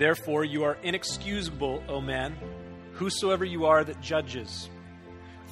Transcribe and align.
Therefore, 0.00 0.46
you 0.46 0.64
are 0.64 0.78
inexcusable, 0.82 1.84
O 1.86 2.00
man, 2.00 2.34
whosoever 2.94 3.44
you 3.44 3.66
are 3.66 3.84
that 3.84 4.00
judges. 4.00 4.70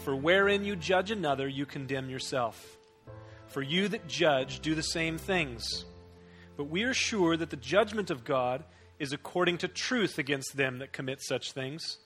For 0.05 0.17
wherein 0.17 0.65
you 0.65 0.75
judge 0.75 1.11
another, 1.11 1.47
you 1.47 1.67
condemn 1.67 2.09
yourself. 2.09 2.79
For 3.49 3.61
you 3.61 3.89
that 3.89 4.09
judge 4.09 4.61
do 4.61 4.75
the 4.75 4.81
same 4.81 5.19
things. 5.19 5.85
But 6.57 6.65
we 6.65 6.85
are 6.85 6.95
sure 6.95 7.37
that 7.37 7.51
the 7.51 7.57
judgment 7.57 8.09
of 8.09 8.25
God 8.25 8.65
is 8.99 9.13
according 9.13 9.59
to 9.59 9.69
truth 9.69 10.19
against 10.19 10.57
them 10.57 10.79
that 10.79 10.95
commit 10.95 11.21
such 11.21 11.53
things. 11.53 11.99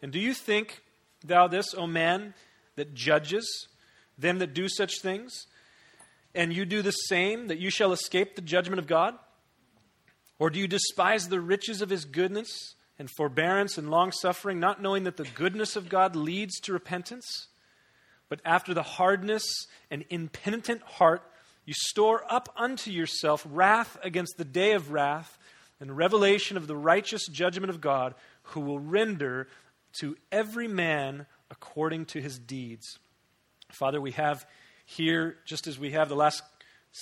And 0.00 0.10
do 0.10 0.18
you 0.18 0.32
think, 0.32 0.82
thou 1.22 1.48
this, 1.48 1.74
O 1.74 1.86
man, 1.86 2.32
that 2.76 2.94
judges 2.94 3.68
them 4.16 4.38
that 4.38 4.54
do 4.54 4.70
such 4.70 5.02
things, 5.02 5.46
and 6.34 6.50
you 6.50 6.64
do 6.64 6.80
the 6.80 6.92
same, 6.92 7.48
that 7.48 7.58
you 7.58 7.68
shall 7.68 7.92
escape 7.92 8.36
the 8.36 8.40
judgment 8.40 8.78
of 8.78 8.86
God? 8.86 9.16
Or 10.38 10.50
do 10.50 10.58
you 10.58 10.68
despise 10.68 11.28
the 11.28 11.40
riches 11.40 11.82
of 11.82 11.90
his 11.90 12.04
goodness 12.04 12.74
and 12.98 13.10
forbearance 13.10 13.78
and 13.78 13.90
long 13.90 14.12
suffering, 14.12 14.60
not 14.60 14.80
knowing 14.80 15.04
that 15.04 15.16
the 15.16 15.28
goodness 15.34 15.76
of 15.76 15.88
God 15.88 16.14
leads 16.14 16.60
to 16.60 16.72
repentance? 16.72 17.48
But 18.28 18.40
after 18.44 18.74
the 18.74 18.82
hardness 18.82 19.66
and 19.90 20.04
impenitent 20.10 20.82
heart, 20.82 21.22
you 21.64 21.74
store 21.74 22.24
up 22.28 22.48
unto 22.56 22.90
yourself 22.90 23.46
wrath 23.48 23.98
against 24.02 24.34
the 24.36 24.44
day 24.44 24.72
of 24.72 24.92
wrath 24.92 25.38
and 25.80 25.96
revelation 25.96 26.56
of 26.56 26.66
the 26.66 26.76
righteous 26.76 27.26
judgment 27.26 27.70
of 27.70 27.80
God, 27.80 28.14
who 28.42 28.60
will 28.60 28.80
render 28.80 29.48
to 30.00 30.16
every 30.32 30.68
man 30.68 31.26
according 31.50 32.04
to 32.06 32.20
his 32.20 32.38
deeds. 32.38 32.98
Father, 33.70 34.00
we 34.00 34.12
have 34.12 34.46
here, 34.84 35.36
just 35.44 35.66
as 35.66 35.78
we 35.78 35.90
have 35.90 36.08
the 36.08 36.16
last 36.16 36.42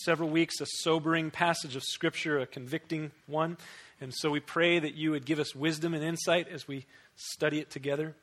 several 0.05 0.29
weeks, 0.29 0.61
a 0.61 0.67
sobering 0.67 1.31
passage 1.31 1.77
of 1.77 1.83
Scripture, 1.83 2.39
a 2.39 2.47
convicting 2.47 3.11
one. 3.27 3.57
And 4.01 4.13
so 4.15 4.31
we 4.31 4.41
pray 4.41 4.79
that 4.79 4.95
you 4.95 5.13
would 5.13 5.25
give 5.25 5.39
us 5.39 5.55
wisdom 5.55 5.95
and 5.95 6.05
insight 6.05 6.49
as 6.49 6.69
we 6.69 6.87
study 7.17 7.61
it 7.61 7.71
together. 7.71 8.15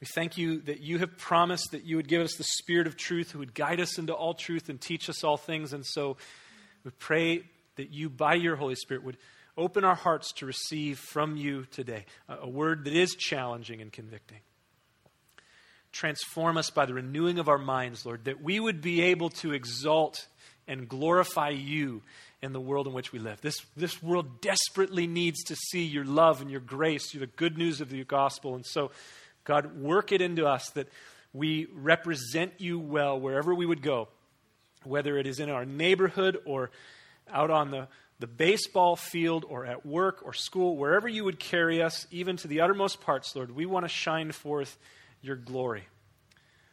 We 0.00 0.06
thank 0.14 0.36
you 0.36 0.60
that 0.62 0.80
you 0.80 0.98
have 0.98 1.16
promised 1.16 1.70
that 1.72 1.84
you 1.84 1.96
would 1.96 2.08
give 2.08 2.22
us 2.22 2.34
the 2.36 2.44
Spirit 2.44 2.86
of 2.86 2.96
truth 2.96 3.30
who 3.30 3.38
would 3.38 3.54
guide 3.54 3.80
us 3.80 3.98
into 3.98 4.12
all 4.12 4.34
truth 4.34 4.68
and 4.68 4.80
teach 4.80 5.08
us 5.08 5.24
all 5.24 5.36
things. 5.36 5.72
And 5.72 5.84
so 5.84 6.16
we 6.84 6.90
pray 6.92 7.44
that 7.76 7.90
you, 7.90 8.10
by 8.10 8.34
your 8.34 8.56
Holy 8.56 8.74
Spirit, 8.74 9.02
would 9.02 9.16
open 9.56 9.84
our 9.84 9.94
hearts 9.94 10.32
to 10.32 10.46
receive 10.46 10.98
from 10.98 11.36
you 11.36 11.64
today 11.70 12.04
a, 12.28 12.48
word 12.48 12.84
that 12.84 12.92
is 12.92 13.14
challenging 13.14 13.80
and 13.80 13.92
convicting. 13.92 14.40
Transform 15.92 16.56
us 16.56 16.70
by 16.70 16.86
the 16.86 16.94
renewing 16.94 17.38
of 17.38 17.48
our 17.48 17.58
minds, 17.58 18.04
Lord, 18.04 18.24
that 18.24 18.42
we 18.42 18.58
would 18.58 18.80
be 18.80 19.00
able 19.00 19.30
to 19.30 19.52
exalt 19.52 20.26
and 20.66 20.88
glorify 20.88 21.50
you 21.50 22.02
in 22.42 22.52
the 22.52 22.60
world 22.60 22.86
in 22.86 22.92
which 22.92 23.12
we 23.12 23.18
live. 23.18 23.40
This, 23.40 23.58
this 23.76 24.02
world 24.02 24.40
desperately 24.40 25.06
needs 25.06 25.42
to 25.44 25.56
see 25.56 25.84
your 25.84 26.04
love 26.04 26.40
and 26.40 26.50
your 26.50 26.60
grace, 26.60 27.12
the 27.12 27.26
good 27.26 27.56
news 27.56 27.80
of 27.80 27.90
the 27.90 28.04
gospel. 28.04 28.54
And 28.54 28.66
so, 28.66 28.90
God, 29.44 29.76
work 29.78 30.12
it 30.12 30.20
into 30.20 30.46
us 30.46 30.70
that 30.70 30.88
we 31.32 31.66
represent 31.74 32.52
you 32.58 32.78
well 32.78 33.18
wherever 33.18 33.54
we 33.54 33.66
would 33.66 33.82
go, 33.82 34.08
whether 34.84 35.18
it 35.18 35.26
is 35.26 35.40
in 35.40 35.50
our 35.50 35.64
neighborhood 35.64 36.38
or 36.44 36.70
out 37.30 37.50
on 37.50 37.70
the, 37.70 37.88
the 38.20 38.26
baseball 38.26 38.96
field 38.96 39.44
or 39.48 39.64
at 39.66 39.84
work 39.84 40.20
or 40.24 40.32
school, 40.32 40.76
wherever 40.76 41.08
you 41.08 41.24
would 41.24 41.38
carry 41.38 41.82
us, 41.82 42.06
even 42.10 42.36
to 42.36 42.48
the 42.48 42.60
uttermost 42.60 43.00
parts, 43.00 43.34
Lord. 43.34 43.54
We 43.54 43.66
want 43.66 43.84
to 43.84 43.88
shine 43.88 44.32
forth 44.32 44.78
your 45.22 45.36
glory. 45.36 45.84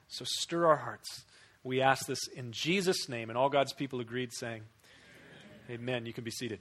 So 0.09 0.25
stir 0.27 0.67
our 0.67 0.77
hearts. 0.77 1.23
We 1.63 1.81
ask 1.81 2.05
this 2.07 2.27
in 2.27 2.51
Jesus' 2.51 3.07
name. 3.07 3.29
And 3.29 3.37
all 3.37 3.49
God's 3.49 3.73
people 3.73 3.99
agreed, 3.99 4.33
saying, 4.33 4.63
Amen. 5.69 5.81
Amen. 5.81 6.05
You 6.05 6.13
can 6.13 6.23
be 6.23 6.31
seated. 6.31 6.59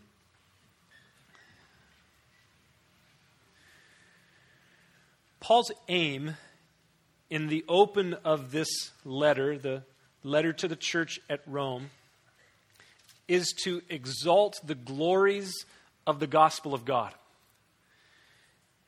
Paul's 5.40 5.72
aim 5.88 6.36
in 7.30 7.46
the 7.46 7.64
open 7.68 8.14
of 8.24 8.52
this 8.52 8.68
letter, 9.04 9.56
the 9.56 9.82
letter 10.22 10.52
to 10.52 10.68
the 10.68 10.76
church 10.76 11.18
at 11.30 11.40
Rome, 11.46 11.90
is 13.26 13.54
to 13.64 13.80
exalt 13.88 14.60
the 14.64 14.74
glories 14.74 15.64
of 16.06 16.20
the 16.20 16.26
gospel 16.26 16.74
of 16.74 16.84
God. 16.84 17.14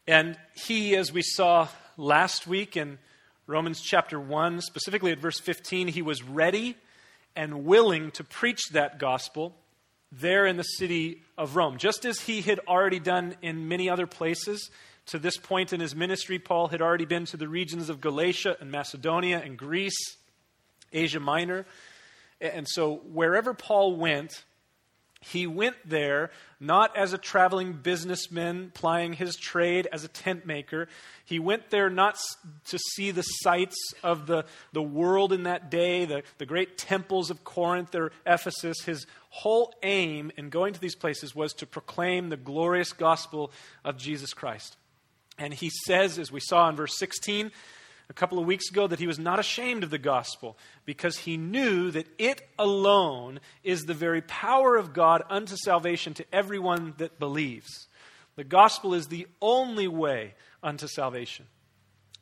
And 0.06 0.36
he, 0.54 0.96
as 0.96 1.12
we 1.12 1.22
saw 1.22 1.68
last 1.96 2.46
week 2.46 2.76
in 2.76 2.98
Romans 3.46 3.80
chapter 3.80 4.20
1, 4.20 4.60
specifically 4.60 5.10
at 5.10 5.18
verse 5.18 5.40
15, 5.40 5.88
he 5.88 6.02
was 6.02 6.22
ready 6.22 6.76
and 7.34 7.64
willing 7.64 8.12
to 8.12 8.22
preach 8.22 8.60
that 8.72 8.98
gospel 9.00 9.56
there 10.12 10.46
in 10.46 10.56
the 10.56 10.62
city 10.62 11.22
of 11.36 11.56
Rome, 11.56 11.78
just 11.78 12.04
as 12.04 12.20
he 12.20 12.42
had 12.42 12.60
already 12.68 13.00
done 13.00 13.34
in 13.42 13.66
many 13.66 13.90
other 13.90 14.06
places. 14.06 14.70
To 15.06 15.18
this 15.18 15.36
point 15.36 15.72
in 15.72 15.80
his 15.80 15.96
ministry, 15.96 16.38
Paul 16.38 16.68
had 16.68 16.80
already 16.80 17.06
been 17.06 17.24
to 17.26 17.36
the 17.36 17.48
regions 17.48 17.88
of 17.88 18.00
Galatia 18.00 18.56
and 18.60 18.70
Macedonia 18.70 19.42
and 19.44 19.58
Greece, 19.58 20.16
Asia 20.92 21.18
Minor. 21.18 21.66
And 22.40 22.68
so, 22.68 22.96
wherever 23.12 23.54
Paul 23.54 23.96
went, 23.96 24.44
he 25.22 25.46
went 25.46 25.76
there 25.84 26.30
not 26.58 26.96
as 26.96 27.12
a 27.12 27.18
traveling 27.18 27.72
businessman 27.72 28.72
plying 28.74 29.12
his 29.12 29.36
trade 29.36 29.88
as 29.92 30.04
a 30.04 30.08
tent 30.08 30.44
maker. 30.44 30.88
He 31.24 31.38
went 31.38 31.70
there 31.70 31.88
not 31.88 32.16
to 32.66 32.78
see 32.94 33.12
the 33.12 33.22
sights 33.22 33.76
of 34.02 34.26
the, 34.26 34.44
the 34.72 34.82
world 34.82 35.32
in 35.32 35.44
that 35.44 35.70
day, 35.70 36.04
the, 36.04 36.24
the 36.38 36.46
great 36.46 36.76
temples 36.76 37.30
of 37.30 37.44
Corinth 37.44 37.94
or 37.94 38.10
Ephesus. 38.26 38.82
His 38.84 39.06
whole 39.30 39.72
aim 39.82 40.32
in 40.36 40.50
going 40.50 40.74
to 40.74 40.80
these 40.80 40.96
places 40.96 41.34
was 41.34 41.52
to 41.54 41.66
proclaim 41.66 42.28
the 42.28 42.36
glorious 42.36 42.92
gospel 42.92 43.52
of 43.84 43.96
Jesus 43.96 44.34
Christ. 44.34 44.76
And 45.38 45.54
he 45.54 45.70
says, 45.86 46.18
as 46.18 46.32
we 46.32 46.40
saw 46.40 46.68
in 46.68 46.76
verse 46.76 46.98
16 46.98 47.52
a 48.08 48.12
couple 48.12 48.38
of 48.38 48.46
weeks 48.46 48.70
ago, 48.70 48.86
that 48.86 48.98
he 48.98 49.06
was 49.06 49.18
not 49.18 49.38
ashamed 49.38 49.84
of 49.84 49.90
the 49.90 49.98
gospel 49.98 50.56
because 50.84 51.18
he 51.18 51.36
knew 51.36 51.90
that 51.90 52.06
it 52.18 52.42
alone 52.58 53.40
is 53.64 53.82
the 53.82 53.94
very 53.94 54.22
power 54.22 54.76
of 54.76 54.92
God 54.92 55.22
unto 55.30 55.56
salvation 55.56 56.14
to 56.14 56.24
everyone 56.32 56.94
that 56.98 57.18
believes. 57.18 57.88
The 58.36 58.44
gospel 58.44 58.94
is 58.94 59.08
the 59.08 59.26
only 59.40 59.88
way 59.88 60.34
unto 60.62 60.86
salvation. 60.86 61.46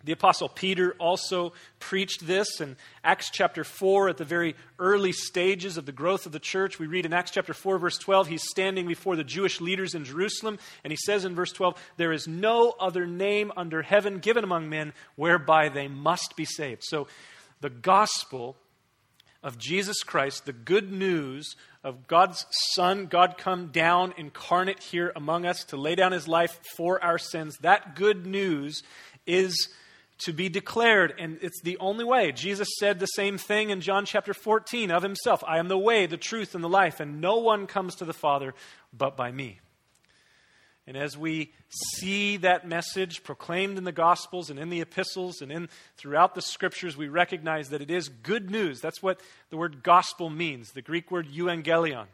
The 0.03 0.13
Apostle 0.13 0.49
Peter 0.49 0.95
also 0.99 1.53
preached 1.79 2.27
this 2.27 2.61
in 2.61 2.77
Acts 3.05 3.29
chapter 3.31 3.65
4 3.65 4.09
at 4.09 4.17
the 4.17 4.25
very 4.25 4.57
early 4.79 5.13
stages 5.13 5.77
of 5.77 5.85
the 5.85 5.93
growth 5.93 6.25
of 6.25 6.33
the 6.33 6.39
church. 6.39 6.79
We 6.79 6.87
read 6.87 7.05
in 7.05 7.13
Acts 7.13 7.33
chapter 7.33 7.53
4, 7.53 7.79
verse 7.79 7.99
12, 7.99 8.29
he's 8.29 8.49
standing 8.49 8.87
before 8.87 9.15
the 9.15 9.25
Jewish 9.25 9.61
leaders 9.61 9.95
in 9.95 10.05
Jerusalem, 10.07 10.59
and 10.85 10.91
he 10.91 10.97
says 10.97 11.27
in 11.27 11.35
verse 11.35 11.53
12, 11.53 11.75
There 11.99 12.13
is 12.13 12.27
no 12.27 12.75
other 12.81 13.07
name 13.07 13.53
under 13.57 13.83
heaven 13.83 14.21
given 14.21 14.43
among 14.43 14.71
men 14.71 14.95
whereby 15.17 15.69
they 15.69 15.87
must 15.87 16.35
be 16.35 16.47
saved. 16.47 16.83
So 16.83 17.07
the 17.61 17.71
gospel 17.71 18.57
of 19.43 19.59
Jesus 19.59 20.03
Christ, 20.03 20.47
the 20.47 20.53
good 20.53 20.91
news 20.91 21.57
of 21.85 22.07
God's 22.07 22.47
Son, 22.75 23.07
God 23.07 23.37
come 23.39 23.69
down 23.69 24.15
incarnate 24.17 24.81
here 24.83 25.13
among 25.15 25.47
us 25.47 25.65
to 25.65 25.77
lay 25.77 25.95
down 25.95 26.13
his 26.13 26.29
life 26.29 26.59
for 26.77 27.03
our 27.03 27.19
sins, 27.19 27.59
that 27.59 27.97
good 27.97 28.27
news 28.27 28.83
is 29.27 29.69
to 30.25 30.33
be 30.33 30.49
declared. 30.49 31.15
And 31.19 31.39
it's 31.43 31.61
the 31.63 31.79
only 31.79 32.05
way. 32.05 32.33
Jesus 32.33 32.69
said 32.79 32.99
the 32.99 33.07
same 33.07 33.39
thing 33.39 33.71
in 33.71 33.81
John 33.81 34.05
chapter 34.05 34.35
14 34.35 34.91
of 34.91 35.03
himself 35.03 35.43
I 35.47 35.59
am 35.59 35.69
the 35.69 35.79
way, 35.79 36.07
the 36.07 36.17
truth, 36.17 36.55
and 36.55 36.63
the 36.63 36.69
life, 36.69 37.01
and 37.01 37.21
no 37.21 37.39
one 37.39 37.67
comes 37.67 37.97
to 37.97 38.05
the 38.05 38.13
Father 38.13 38.55
but 38.97 39.17
by 39.17 39.31
me. 39.33 39.61
And 40.87 40.97
as 40.97 41.17
we 41.17 41.53
see 41.69 42.39
that 42.39 42.67
message 42.67 43.23
proclaimed 43.23 43.79
in 43.79 43.85
the 43.85 43.93
Gospels 43.93 44.51
and 44.51 44.59
in 44.59 44.71
the 44.71 44.81
epistles 44.81 45.41
and 45.41 45.53
in 45.53 45.69
throughout 45.97 46.35
the 46.35 46.43
scriptures, 46.43 46.97
we 46.97 47.07
recognize 47.07 47.69
that 47.69 47.83
it 47.83 47.91
is 47.91 48.09
good 48.09 48.51
news. 48.51 48.81
That's 48.81 49.03
what 49.03 49.21
the 49.51 49.57
word 49.57 49.85
gospel 49.85 50.31
means, 50.31 50.73
the 50.73 50.83
Greek 50.83 51.11
word 51.11 51.29
euangelion. 51.29 52.07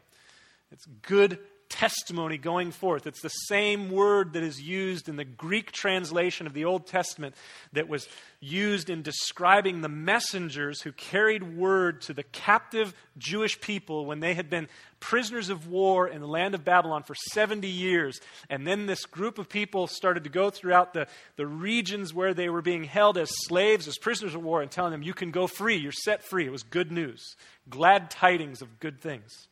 It's 0.71 0.85
good 1.01 1.39
testimony 1.69 2.37
going 2.37 2.71
forth. 2.71 3.07
It's 3.07 3.21
the 3.21 3.29
same 3.29 3.89
word 3.89 4.33
that 4.33 4.43
is 4.43 4.61
used 4.61 5.09
in 5.09 5.15
the 5.15 5.25
Greek 5.25 5.71
translation 5.71 6.47
of 6.47 6.53
the 6.53 6.65
Old 6.65 6.87
Testament 6.87 7.35
that 7.73 7.87
was 7.87 8.07
used 8.39 8.89
in 8.89 9.01
describing 9.01 9.81
the 9.81 9.89
messengers 9.89 10.81
who 10.81 10.91
carried 10.91 11.57
word 11.57 12.01
to 12.01 12.13
the 12.13 12.23
captive 12.23 12.93
Jewish 13.17 13.59
people 13.59 14.05
when 14.05 14.19
they 14.19 14.33
had 14.33 14.49
been 14.49 14.67
prisoners 14.99 15.49
of 15.49 15.67
war 15.67 16.07
in 16.07 16.21
the 16.21 16.27
land 16.27 16.55
of 16.55 16.63
Babylon 16.63 17.03
for 17.03 17.15
70 17.15 17.67
years. 17.67 18.19
And 18.49 18.65
then 18.65 18.85
this 18.85 19.05
group 19.05 19.37
of 19.37 19.49
people 19.49 19.87
started 19.87 20.23
to 20.23 20.29
go 20.29 20.49
throughout 20.49 20.93
the, 20.93 21.07
the 21.35 21.47
regions 21.47 22.13
where 22.13 22.33
they 22.33 22.49
were 22.49 22.61
being 22.61 22.83
held 22.83 23.17
as 23.17 23.29
slaves, 23.45 23.87
as 23.87 23.97
prisoners 23.97 24.35
of 24.35 24.43
war, 24.43 24.61
and 24.61 24.71
telling 24.71 24.91
them, 24.91 25.03
You 25.03 25.13
can 25.13 25.31
go 25.31 25.47
free, 25.47 25.77
you're 25.77 25.91
set 25.91 26.23
free. 26.23 26.45
It 26.45 26.51
was 26.51 26.63
good 26.63 26.91
news, 26.91 27.35
glad 27.69 28.09
tidings 28.09 28.61
of 28.61 28.79
good 28.79 28.99
things. 29.01 29.47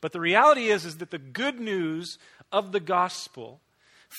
But 0.00 0.12
the 0.12 0.20
reality 0.20 0.68
is, 0.68 0.84
is 0.84 0.98
that 0.98 1.10
the 1.10 1.18
good 1.18 1.60
news 1.60 2.18
of 2.52 2.72
the 2.72 2.80
gospel, 2.80 3.60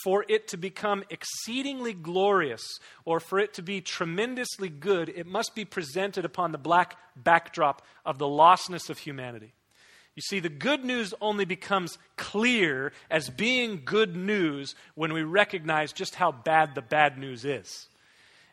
for 0.03 0.25
it 0.29 0.47
to 0.49 0.57
become 0.57 1.03
exceedingly 1.09 1.93
glorious 1.93 2.79
or 3.03 3.19
for 3.19 3.39
it 3.39 3.53
to 3.55 3.61
be 3.61 3.81
tremendously 3.81 4.69
good, 4.69 5.09
it 5.09 5.27
must 5.27 5.53
be 5.55 5.65
presented 5.65 6.23
upon 6.23 6.51
the 6.51 6.57
black 6.57 6.97
backdrop 7.15 7.81
of 8.05 8.17
the 8.17 8.25
lostness 8.25 8.89
of 8.89 8.99
humanity. 8.99 9.53
You 10.15 10.21
see, 10.21 10.39
the 10.39 10.49
good 10.49 10.83
news 10.83 11.13
only 11.21 11.45
becomes 11.45 11.97
clear 12.17 12.91
as 13.09 13.29
being 13.29 13.81
good 13.85 14.15
news 14.15 14.75
when 14.95 15.13
we 15.13 15.23
recognize 15.23 15.93
just 15.93 16.15
how 16.15 16.31
bad 16.31 16.75
the 16.75 16.81
bad 16.81 17.17
news 17.17 17.45
is. 17.45 17.87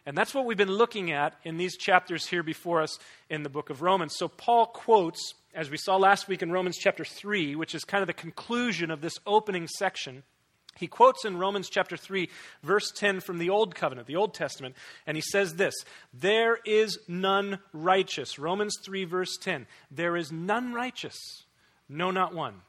And 0.08 0.16
that's 0.16 0.34
what 0.34 0.46
we've 0.46 0.56
been 0.56 0.72
looking 0.72 1.12
at 1.12 1.34
in 1.44 1.58
these 1.58 1.76
chapters 1.76 2.26
here 2.26 2.42
before 2.42 2.80
us 2.80 2.98
in 3.28 3.42
the 3.42 3.50
book 3.50 3.68
of 3.68 3.82
Romans. 3.82 4.14
So 4.16 4.26
Paul 4.26 4.64
quotes, 4.64 5.34
as 5.54 5.68
we 5.68 5.76
saw 5.76 5.98
last 5.98 6.28
week 6.28 6.40
in 6.40 6.50
Romans 6.50 6.78
chapter 6.78 7.04
3, 7.04 7.54
which 7.56 7.74
is 7.74 7.84
kind 7.84 8.00
of 8.00 8.06
the 8.06 8.14
conclusion 8.14 8.90
of 8.90 9.02
this 9.02 9.18
opening 9.26 9.68
section. 9.68 10.22
He 10.76 10.86
quotes 10.86 11.26
in 11.26 11.36
Romans 11.36 11.68
chapter 11.68 11.94
3, 11.94 12.30
verse 12.62 12.90
10 12.96 13.20
from 13.20 13.36
the 13.36 13.50
Old 13.50 13.74
Covenant, 13.74 14.06
the 14.06 14.16
Old 14.16 14.32
Testament, 14.32 14.76
and 15.06 15.14
he 15.14 15.20
says 15.20 15.56
this 15.56 15.74
There 16.14 16.56
is 16.64 16.98
none 17.06 17.58
righteous. 17.74 18.38
Romans 18.38 18.78
3, 18.82 19.04
verse 19.04 19.36
10. 19.36 19.66
There 19.90 20.16
is 20.16 20.32
none 20.32 20.72
righteous. 20.72 21.44
No, 21.86 22.10
not 22.10 22.34
one. 22.34 22.62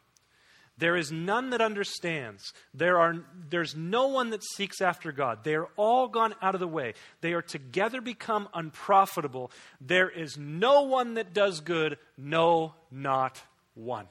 There 0.80 0.96
is 0.96 1.12
none 1.12 1.50
that 1.50 1.60
understands. 1.60 2.54
There 2.74 3.00
are, 3.00 3.16
there's 3.50 3.76
no 3.76 4.08
one 4.08 4.30
that 4.30 4.44
seeks 4.56 4.80
after 4.82 5.12
God. 5.12 5.44
They 5.44 5.56
are 5.56 5.68
all 5.76 6.08
gone 6.08 6.34
out 6.42 6.56
of 6.56 6.62
the 6.62 6.68
way. 6.68 6.94
They 7.20 7.34
are 7.34 7.42
together 7.42 8.00
become 8.00 8.48
unprofitable. 8.54 9.52
There 9.82 10.10
is 10.10 10.38
no 10.38 10.84
one 10.84 11.16
that 11.16 11.34
does 11.34 11.60
good, 11.60 11.98
no, 12.18 12.74
not 12.92 13.42
one. 13.76 14.08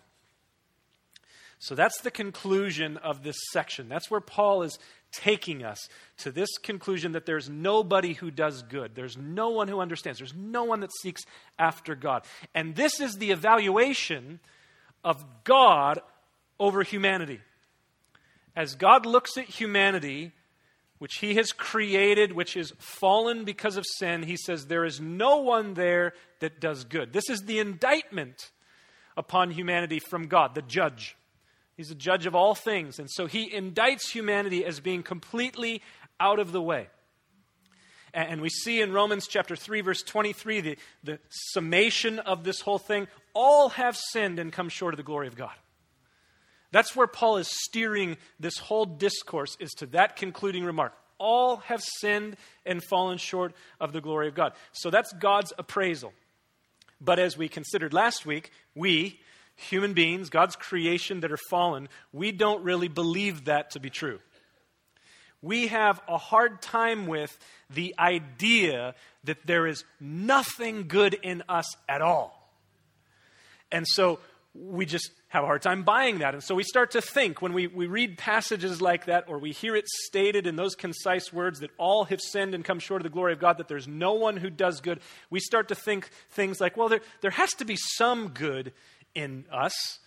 So 1.59 1.75
that's 1.75 2.03
the 2.03 2.11
conclusion 2.11 2.99
of 2.99 3.23
this 3.23 3.37
section. 3.51 3.89
That's 3.89 4.11
where 4.11 4.21
Paul 4.21 4.63
is 4.63 4.79
taking 5.11 5.65
us 5.65 5.89
to 6.19 6.31
this 6.31 6.51
conclusion 6.63 7.13
that 7.13 7.25
there's 7.25 7.49
nobody 7.49 8.13
who 8.13 8.31
does 8.31 8.63
good. 8.63 8.95
There's 8.95 9.17
no 9.17 9.49
one 9.49 9.69
who 9.69 9.81
understands. 9.81 10.19
There's 10.19 10.35
no 10.37 10.65
one 10.65 10.81
that 10.81 10.93
seeks 11.01 11.23
after 11.59 11.95
God. 11.95 12.25
And 12.55 12.77
this 12.77 13.01
is 13.01 13.15
the 13.15 13.31
evaluation 13.31 14.39
of 15.03 15.25
God 15.45 16.01
over 16.59 16.83
humanity. 16.83 17.41
As 18.57 18.75
God 18.75 19.07
looks 19.07 19.37
at 19.37 19.45
humanity, 19.45 20.33
which 20.99 21.17
He 21.17 21.35
has 21.35 21.53
created, 21.53 22.33
which 22.33 22.57
is 22.57 22.73
fallen 22.79 23.45
because 23.45 23.77
of 23.77 23.87
sin, 23.87 24.23
He 24.23 24.37
says, 24.37 24.67
There 24.67 24.85
is 24.85 25.01
no 25.01 25.39
one 25.39 25.75
there 25.75 26.15
that 26.41 26.61
does 26.61 26.85
good. 26.85 27.13
This 27.13 27.31
is 27.31 27.43
the 27.43 27.59
indictment 27.59 28.51
upon 29.17 29.51
humanity 29.51 29.99
from 29.99 30.27
God, 30.27 30.55
the 30.55 30.63
judge. 30.63 31.17
He's 31.77 31.89
the 31.89 31.95
judge 31.95 32.27
of 32.27 32.35
all 32.35 32.55
things. 32.55 32.99
And 32.99 33.09
so 33.11 33.27
He 33.27 33.51
indicts 33.51 34.11
humanity 34.11 34.65
as 34.65 34.81
being 34.81 35.03
completely 35.03 35.83
out 36.19 36.41
of 36.41 36.53
the 36.53 36.63
way. 36.63 36.89
And 38.15 38.41
we 38.41 38.49
see 38.49 38.81
in 38.81 38.93
Romans 38.93 39.27
chapter 39.29 39.55
3, 39.55 39.83
verse 39.83 40.03
23, 40.03 40.61
the, 40.61 40.77
the 41.05 41.19
summation 41.29 42.19
of 42.19 42.43
this 42.43 42.61
whole 42.61 42.79
thing. 42.79 43.07
All 43.35 43.69
have 43.71 43.97
sinned 43.97 44.39
and 44.39 44.53
come 44.53 44.69
short 44.69 44.95
of 44.95 44.97
the 44.97 45.05
glory 45.05 45.29
of 45.29 45.37
God. 45.37 45.53
That's 46.71 46.95
where 46.95 47.07
Paul 47.07 47.39
is 47.39 47.49
steering 47.65 48.17
this 48.39 48.59
whole 48.59 48.85
discourse, 48.85 49.57
is 49.59 49.71
to 49.79 49.87
that 49.87 50.17
concluding 50.17 50.65
remark. 50.65 50.93
All 51.19 51.57
have 51.59 51.83
sinned 51.83 52.37
and 52.65 52.83
fallen 52.85 53.19
short 53.19 53.55
of 53.81 53.93
the 53.93 54.01
glory 54.01 54.29
of 54.29 54.35
God. 54.35 54.53
So 54.73 54.91
that's 54.91 55.13
God's 55.15 55.53
appraisal. 55.59 56.13
But 57.01 57.19
as 57.19 57.37
we 57.37 57.49
considered 57.49 57.93
last 57.93 58.27
week, 58.27 58.53
we, 58.75 59.19
human 59.57 59.95
beings, 59.95 60.31
God's 60.31 60.57
creation 60.57 61.21
that 61.21 61.33
are 61.33 61.39
fallen, 61.49 61.89
we 62.13 62.33
don't 62.33 62.63
really 62.63 62.89
believe 62.89 63.47
that 63.47 63.71
to 63.73 63.81
be 63.81 63.91
true 63.91 64.21
we 65.43 65.69
have 65.69 66.01
a 66.09 66.19
hard 66.19 66.61
time 66.61 67.07
with 67.07 67.37
the 67.71 67.95
idea 67.99 68.95
that 69.25 69.47
there 69.47 69.67
is 69.67 69.85
nothing 70.01 70.89
good 70.89 71.15
in 71.15 71.43
us 71.49 71.67
at 71.89 72.03
all. 72.03 72.35
And 73.71 73.87
so 73.87 74.19
we 74.61 74.87
just 74.87 75.11
have 75.29 75.45
a 75.45 75.47
hard 75.47 75.63
time 75.63 75.83
buying 75.83 76.19
that. 76.19 76.35
And 76.35 76.43
so 76.43 76.55
we 76.55 76.63
start 76.63 76.91
to 76.93 77.01
think 77.01 77.41
when 77.41 77.53
we, 77.53 77.67
we 77.67 77.87
read 77.87 78.19
passages 78.19 78.81
like 78.81 79.07
that 79.07 79.29
or 79.29 79.39
we 79.39 79.53
hear 79.53 79.77
it 79.77 79.87
stated 80.07 80.47
in 80.47 80.57
those 80.57 80.75
concise 80.75 81.33
words 81.33 81.61
that 81.61 81.71
all 81.79 82.05
have 82.05 82.21
sinned 82.21 82.55
and 82.55 82.65
come 82.65 82.79
short 82.79 83.01
of 83.01 83.05
the 83.05 83.11
glory 83.11 83.33
of 83.33 83.41
God, 83.41 83.59
that 83.59 83.69
there's 83.69 83.89
no 83.89 84.15
one 84.15 84.37
who 84.37 84.51
does 84.51 84.81
good, 84.81 85.01
we 85.31 85.41
start 85.41 85.69
to 85.69 85.75
think 85.75 86.09
things 86.31 86.61
like, 86.61 86.77
well, 86.77 86.89
there, 86.89 87.01
there 87.21 87.31
has 87.31 87.51
to 87.55 87.65
be 87.65 87.77
some 87.77 88.29
good 88.29 88.73
in 89.15 89.45
us 89.53 89.99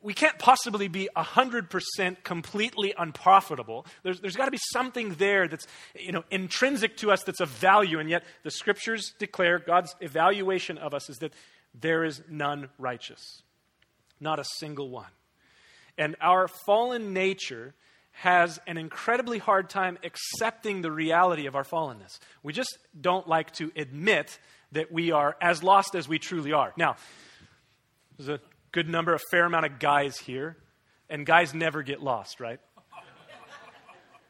we 0.00 0.14
can't 0.14 0.38
possibly 0.38 0.88
be 0.88 1.08
100% 1.16 2.22
completely 2.22 2.94
unprofitable. 2.96 3.84
There's, 4.02 4.20
there's 4.20 4.36
got 4.36 4.46
to 4.46 4.50
be 4.50 4.60
something 4.72 5.14
there 5.14 5.48
that's 5.48 5.66
you 5.98 6.12
know, 6.12 6.24
intrinsic 6.30 6.96
to 6.98 7.10
us 7.10 7.22
that's 7.24 7.40
of 7.40 7.48
value, 7.48 7.98
and 7.98 8.08
yet 8.08 8.24
the 8.42 8.50
scriptures 8.50 9.12
declare 9.18 9.58
God's 9.58 9.94
evaluation 10.00 10.78
of 10.78 10.94
us 10.94 11.10
is 11.10 11.18
that 11.18 11.32
there 11.78 12.04
is 12.04 12.22
none 12.28 12.68
righteous, 12.78 13.42
not 14.22 14.38
a 14.38 14.44
single 14.58 14.88
one. 14.88 15.10
And 15.98 16.16
our 16.20 16.48
fallen 16.48 17.12
nature 17.12 17.74
has 18.12 18.60
an 18.66 18.76
incredibly 18.76 19.38
hard 19.38 19.68
time 19.68 19.98
accepting 20.04 20.82
the 20.82 20.90
reality 20.90 21.46
of 21.46 21.56
our 21.56 21.64
fallenness. 21.64 22.18
We 22.42 22.52
just 22.52 22.78
don't 22.98 23.26
like 23.26 23.52
to 23.54 23.72
admit 23.74 24.38
that 24.72 24.92
we 24.92 25.12
are 25.12 25.36
as 25.40 25.62
lost 25.62 25.94
as 25.94 26.08
we 26.08 26.18
truly 26.18 26.52
are. 26.52 26.72
Now, 26.76 26.96
there's 28.16 28.28
a 28.28 28.40
good 28.70 28.88
number, 28.88 29.14
a 29.14 29.18
fair 29.30 29.44
amount 29.44 29.66
of 29.66 29.78
guys 29.78 30.16
here, 30.18 30.56
and 31.10 31.26
guys 31.26 31.52
never 31.54 31.82
get 31.82 32.02
lost, 32.02 32.40
right? 32.40 32.60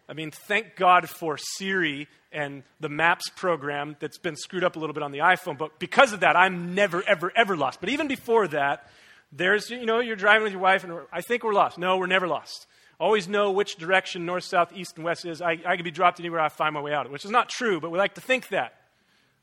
I 0.08 0.14
mean, 0.14 0.30
thank 0.30 0.76
God 0.76 1.08
for 1.08 1.38
Siri 1.38 2.08
and 2.32 2.64
the 2.80 2.88
Maps 2.88 3.28
program 3.30 3.96
that's 4.00 4.18
been 4.18 4.36
screwed 4.36 4.64
up 4.64 4.76
a 4.76 4.78
little 4.78 4.94
bit 4.94 5.02
on 5.02 5.12
the 5.12 5.18
iPhone, 5.18 5.56
but 5.56 5.78
because 5.78 6.12
of 6.12 6.20
that, 6.20 6.36
I'm 6.36 6.74
never, 6.74 7.02
ever, 7.06 7.32
ever 7.36 7.56
lost. 7.56 7.80
But 7.80 7.88
even 7.88 8.08
before 8.08 8.48
that, 8.48 8.90
there's, 9.32 9.70
you 9.70 9.86
know, 9.86 10.00
you're 10.00 10.16
driving 10.16 10.44
with 10.44 10.52
your 10.52 10.60
wife, 10.60 10.84
and 10.84 10.92
I 11.10 11.22
think 11.22 11.42
we're 11.42 11.54
lost. 11.54 11.78
No, 11.78 11.96
we're 11.96 12.06
never 12.06 12.28
lost. 12.28 12.66
Always 13.00 13.26
know 13.26 13.50
which 13.50 13.76
direction 13.76 14.26
north, 14.26 14.44
south, 14.44 14.72
east, 14.74 14.96
and 14.96 15.04
west 15.04 15.24
is. 15.24 15.40
I, 15.40 15.58
I 15.66 15.76
could 15.76 15.84
be 15.84 15.90
dropped 15.90 16.20
anywhere, 16.20 16.40
I 16.40 16.48
find 16.50 16.74
my 16.74 16.80
way 16.80 16.92
out, 16.92 17.10
which 17.10 17.24
is 17.24 17.30
not 17.30 17.48
true, 17.48 17.80
but 17.80 17.90
we 17.90 17.98
like 17.98 18.14
to 18.14 18.20
think 18.20 18.48
that, 18.48 18.74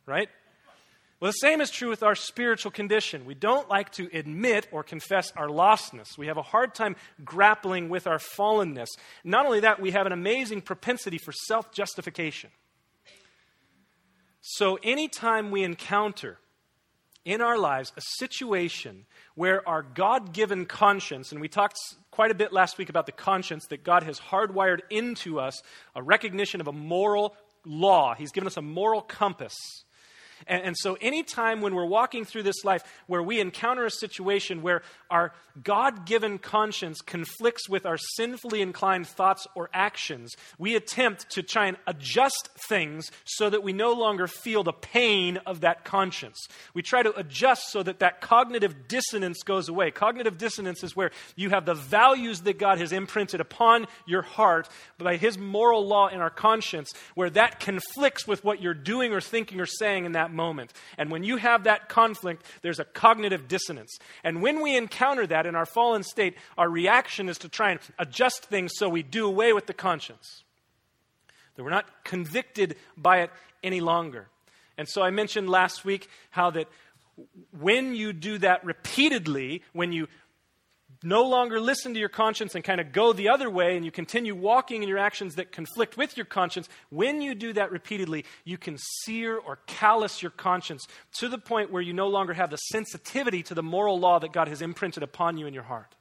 right? 0.06 0.30
Well, 1.20 1.30
the 1.30 1.34
same 1.34 1.60
is 1.60 1.70
true 1.70 1.90
with 1.90 2.02
our 2.02 2.16
spiritual 2.16 2.72
condition. 2.72 3.26
We 3.26 3.34
don't 3.34 3.68
like 3.68 3.92
to 3.94 4.10
admit 4.14 4.70
or 4.72 4.84
confess 4.84 5.34
our 5.36 5.48
lostness. 5.48 6.18
We 6.18 6.28
have 6.28 6.38
a 6.38 6.42
hard 6.42 6.74
time 6.74 6.96
grappling 7.26 7.90
with 7.90 8.08
our 8.08 8.20
fallenness. 8.20 8.88
Not 9.26 9.46
only 9.46 9.60
that, 9.60 9.82
we 9.82 9.92
have 9.92 10.06
an 10.06 10.14
amazing 10.14 10.62
propensity 10.62 11.18
for 11.18 11.34
self 11.34 11.74
justification. 11.74 12.52
So, 14.40 14.80
anytime 14.82 15.52
we 15.52 15.64
encounter 15.64 16.38
in 17.30 17.42
our 17.42 17.60
lives 17.60 17.94
a 17.96 18.02
situation 18.02 19.06
where 19.36 19.68
our 19.70 19.84
God 19.84 20.34
given 20.34 20.66
conscience, 20.66 21.32
and 21.32 21.40
we 21.40 21.48
talked 21.48 21.78
quite 22.10 22.32
a 22.32 22.36
bit 22.36 22.52
last 22.52 22.80
week 22.80 22.90
about 22.90 23.06
the 23.06 23.12
conscience 23.12 23.68
that 23.68 23.84
God 23.84 24.02
has 24.02 24.20
hardwired 24.20 24.80
into 24.90 25.40
us, 25.40 25.62
a 25.96 26.02
recognition 26.02 26.60
of 26.60 26.68
a 26.68 26.72
moral 26.72 27.36
law, 27.64 28.16
He's 28.16 28.32
given 28.32 28.48
us 28.48 28.58
a 28.58 28.64
moral 28.64 29.02
compass 29.02 29.56
and, 30.48 30.64
and 30.64 30.78
so, 30.78 30.98
anytime 31.02 31.62
when 31.62 31.76
we're 31.76 31.86
walking 31.86 32.26
through 32.26 32.44
this 32.44 32.64
life 32.64 32.84
where 33.08 33.24
we 33.24 33.40
encounter 33.40 33.86
a 33.86 33.92
situation 33.92 34.62
where 34.62 34.82
our 35.10 35.34
God 35.64 36.06
given 36.06 36.38
conscience 36.38 37.02
conflicts 37.02 37.68
with 37.68 37.86
our 37.86 37.98
sinfully 37.98 38.62
inclined 38.62 39.08
thoughts 39.08 39.48
or 39.56 39.70
actions, 39.74 40.36
we 40.58 40.76
attempt 40.76 41.30
to 41.32 41.44
try 41.44 41.68
and 41.68 41.78
adjust 41.88 42.50
things 42.68 43.12
so 43.26 43.50
that 43.50 43.64
we 43.64 43.74
no 43.74 43.94
longer 43.94 44.28
feel 44.28 44.64
the 44.64 44.74
pain 44.74 45.38
of 45.46 45.62
that 45.62 45.84
conscience. 45.84 46.48
We 46.74 46.82
try 46.82 47.04
to 47.04 47.16
adjust 47.18 47.72
so 47.72 47.84
that 47.84 48.00
that 48.00 48.22
cognitive 48.22 48.88
dissonance 48.88 49.44
goes 49.44 49.70
away. 49.70 49.92
Cognitive 49.92 50.38
dissonance 50.38 50.84
is 50.84 50.96
where 50.96 51.12
you 51.36 51.50
have 51.50 51.66
the 51.66 51.74
values 51.74 52.42
that 52.42 52.60
God 52.60 52.78
has 52.78 52.92
imprinted 52.92 53.42
upon 53.42 53.88
your 54.06 54.22
heart 54.22 54.70
by 54.98 55.18
His 55.18 55.38
moral 55.38 55.86
law 55.86 56.08
in 56.08 56.22
our 56.22 56.30
conscience, 56.30 56.92
where 57.16 57.30
that 57.32 57.60
conflicts 57.60 58.28
with 58.28 58.44
what 58.44 58.62
you're 58.62 58.74
doing 58.74 59.14
or 59.14 59.22
thinking 59.22 59.60
or 59.60 59.66
saying 59.66 60.06
in 60.06 60.14
that 60.14 60.29
that 60.30 60.36
moment. 60.36 60.74
And 60.98 61.12
when 61.12 61.24
you 61.24 61.38
have 61.38 61.64
that 61.64 61.90
conflict, 61.90 62.46
there's 62.62 62.80
a 62.80 62.86
cognitive 62.86 63.48
dissonance. 63.48 63.98
And 64.24 64.42
when 64.42 64.62
we 64.62 64.78
encounter 64.78 65.26
that 65.28 65.46
in 65.46 65.56
our 65.56 65.66
fallen 65.66 66.04
state, 66.04 66.36
our 66.58 66.70
reaction 66.70 67.30
is 67.30 67.38
to 67.40 67.50
try 67.50 67.72
and 67.72 67.80
adjust 67.98 68.46
things 68.46 68.72
so 68.76 68.90
we 68.90 69.04
do 69.04 69.26
away 69.26 69.54
with 69.54 69.66
the 69.66 69.74
conscience. 69.74 70.44
That 71.56 71.64
we're 71.64 71.70
not 71.70 72.04
convicted 72.04 72.76
by 72.96 73.22
it 73.22 73.32
any 73.64 73.82
longer. 73.82 74.28
And 74.78 74.88
so 74.88 75.02
I 75.02 75.10
mentioned 75.10 75.50
last 75.50 75.84
week 75.84 76.08
how 76.32 76.52
that 76.52 76.68
when 77.60 77.96
you 77.96 78.14
do 78.14 78.38
that 78.38 78.64
repeatedly, 78.64 79.62
when 79.74 79.92
you 79.92 80.08
no 81.04 81.24
longer 81.24 81.60
listen 81.60 81.94
to 81.94 82.00
your 82.00 82.10
conscience 82.10 82.56
and 82.56 82.64
kind 82.64 82.82
of 82.82 82.92
go 82.92 83.14
the 83.14 83.30
other 83.30 83.50
way 83.50 83.78
and 83.78 83.86
you 83.86 83.92
continue 83.92 84.36
walking 84.36 84.84
in 84.84 84.90
your 84.90 84.98
actions 84.98 85.36
that 85.36 85.52
conflict 85.52 85.96
with 85.96 86.18
your 86.18 86.26
conscience, 86.26 86.68
when 86.90 87.22
you 87.22 87.34
do 87.34 87.54
that 87.54 87.72
repeatedly, 87.72 88.26
you 88.44 88.58
can 88.58 88.78
sear 88.78 89.38
or 89.38 89.60
callous 89.66 90.22
your 90.22 90.32
conscience 90.32 90.86
to 91.14 91.30
the 91.30 91.38
point 91.38 91.72
where 91.72 91.82
you 91.82 91.94
no 91.94 92.08
longer 92.08 92.34
have 92.34 92.50
the 92.50 92.58
sensitivity 92.58 93.42
to 93.44 93.56
the 93.56 93.64
moral 93.64 93.98
law 93.98 94.20
that 94.20 94.34
God 94.34 94.50
has 94.50 94.62
imprinted 94.62 95.04
upon 95.04 95.38
you 95.38 95.48
in 95.48 95.54
your 95.54 95.64
heart. 95.64 95.96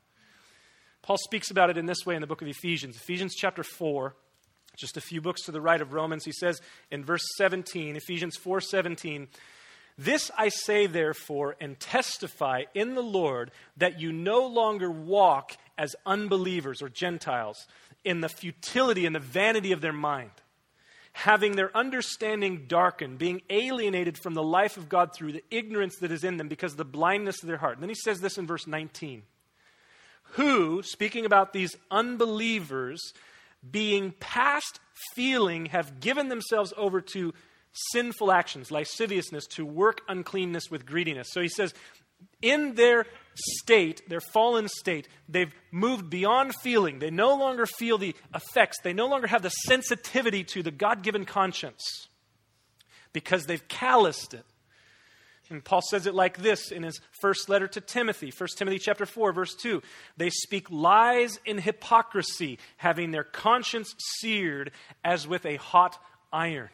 Paul 1.02 1.18
speaks 1.18 1.50
about 1.50 1.70
it 1.70 1.78
in 1.78 1.86
this 1.86 2.04
way 2.04 2.16
in 2.16 2.20
the 2.20 2.26
book 2.26 2.42
of 2.42 2.48
Ephesians. 2.48 2.96
Ephesians 2.96 3.34
chapter 3.36 3.62
4, 3.62 4.14
just 4.76 4.96
a 4.96 5.00
few 5.00 5.20
books 5.20 5.42
to 5.42 5.52
the 5.52 5.60
right 5.60 5.80
of 5.80 5.92
Romans, 5.92 6.24
he 6.24 6.32
says 6.32 6.60
in 6.90 7.04
verse 7.04 7.22
17, 7.36 7.96
Ephesians 7.96 8.36
4:17, 8.36 9.28
This 9.98 10.30
I 10.38 10.48
say, 10.48 10.86
therefore, 10.86 11.56
and 11.60 11.78
testify 11.78 12.62
in 12.72 12.94
the 12.94 13.02
Lord 13.02 13.50
that 13.76 14.00
you 14.00 14.12
no 14.12 14.46
longer 14.46 14.88
walk 14.88 15.56
as 15.76 15.96
unbelievers 16.06 16.80
or 16.80 16.88
Gentiles 16.88 17.66
in 18.04 18.20
the 18.20 18.28
futility 18.28 19.06
and 19.06 19.14
the 19.14 19.20
vanity 19.20 19.72
of 19.72 19.80
their 19.80 19.92
mind, 19.92 20.30
having 21.12 21.56
their 21.56 21.76
understanding 21.76 22.66
darkened, 22.68 23.18
being 23.18 23.42
alienated 23.50 24.16
from 24.16 24.34
the 24.34 24.42
life 24.42 24.76
of 24.76 24.88
God 24.88 25.12
through 25.12 25.32
the 25.32 25.44
ignorance 25.50 25.96
that 25.96 26.12
is 26.12 26.22
in 26.22 26.36
them 26.36 26.46
because 26.46 26.72
of 26.72 26.78
the 26.78 26.84
blindness 26.84 27.42
of 27.42 27.48
their 27.48 27.56
heart. 27.56 27.74
And 27.74 27.82
then 27.82 27.90
he 27.90 27.96
says 27.96 28.20
this 28.20 28.38
in 28.38 28.46
verse 28.46 28.68
19 28.68 29.24
Who, 30.34 30.80
speaking 30.84 31.26
about 31.26 31.52
these 31.52 31.76
unbelievers, 31.90 33.12
being 33.68 34.14
past 34.20 34.78
feeling, 35.16 35.66
have 35.66 35.98
given 35.98 36.28
themselves 36.28 36.72
over 36.76 37.00
to 37.00 37.34
sinful 37.72 38.32
actions, 38.32 38.70
lasciviousness, 38.70 39.46
to 39.46 39.64
work 39.64 40.02
uncleanness 40.08 40.70
with 40.70 40.86
greediness. 40.86 41.28
So 41.30 41.40
he 41.40 41.48
says, 41.48 41.74
in 42.42 42.74
their 42.74 43.06
state, 43.34 44.08
their 44.08 44.20
fallen 44.20 44.68
state, 44.68 45.08
they've 45.28 45.54
moved 45.70 46.10
beyond 46.10 46.54
feeling. 46.62 46.98
They 46.98 47.10
no 47.10 47.36
longer 47.36 47.66
feel 47.66 47.98
the 47.98 48.14
effects, 48.34 48.78
they 48.82 48.92
no 48.92 49.06
longer 49.06 49.26
have 49.26 49.42
the 49.42 49.50
sensitivity 49.50 50.44
to 50.44 50.62
the 50.62 50.70
God 50.70 51.02
given 51.02 51.24
conscience 51.24 52.08
because 53.12 53.46
they've 53.46 53.66
calloused 53.68 54.34
it. 54.34 54.44
And 55.50 55.64
Paul 55.64 55.80
says 55.80 56.06
it 56.06 56.14
like 56.14 56.38
this 56.38 56.70
in 56.70 56.82
his 56.82 57.00
first 57.22 57.48
letter 57.48 57.66
to 57.68 57.80
Timothy, 57.80 58.32
1 58.36 58.48
Timothy 58.56 58.78
chapter 58.78 59.06
4 59.06 59.32
verse 59.32 59.54
2. 59.54 59.82
They 60.16 60.30
speak 60.30 60.70
lies 60.70 61.38
in 61.46 61.58
hypocrisy, 61.58 62.58
having 62.76 63.10
their 63.12 63.24
conscience 63.24 63.94
seared 64.18 64.72
as 65.02 65.26
with 65.26 65.46
a 65.46 65.56
hot 65.56 65.98
iron. 66.32 66.68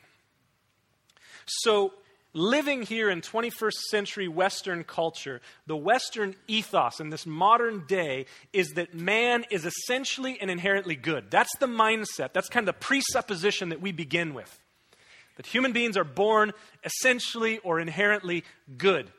So, 1.47 1.93
living 2.33 2.83
here 2.83 3.11
in 3.11 3.21
21st 3.21 3.75
century 3.91 4.29
Western 4.29 4.85
culture, 4.85 5.41
the 5.67 5.77
Western 5.77 6.35
ethos 6.49 7.01
in 7.01 7.11
this 7.11 7.27
modern 7.27 7.85
day 7.87 8.27
is 8.53 8.71
that 8.71 8.95
man 8.95 9.45
is 9.51 9.65
essentially 9.65 10.39
and 10.41 10.51
inherently 10.51 10.97
good. 10.97 11.31
That's 11.31 11.57
the 11.59 11.67
mindset. 11.67 12.33
That's 12.33 12.49
kind 12.49 12.69
of 12.69 12.75
the 12.75 12.81
presupposition 12.81 13.69
that 13.71 13.81
we 13.81 13.93
begin 13.93 14.35
with. 14.35 14.59
That 15.37 15.47
human 15.47 15.73
beings 15.73 15.97
are 15.97 16.05
born 16.05 16.53
essentially 16.85 17.59
or 17.59 17.81
inherently 17.81 18.45
good 18.77 19.11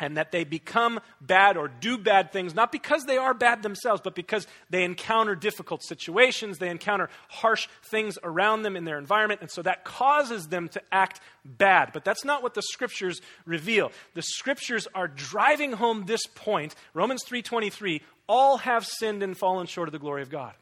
and 0.00 0.16
that 0.16 0.32
they 0.32 0.44
become 0.44 0.98
bad 1.20 1.56
or 1.56 1.68
do 1.68 1.98
bad 1.98 2.32
things, 2.32 2.54
not 2.54 2.72
because 2.72 3.04
they 3.04 3.18
are 3.18 3.34
bad 3.34 3.62
themselves, 3.62 4.00
but 4.02 4.14
because 4.14 4.46
they 4.70 4.82
encounter 4.82 5.36
difficult 5.36 5.84
situations, 5.84 6.58
they 6.58 6.70
encounter 6.70 7.10
harsh 7.28 7.68
things 7.90 8.18
around 8.24 8.62
them 8.62 8.76
in 8.76 8.84
their 8.84 8.98
environment, 8.98 9.42
and 9.42 9.50
so 9.50 9.62
that 9.62 9.84
causes 9.84 10.48
them 10.48 10.68
to 10.70 10.82
act 10.90 11.20
bad. 11.44 11.90
But 11.92 12.04
that's 12.04 12.24
not 12.24 12.42
what 12.42 12.54
the 12.54 12.62
scriptures 12.62 13.20
reveal. 13.44 13.92
The 14.14 14.22
scriptures 14.22 14.88
are 14.94 15.06
driving 15.06 15.72
home 15.72 16.06
this 16.06 16.26
point. 16.34 16.74
Romans 16.94 17.22
3:23, 17.24 18.02
all 18.26 18.58
have 18.58 18.86
sinned 18.86 19.22
and 19.22 19.36
fallen 19.36 19.66
short 19.66 19.88
of 19.88 19.92
the 19.92 19.98
glory 19.98 20.22
of 20.22 20.30
God. 20.30 20.54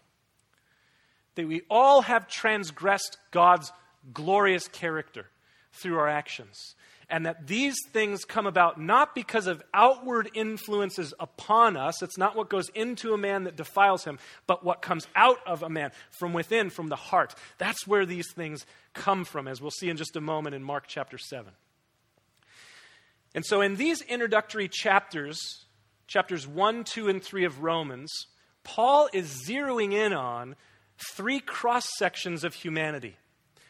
That 1.36 1.46
we 1.46 1.62
all 1.70 2.02
have 2.02 2.26
transgressed 2.26 3.16
God's 3.30 3.72
glorious 4.12 4.66
character 4.66 5.30
through 5.72 5.98
our 5.98 6.08
actions 6.08 6.74
and 7.10 7.24
that 7.24 7.46
these 7.46 7.76
things 7.90 8.24
come 8.24 8.46
about 8.46 8.80
not 8.80 9.14
because 9.14 9.46
of 9.46 9.62
outward 9.72 10.30
influences 10.34 11.14
upon 11.18 11.76
us. 11.76 12.02
It's 12.02 12.18
not 12.18 12.36
what 12.36 12.50
goes 12.50 12.68
into 12.70 13.14
a 13.14 13.18
man 13.18 13.44
that 13.44 13.56
defiles 13.56 14.04
him, 14.04 14.18
but 14.46 14.64
what 14.64 14.82
comes 14.82 15.06
out 15.16 15.38
of 15.46 15.62
a 15.62 15.70
man 15.70 15.90
from 16.10 16.32
within, 16.32 16.68
from 16.68 16.88
the 16.88 16.96
heart. 16.96 17.34
That's 17.56 17.86
where 17.86 18.04
these 18.04 18.30
things 18.32 18.66
come 18.92 19.24
from, 19.24 19.48
as 19.48 19.62
we'll 19.62 19.70
see 19.70 19.88
in 19.88 19.96
just 19.96 20.16
a 20.16 20.20
moment 20.20 20.54
in 20.54 20.62
Mark 20.62 20.84
chapter 20.86 21.16
7. 21.16 21.50
And 23.34 23.44
so, 23.44 23.60
in 23.60 23.76
these 23.76 24.02
introductory 24.02 24.68
chapters, 24.68 25.38
chapters 26.06 26.46
1, 26.46 26.84
2, 26.84 27.08
and 27.08 27.22
3 27.22 27.44
of 27.44 27.62
Romans, 27.62 28.10
Paul 28.64 29.08
is 29.12 29.44
zeroing 29.46 29.92
in 29.92 30.12
on 30.12 30.56
three 31.14 31.40
cross 31.40 31.86
sections 31.96 32.44
of 32.44 32.54
humanity, 32.54 33.16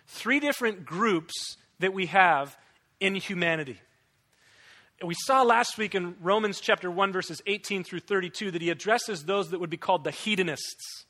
three 0.06 0.40
different 0.40 0.84
groups 0.84 1.56
that 1.78 1.92
we 1.92 2.06
have 2.06 2.56
in 3.00 3.14
humanity. 3.14 3.80
We 5.04 5.14
saw 5.14 5.42
last 5.42 5.78
week 5.78 5.94
in 5.94 6.16
Romans 6.20 6.60
chapter 6.60 6.90
1, 6.90 7.12
verses 7.12 7.40
18 7.46 7.84
through 7.84 8.00
32, 8.00 8.50
that 8.50 8.62
he 8.62 8.70
addresses 8.70 9.24
those 9.24 9.50
that 9.50 9.60
would 9.60 9.70
be 9.70 9.76
called 9.76 10.02
the 10.02 10.10
hedonists. 10.10 11.06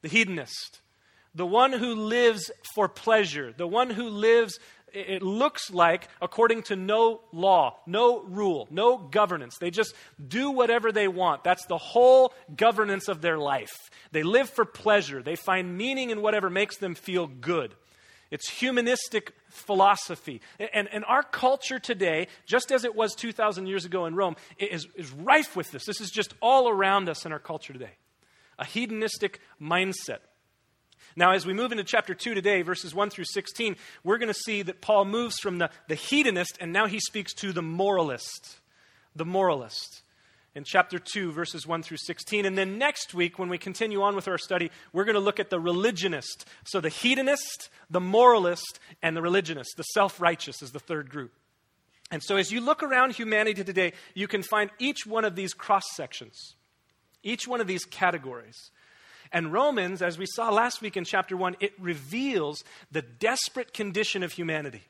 The 0.00 0.08
hedonist. 0.08 0.80
The 1.34 1.46
one 1.46 1.72
who 1.72 1.94
lives 1.94 2.50
for 2.74 2.88
pleasure. 2.88 3.52
The 3.54 3.66
one 3.66 3.90
who 3.90 4.08
lives, 4.08 4.58
it 4.90 5.20
looks 5.22 5.70
like, 5.70 6.08
according 6.22 6.62
to 6.64 6.76
no 6.76 7.20
law, 7.30 7.76
no 7.86 8.22
rule, 8.22 8.68
no 8.70 8.96
governance. 8.96 9.58
They 9.58 9.70
just 9.70 9.94
do 10.26 10.50
whatever 10.50 10.90
they 10.90 11.08
want. 11.08 11.44
That's 11.44 11.66
the 11.66 11.76
whole 11.76 12.32
governance 12.56 13.08
of 13.08 13.20
their 13.20 13.36
life. 13.36 13.90
They 14.12 14.22
live 14.22 14.48
for 14.48 14.64
pleasure. 14.64 15.22
They 15.22 15.36
find 15.36 15.76
meaning 15.76 16.08
in 16.08 16.22
whatever 16.22 16.48
makes 16.48 16.78
them 16.78 16.94
feel 16.94 17.26
good. 17.26 17.74
It's 18.30 18.50
humanistic 18.50 19.32
philosophy. 19.48 20.40
And, 20.58 20.88
and 20.92 21.04
our 21.04 21.22
culture 21.22 21.78
today, 21.78 22.28
just 22.44 22.72
as 22.72 22.84
it 22.84 22.94
was 22.94 23.14
2,000 23.14 23.66
years 23.66 23.84
ago 23.84 24.06
in 24.06 24.14
Rome, 24.14 24.36
is, 24.58 24.86
is 24.96 25.12
rife 25.12 25.56
with 25.56 25.70
this. 25.70 25.84
This 25.84 26.00
is 26.00 26.10
just 26.10 26.34
all 26.42 26.68
around 26.68 27.08
us 27.08 27.24
in 27.24 27.32
our 27.32 27.38
culture 27.38 27.72
today. 27.72 27.92
A 28.58 28.64
hedonistic 28.64 29.40
mindset. 29.60 30.18
Now, 31.14 31.32
as 31.32 31.46
we 31.46 31.54
move 31.54 31.72
into 31.72 31.84
chapter 31.84 32.14
2 32.14 32.34
today, 32.34 32.62
verses 32.62 32.94
1 32.94 33.10
through 33.10 33.24
16, 33.24 33.76
we're 34.04 34.18
going 34.18 34.32
to 34.32 34.34
see 34.34 34.62
that 34.62 34.82
Paul 34.82 35.04
moves 35.06 35.38
from 35.38 35.58
the, 35.58 35.70
the 35.88 35.94
hedonist 35.94 36.58
and 36.60 36.72
now 36.72 36.86
he 36.86 37.00
speaks 37.00 37.32
to 37.34 37.52
the 37.52 37.62
moralist. 37.62 38.60
The 39.14 39.24
moralist 39.24 40.02
in 40.56 40.64
chapter 40.64 40.98
2, 40.98 41.32
verses 41.32 41.66
1 41.66 41.82
through 41.82 41.98
16. 41.98 42.46
And 42.46 42.56
then 42.56 42.78
next 42.78 43.12
week, 43.12 43.38
when 43.38 43.50
we 43.50 43.58
continue 43.58 44.00
on 44.00 44.16
with 44.16 44.26
our 44.26 44.38
study, 44.38 44.70
we're 44.90 45.04
going 45.04 45.14
to 45.14 45.20
look 45.20 45.38
at 45.38 45.50
the 45.50 45.60
religionist. 45.60 46.46
So 46.64 46.80
the 46.80 46.88
hedonist, 46.88 47.68
the 47.90 48.00
moralist, 48.00 48.80
and 49.02 49.14
the 49.14 49.20
religionist. 49.20 49.76
The 49.76 49.82
self 49.82 50.18
righteous 50.18 50.62
is 50.62 50.72
the 50.72 50.80
third 50.80 51.10
group. 51.10 51.32
And 52.10 52.22
so 52.22 52.36
as 52.36 52.50
you 52.50 52.62
look 52.62 52.82
around 52.82 53.12
humanity 53.12 53.64
today, 53.64 53.92
you 54.14 54.26
can 54.26 54.42
find 54.42 54.70
each 54.78 55.06
one 55.06 55.26
of 55.26 55.36
these 55.36 55.52
cross 55.52 55.84
sections, 55.94 56.54
each 57.22 57.46
one 57.46 57.60
of 57.60 57.66
these 57.66 57.84
categories. 57.84 58.70
And 59.32 59.52
Romans, 59.52 60.00
as 60.00 60.16
we 60.16 60.24
saw 60.24 60.48
last 60.48 60.80
week 60.80 60.96
in 60.96 61.04
chapter 61.04 61.36
1, 61.36 61.56
it 61.60 61.72
reveals 61.78 62.64
the 62.90 63.02
desperate 63.02 63.74
condition 63.74 64.22
of 64.22 64.32
humanity. 64.32 64.84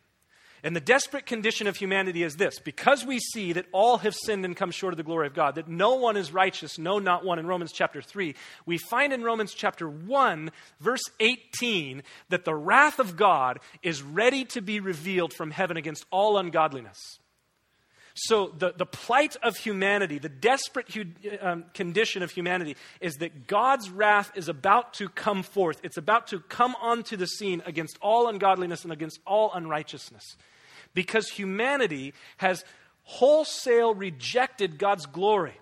And 0.66 0.74
the 0.74 0.80
desperate 0.80 1.26
condition 1.26 1.68
of 1.68 1.76
humanity 1.76 2.24
is 2.24 2.34
this 2.34 2.58
because 2.58 3.06
we 3.06 3.20
see 3.20 3.52
that 3.52 3.66
all 3.70 3.98
have 3.98 4.16
sinned 4.16 4.44
and 4.44 4.56
come 4.56 4.72
short 4.72 4.92
of 4.92 4.96
the 4.96 5.04
glory 5.04 5.28
of 5.28 5.32
God, 5.32 5.54
that 5.54 5.68
no 5.68 5.94
one 5.94 6.16
is 6.16 6.32
righteous, 6.32 6.76
no, 6.76 6.98
not 6.98 7.24
one, 7.24 7.38
in 7.38 7.46
Romans 7.46 7.70
chapter 7.70 8.02
3, 8.02 8.34
we 8.66 8.76
find 8.76 9.12
in 9.12 9.22
Romans 9.22 9.54
chapter 9.54 9.88
1, 9.88 10.50
verse 10.80 11.04
18, 11.20 12.02
that 12.30 12.44
the 12.44 12.54
wrath 12.56 12.98
of 12.98 13.16
God 13.16 13.60
is 13.84 14.02
ready 14.02 14.44
to 14.46 14.60
be 14.60 14.80
revealed 14.80 15.32
from 15.32 15.52
heaven 15.52 15.76
against 15.76 16.04
all 16.10 16.36
ungodliness. 16.36 17.20
So, 18.16 18.48
the, 18.48 18.72
the 18.76 18.86
plight 18.86 19.36
of 19.44 19.56
humanity, 19.58 20.18
the 20.18 20.28
desperate 20.28 20.92
hu- 20.92 21.04
um, 21.40 21.66
condition 21.74 22.24
of 22.24 22.32
humanity, 22.32 22.74
is 23.00 23.18
that 23.18 23.46
God's 23.46 23.88
wrath 23.88 24.32
is 24.34 24.48
about 24.48 24.94
to 24.94 25.08
come 25.08 25.44
forth. 25.44 25.78
It's 25.84 25.96
about 25.96 26.26
to 26.28 26.40
come 26.40 26.74
onto 26.80 27.16
the 27.16 27.28
scene 27.28 27.62
against 27.66 27.98
all 28.02 28.26
ungodliness 28.26 28.82
and 28.82 28.92
against 28.92 29.20
all 29.26 29.52
unrighteousness. 29.54 30.36
Because 30.96 31.28
humanity 31.28 32.12
has 32.38 32.64
wholesale 33.04 33.94
rejected 33.94 34.78
God's 34.78 35.06
glory. 35.06 35.54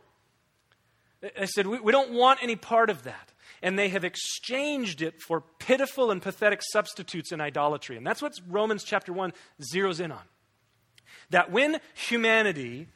I 1.38 1.44
said, 1.44 1.66
we, 1.66 1.78
we 1.78 1.92
don't 1.92 2.12
want 2.12 2.40
any 2.42 2.56
part 2.56 2.88
of 2.88 3.02
that 3.02 3.32
and 3.62 3.78
they 3.78 3.88
have 3.88 4.04
exchanged 4.04 5.00
it 5.00 5.20
for 5.22 5.42
pitiful 5.58 6.10
and 6.10 6.20
pathetic 6.20 6.60
substitutes 6.70 7.32
in 7.32 7.40
idolatry. 7.40 7.96
And 7.96 8.06
that's 8.06 8.20
what 8.20 8.34
Romans 8.46 8.84
chapter 8.84 9.10
1 9.10 9.32
zeroes 9.74 10.00
in 10.00 10.12
on 10.12 10.20
that 11.30 11.50
when 11.50 11.80
humanity, 11.94 12.88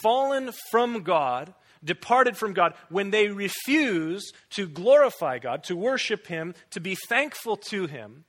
fallen 0.00 0.52
from 0.70 1.02
God, 1.02 1.52
departed 1.84 2.36
from 2.36 2.52
God, 2.52 2.74
when 2.88 3.10
they 3.10 3.28
refuse 3.28 4.32
to 4.50 4.68
glorify 4.68 5.38
God, 5.38 5.64
to 5.64 5.76
worship 5.76 6.28
Him, 6.28 6.54
to 6.70 6.80
be 6.80 6.96
thankful 7.08 7.56
to 7.56 7.86
Him, 7.86 8.24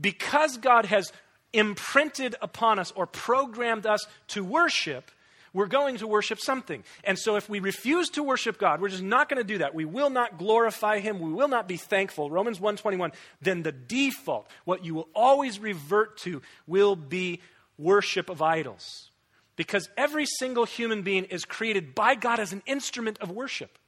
because 0.00 0.56
God 0.56 0.86
has 0.86 1.12
imprinted 1.58 2.34
upon 2.40 2.78
us 2.78 2.92
or 2.96 3.06
programmed 3.06 3.86
us 3.86 4.06
to 4.28 4.44
worship, 4.44 5.10
we're 5.52 5.66
going 5.66 5.96
to 5.98 6.06
worship 6.06 6.38
something. 6.38 6.84
And 7.04 7.18
so 7.18 7.36
if 7.36 7.48
we 7.48 7.58
refuse 7.60 8.10
to 8.10 8.22
worship 8.22 8.58
God, 8.58 8.80
we're 8.80 8.88
just 8.88 9.02
not 9.02 9.28
going 9.28 9.38
to 9.38 9.46
do 9.46 9.58
that. 9.58 9.74
We 9.74 9.84
will 9.84 10.10
not 10.10 10.38
glorify 10.38 11.00
him, 11.00 11.20
we 11.20 11.32
will 11.32 11.48
not 11.48 11.68
be 11.68 11.76
thankful. 11.76 12.30
Romans 12.30 12.60
1:21, 12.60 13.12
then 13.40 13.62
the 13.62 13.72
default, 13.72 14.48
what 14.64 14.84
you 14.84 14.94
will 14.94 15.08
always 15.14 15.58
revert 15.58 16.18
to 16.18 16.42
will 16.66 16.96
be 16.96 17.40
worship 17.76 18.28
of 18.28 18.42
idols. 18.42 19.10
Because 19.56 19.88
every 19.96 20.26
single 20.26 20.64
human 20.64 21.02
being 21.02 21.24
is 21.24 21.44
created 21.44 21.94
by 21.94 22.14
God 22.14 22.38
as 22.38 22.52
an 22.52 22.62
instrument 22.66 23.18
of 23.20 23.30
worship. 23.30 23.78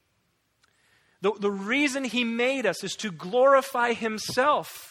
The, 1.21 1.33
the 1.39 1.50
reason 1.50 2.03
He 2.03 2.25
made 2.25 2.67
us 2.67 2.83
is 2.83 2.97
to 2.97 3.12
glorify 3.12 3.93
Himself. 3.93 4.90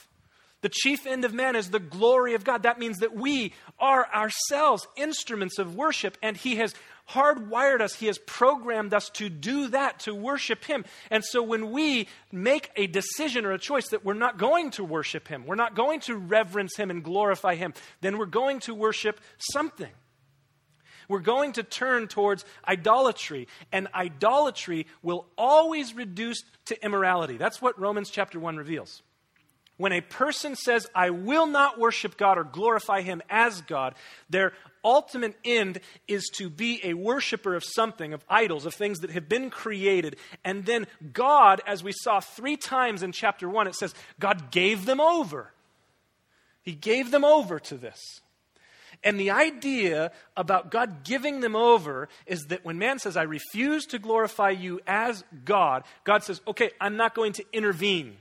The 0.62 0.70
chief 0.70 1.08
end 1.08 1.24
of 1.24 1.34
man 1.34 1.56
is 1.56 1.70
the 1.70 1.80
glory 1.80 2.34
of 2.34 2.44
God. 2.44 2.64
That 2.64 2.80
means 2.80 2.98
that 2.98 3.16
we 3.16 3.54
are 3.80 4.08
ourselves 4.14 4.86
instruments 4.98 5.58
of 5.58 5.76
worship, 5.76 6.18
and 6.22 6.36
He 6.36 6.58
has 6.58 6.74
hardwired 7.10 7.80
us, 7.82 7.96
He 7.96 8.08
has 8.08 8.18
programmed 8.20 8.94
us 8.94 9.10
to 9.12 9.30
do 9.30 9.70
that, 9.70 10.02
to 10.02 10.14
worship 10.14 10.66
Him. 10.66 10.84
And 11.10 11.24
so 11.24 11.42
when 11.42 11.72
we 11.72 12.08
make 12.32 12.72
a 12.76 12.88
decision 12.88 13.46
or 13.46 13.54
a 13.54 13.60
choice 13.60 13.88
that 13.90 14.04
we're 14.04 14.14
not 14.14 14.38
going 14.38 14.72
to 14.72 14.84
worship 14.84 15.28
Him, 15.30 15.46
we're 15.46 15.56
not 15.56 15.76
going 15.76 16.02
to 16.02 16.18
reverence 16.18 16.76
Him 16.76 16.92
and 16.92 17.04
glorify 17.04 17.56
Him, 17.56 17.74
then 18.02 18.18
we're 18.18 18.26
going 18.26 18.60
to 18.62 18.76
worship 18.76 19.22
something. 19.38 19.92
We're 21.08 21.20
going 21.20 21.54
to 21.54 21.64
turn 21.64 22.08
towards 22.08 22.46
idolatry, 22.68 23.48
and 23.72 23.88
idolatry 23.96 24.86
will 25.02 25.26
always 25.38 25.96
reduce 25.96 26.44
to 26.66 26.86
immorality. 26.86 27.38
That's 27.38 27.62
what 27.62 27.80
Romans 27.80 28.12
chapter 28.12 28.40
1 28.40 28.58
reveals. 28.58 29.02
When 29.80 29.94
a 29.94 30.02
person 30.02 30.58
says, 30.58 30.88
I 30.94 31.10
will 31.10 31.48
not 31.48 31.80
worship 31.80 32.18
God 32.18 32.38
or 32.38 32.44
glorify 32.44 33.00
Him 33.00 33.22
as 33.30 33.62
God, 33.62 33.96
their 34.30 34.52
ultimate 34.84 35.38
end 35.46 35.80
is 36.06 36.28
to 36.36 36.50
be 36.50 36.82
a 36.84 36.96
worshiper 36.96 37.56
of 37.56 37.64
something, 37.64 38.12
of 38.12 38.26
idols, 38.30 38.66
of 38.66 38.74
things 38.74 39.00
that 39.00 39.12
have 39.12 39.30
been 39.30 39.50
created. 39.50 40.18
And 40.44 40.66
then 40.66 40.86
God, 41.14 41.62
as 41.66 41.82
we 41.82 41.94
saw 41.94 42.20
three 42.20 42.58
times 42.58 43.04
in 43.04 43.14
chapter 43.14 43.48
1, 43.48 43.68
it 43.68 43.76
says, 43.76 43.96
God 44.20 44.52
gave 44.52 44.86
them 44.86 45.00
over. 45.00 45.54
He 46.62 46.74
gave 46.74 47.10
them 47.10 47.24
over 47.24 47.58
to 47.58 47.78
this. 47.78 48.20
And 49.02 49.18
the 49.18 49.32
idea 49.32 50.12
about 50.36 50.72
God 50.72 51.06
giving 51.06 51.40
them 51.40 51.56
over 51.56 52.10
is 52.26 52.48
that 52.48 52.66
when 52.66 52.78
man 52.78 53.00
says, 53.00 53.16
I 53.16 53.24
refuse 53.24 53.86
to 53.86 53.98
glorify 53.98 54.50
you 54.50 54.82
as 54.86 55.24
God, 55.46 55.86
God 56.04 56.26
says, 56.26 56.42
okay, 56.46 56.72
I'm 56.82 56.98
not 56.98 57.16
going 57.16 57.32
to 57.32 57.46
intervene. 57.54 58.18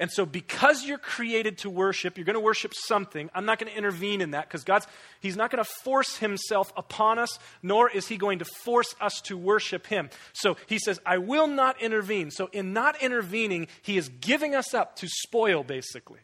And 0.00 0.10
so, 0.10 0.24
because 0.24 0.86
you're 0.86 0.96
created 0.96 1.58
to 1.58 1.68
worship, 1.68 2.16
you're 2.16 2.24
going 2.24 2.32
to 2.32 2.40
worship 2.40 2.72
something. 2.74 3.28
I'm 3.34 3.44
not 3.44 3.58
going 3.58 3.70
to 3.70 3.76
intervene 3.76 4.22
in 4.22 4.30
that 4.30 4.48
because 4.48 4.64
God's, 4.64 4.86
He's 5.20 5.36
not 5.36 5.50
going 5.50 5.62
to 5.62 5.70
force 5.84 6.16
Himself 6.16 6.72
upon 6.74 7.18
us, 7.18 7.38
nor 7.62 7.90
is 7.90 8.08
He 8.08 8.16
going 8.16 8.38
to 8.38 8.46
force 8.46 8.94
us 8.98 9.20
to 9.24 9.36
worship 9.36 9.86
Him. 9.86 10.08
So, 10.32 10.56
He 10.66 10.78
says, 10.78 10.98
I 11.04 11.18
will 11.18 11.46
not 11.46 11.82
intervene. 11.82 12.30
So, 12.30 12.48
in 12.50 12.72
not 12.72 13.02
intervening, 13.02 13.68
He 13.82 13.98
is 13.98 14.08
giving 14.08 14.54
us 14.54 14.72
up 14.72 14.96
to 14.96 15.06
spoil, 15.06 15.62
basically. 15.64 16.20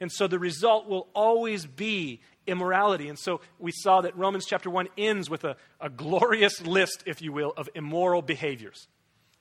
And 0.00 0.12
so, 0.12 0.28
the 0.28 0.38
result 0.38 0.88
will 0.88 1.08
always 1.14 1.66
be 1.66 2.20
immorality. 2.46 3.08
And 3.08 3.18
so, 3.18 3.40
we 3.58 3.72
saw 3.72 4.02
that 4.02 4.16
Romans 4.16 4.46
chapter 4.46 4.70
1 4.70 4.90
ends 4.96 5.28
with 5.28 5.42
a, 5.42 5.56
a 5.80 5.90
glorious 5.90 6.64
list, 6.64 7.02
if 7.04 7.20
you 7.20 7.32
will, 7.32 7.52
of 7.56 7.68
immoral 7.74 8.22
behaviors. 8.22 8.86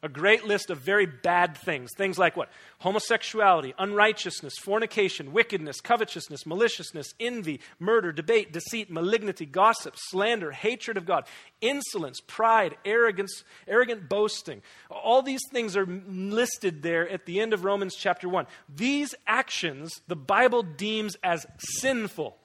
A 0.03 0.09
great 0.09 0.45
list 0.45 0.69
of 0.69 0.77
very 0.77 1.07
bad 1.07 1.57
things. 1.57 1.89
Things 1.97 2.19
like 2.19 2.37
what? 2.37 2.49
Homosexuality, 2.79 3.73
unrighteousness, 3.79 4.53
fornication, 4.61 5.33
wickedness, 5.33 5.81
covetousness, 5.81 6.45
maliciousness, 6.45 7.15
envy, 7.19 7.61
murder, 7.79 8.11
debate, 8.11 8.53
deceit, 8.53 8.91
malignity, 8.91 9.47
gossip, 9.47 9.95
slander, 9.97 10.51
hatred 10.51 10.97
of 10.97 11.07
God, 11.07 11.25
insolence, 11.61 12.21
pride, 12.21 12.77
arrogance, 12.85 13.43
arrogant 13.67 14.07
boasting. 14.07 14.61
All 14.91 15.23
these 15.23 15.41
things 15.51 15.75
are 15.75 15.87
listed 15.87 16.83
there 16.83 17.09
at 17.09 17.25
the 17.25 17.39
end 17.39 17.53
of 17.53 17.65
Romans 17.65 17.95
chapter 17.95 18.29
1. 18.29 18.45
These 18.69 19.15
actions 19.25 20.01
the 20.07 20.15
Bible 20.15 20.61
deems 20.61 21.15
as 21.23 21.47
sinful 21.57 22.37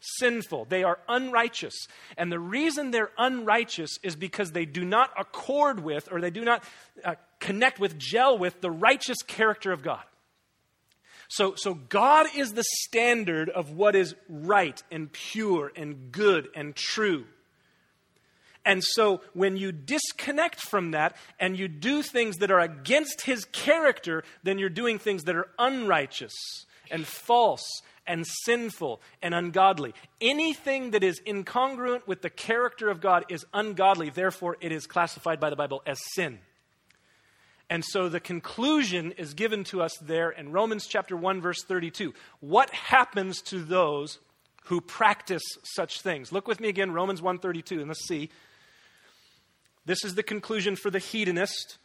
sinful. 0.00 0.66
They 0.66 0.84
are 0.84 0.98
unrighteous. 1.08 1.74
And 2.16 2.30
the 2.30 2.38
reason 2.38 2.90
they're 2.90 3.10
unrighteous 3.18 3.98
is 4.02 4.16
because 4.16 4.52
they 4.52 4.64
do 4.64 4.84
not 4.84 5.10
accord 5.18 5.80
with 5.80 6.08
or 6.10 6.20
they 6.20 6.30
do 6.30 6.44
not 6.44 6.64
uh, 7.04 7.14
connect 7.40 7.80
with, 7.80 7.98
gel 7.98 8.38
with 8.38 8.60
the 8.60 8.70
righteous 8.70 9.18
character 9.26 9.72
of 9.72 9.82
God. 9.82 10.02
So, 11.28 11.54
so 11.56 11.74
God 11.74 12.26
is 12.34 12.54
the 12.54 12.64
standard 12.84 13.50
of 13.50 13.70
what 13.70 13.94
is 13.94 14.14
right 14.28 14.82
and 14.90 15.12
pure 15.12 15.70
and 15.76 16.10
good 16.10 16.48
and 16.54 16.74
true. 16.74 17.26
And 18.64 18.82
so 18.82 19.22
when 19.34 19.56
you 19.56 19.72
disconnect 19.72 20.60
from 20.60 20.92
that 20.92 21.16
and 21.38 21.58
you 21.58 21.68
do 21.68 22.02
things 22.02 22.36
that 22.38 22.50
are 22.50 22.60
against 22.60 23.22
his 23.22 23.44
character, 23.46 24.24
then 24.42 24.58
you're 24.58 24.68
doing 24.68 24.98
things 24.98 25.24
that 25.24 25.36
are 25.36 25.48
unrighteous 25.58 26.34
and 26.90 27.06
false 27.06 27.66
and 28.08 28.26
sinful 28.26 29.00
and 29.22 29.34
ungodly. 29.34 29.94
Anything 30.20 30.90
that 30.90 31.04
is 31.04 31.20
incongruent 31.26 32.08
with 32.08 32.22
the 32.22 32.30
character 32.30 32.88
of 32.88 33.00
God 33.00 33.26
is 33.28 33.46
ungodly. 33.54 34.10
Therefore, 34.10 34.56
it 34.60 34.72
is 34.72 34.86
classified 34.86 35.38
by 35.38 35.50
the 35.50 35.56
Bible 35.56 35.82
as 35.86 36.00
sin. 36.14 36.40
And 37.70 37.84
so 37.84 38.08
the 38.08 38.20
conclusion 38.20 39.12
is 39.12 39.34
given 39.34 39.62
to 39.64 39.82
us 39.82 39.96
there 39.98 40.30
in 40.30 40.52
Romans 40.52 40.86
chapter 40.86 41.16
1 41.16 41.40
verse 41.40 41.62
32. 41.64 42.14
What 42.40 42.70
happens 42.70 43.42
to 43.42 43.62
those 43.62 44.18
who 44.64 44.80
practice 44.80 45.42
such 45.64 46.00
things? 46.00 46.32
Look 46.32 46.48
with 46.48 46.60
me 46.60 46.68
again 46.68 46.92
Romans 46.92 47.20
1:32 47.20 47.80
and 47.80 47.88
let's 47.88 48.06
see. 48.08 48.30
This 49.84 50.02
is 50.02 50.14
the 50.14 50.22
conclusion 50.22 50.76
for 50.76 50.90
the 50.90 50.98
hedonist 50.98 51.78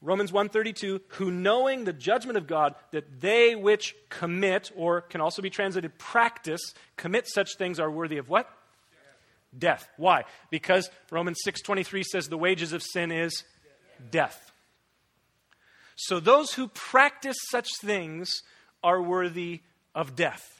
Romans 0.00 0.30
1:32 0.30 1.00
who 1.08 1.30
knowing 1.30 1.84
the 1.84 1.92
judgment 1.92 2.38
of 2.38 2.46
God 2.46 2.74
that 2.92 3.20
they 3.20 3.56
which 3.56 3.96
commit 4.10 4.70
or 4.76 5.00
can 5.00 5.20
also 5.20 5.42
be 5.42 5.50
translated 5.50 5.98
practice 5.98 6.72
commit 6.96 7.26
such 7.28 7.56
things 7.56 7.80
are 7.80 7.90
worthy 7.90 8.18
of 8.18 8.28
what? 8.28 8.48
Death. 9.58 9.80
death. 9.80 9.88
Why? 9.96 10.24
Because 10.50 10.88
Romans 11.10 11.40
6:23 11.44 12.04
says 12.04 12.28
the 12.28 12.38
wages 12.38 12.72
of 12.72 12.82
sin 12.82 13.10
is 13.10 13.44
death. 13.98 14.10
death. 14.10 14.52
So 15.96 16.20
those 16.20 16.52
who 16.54 16.68
practice 16.68 17.36
such 17.50 17.68
things 17.80 18.42
are 18.84 19.02
worthy 19.02 19.62
of 19.96 20.14
death. 20.14 20.57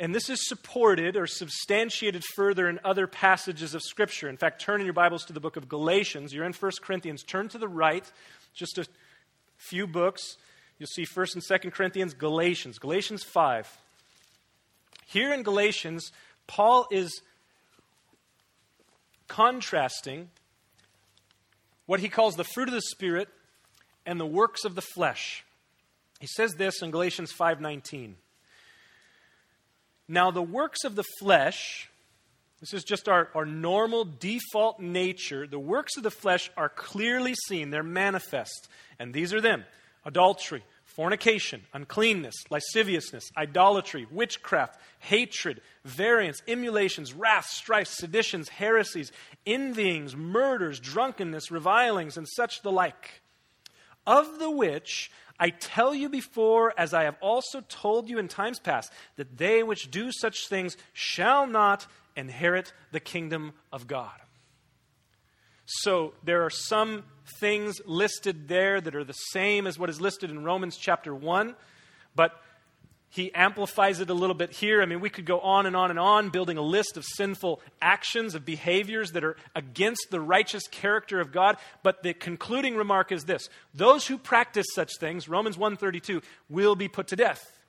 And 0.00 0.14
this 0.14 0.30
is 0.30 0.48
supported 0.48 1.14
or 1.14 1.26
substantiated 1.26 2.24
further 2.34 2.70
in 2.70 2.80
other 2.82 3.06
passages 3.06 3.74
of 3.74 3.82
Scripture. 3.82 4.30
In 4.30 4.38
fact, 4.38 4.58
turn 4.58 4.80
in 4.80 4.86
your 4.86 4.94
Bibles 4.94 5.26
to 5.26 5.34
the 5.34 5.40
book 5.40 5.58
of 5.58 5.68
Galatians. 5.68 6.32
You're 6.32 6.46
in 6.46 6.54
1 6.54 6.72
Corinthians. 6.80 7.22
Turn 7.22 7.50
to 7.50 7.58
the 7.58 7.68
right, 7.68 8.10
just 8.54 8.78
a 8.78 8.86
few 9.58 9.86
books. 9.86 10.38
You'll 10.78 10.86
see 10.86 11.04
1st 11.04 11.34
and 11.34 11.44
2nd 11.44 11.72
Corinthians, 11.74 12.14
Galatians. 12.14 12.78
Galatians 12.78 13.22
5. 13.22 13.78
Here 15.04 15.34
in 15.34 15.42
Galatians, 15.42 16.12
Paul 16.46 16.86
is 16.90 17.20
contrasting 19.28 20.30
what 21.84 22.00
he 22.00 22.08
calls 22.08 22.36
the 22.36 22.44
fruit 22.44 22.68
of 22.68 22.74
the 22.74 22.80
Spirit 22.80 23.28
and 24.06 24.18
the 24.18 24.24
works 24.24 24.64
of 24.64 24.76
the 24.76 24.82
flesh. 24.94 25.44
He 26.20 26.26
says 26.26 26.54
this 26.54 26.80
in 26.80 26.90
Galatians 26.90 27.32
5:19. 27.32 28.14
Now, 30.10 30.32
the 30.32 30.42
works 30.42 30.82
of 30.82 30.96
the 30.96 31.04
flesh, 31.20 31.88
this 32.58 32.74
is 32.74 32.82
just 32.82 33.08
our, 33.08 33.28
our 33.32 33.46
normal 33.46 34.04
default 34.04 34.80
nature. 34.80 35.46
The 35.46 35.60
works 35.60 35.96
of 35.96 36.02
the 36.02 36.10
flesh 36.10 36.50
are 36.56 36.68
clearly 36.68 37.36
seen, 37.46 37.70
they're 37.70 37.84
manifest. 37.84 38.68
And 38.98 39.14
these 39.14 39.32
are 39.32 39.40
them 39.40 39.64
adultery, 40.04 40.64
fornication, 40.84 41.62
uncleanness, 41.72 42.34
lasciviousness, 42.50 43.30
idolatry, 43.36 44.08
witchcraft, 44.10 44.80
hatred, 44.98 45.60
variance, 45.84 46.42
emulations, 46.48 47.14
wrath, 47.14 47.46
strife, 47.46 47.86
seditions, 47.86 48.48
heresies, 48.48 49.12
envyings, 49.46 50.16
murders, 50.16 50.80
drunkenness, 50.80 51.52
revilings, 51.52 52.16
and 52.16 52.26
such 52.28 52.62
the 52.62 52.72
like. 52.72 53.22
Of 54.08 54.40
the 54.40 54.50
which 54.50 55.12
I 55.40 55.50
tell 55.50 55.94
you 55.94 56.10
before, 56.10 56.74
as 56.76 56.92
I 56.92 57.04
have 57.04 57.16
also 57.22 57.62
told 57.62 58.10
you 58.10 58.18
in 58.18 58.28
times 58.28 58.58
past, 58.58 58.92
that 59.16 59.38
they 59.38 59.62
which 59.62 59.90
do 59.90 60.12
such 60.12 60.46
things 60.48 60.76
shall 60.92 61.46
not 61.46 61.86
inherit 62.14 62.74
the 62.92 63.00
kingdom 63.00 63.54
of 63.72 63.86
God. 63.86 64.12
So 65.64 66.12
there 66.22 66.44
are 66.44 66.50
some 66.50 67.04
things 67.38 67.80
listed 67.86 68.48
there 68.48 68.80
that 68.80 68.94
are 68.94 69.04
the 69.04 69.12
same 69.12 69.66
as 69.66 69.78
what 69.78 69.88
is 69.88 70.00
listed 70.00 70.30
in 70.30 70.44
Romans 70.44 70.76
chapter 70.76 71.14
1, 71.14 71.54
but 72.14 72.32
he 73.12 73.34
amplifies 73.34 73.98
it 73.98 74.08
a 74.08 74.14
little 74.14 74.34
bit 74.34 74.52
here. 74.52 74.80
I 74.80 74.86
mean, 74.86 75.00
we 75.00 75.10
could 75.10 75.26
go 75.26 75.40
on 75.40 75.66
and 75.66 75.74
on 75.74 75.90
and 75.90 75.98
on, 75.98 76.30
building 76.30 76.56
a 76.56 76.62
list 76.62 76.96
of 76.96 77.04
sinful 77.04 77.60
actions, 77.82 78.36
of 78.36 78.44
behaviors 78.44 79.10
that 79.12 79.24
are 79.24 79.36
against 79.56 80.06
the 80.10 80.20
righteous 80.20 80.68
character 80.68 81.20
of 81.20 81.32
God. 81.32 81.56
But 81.82 82.04
the 82.04 82.14
concluding 82.14 82.76
remark 82.76 83.10
is 83.10 83.24
this 83.24 83.48
those 83.74 84.06
who 84.06 84.16
practice 84.16 84.66
such 84.74 84.92
things, 85.00 85.28
Romans 85.28 85.58
132, 85.58 86.22
will 86.48 86.76
be 86.76 86.86
put 86.86 87.08
to 87.08 87.16
death. 87.16 87.60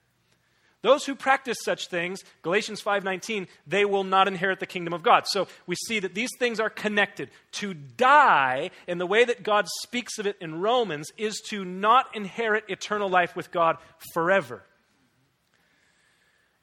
Those 0.84 1.06
who 1.06 1.16
practice 1.16 1.58
such 1.64 1.88
things, 1.88 2.24
Galatians 2.44 2.82
5:19, 2.82 3.48
they 3.66 3.86
will 3.86 4.04
not 4.04 4.28
inherit 4.28 4.60
the 4.60 4.68
kingdom 4.68 4.94
of 4.94 5.04
God. 5.04 5.28
So 5.28 5.48
we 5.66 5.76
see 5.76 6.00
that 6.00 6.14
these 6.14 6.32
things 6.38 6.60
are 6.60 6.70
connected. 6.70 7.32
To 7.54 7.74
die 7.74 8.70
in 8.88 9.00
the 9.00 9.08
way 9.08 9.24
that 9.24 9.42
God 9.42 9.68
speaks 9.82 10.20
of 10.20 10.28
it 10.28 10.38
in 10.40 10.62
Romans 10.62 11.12
is 11.18 11.42
to 11.50 11.66
not 11.66 12.16
inherit 12.16 12.66
eternal 12.68 13.10
life 13.10 13.36
with 13.36 13.52
God 13.52 13.78
forever. 14.14 14.64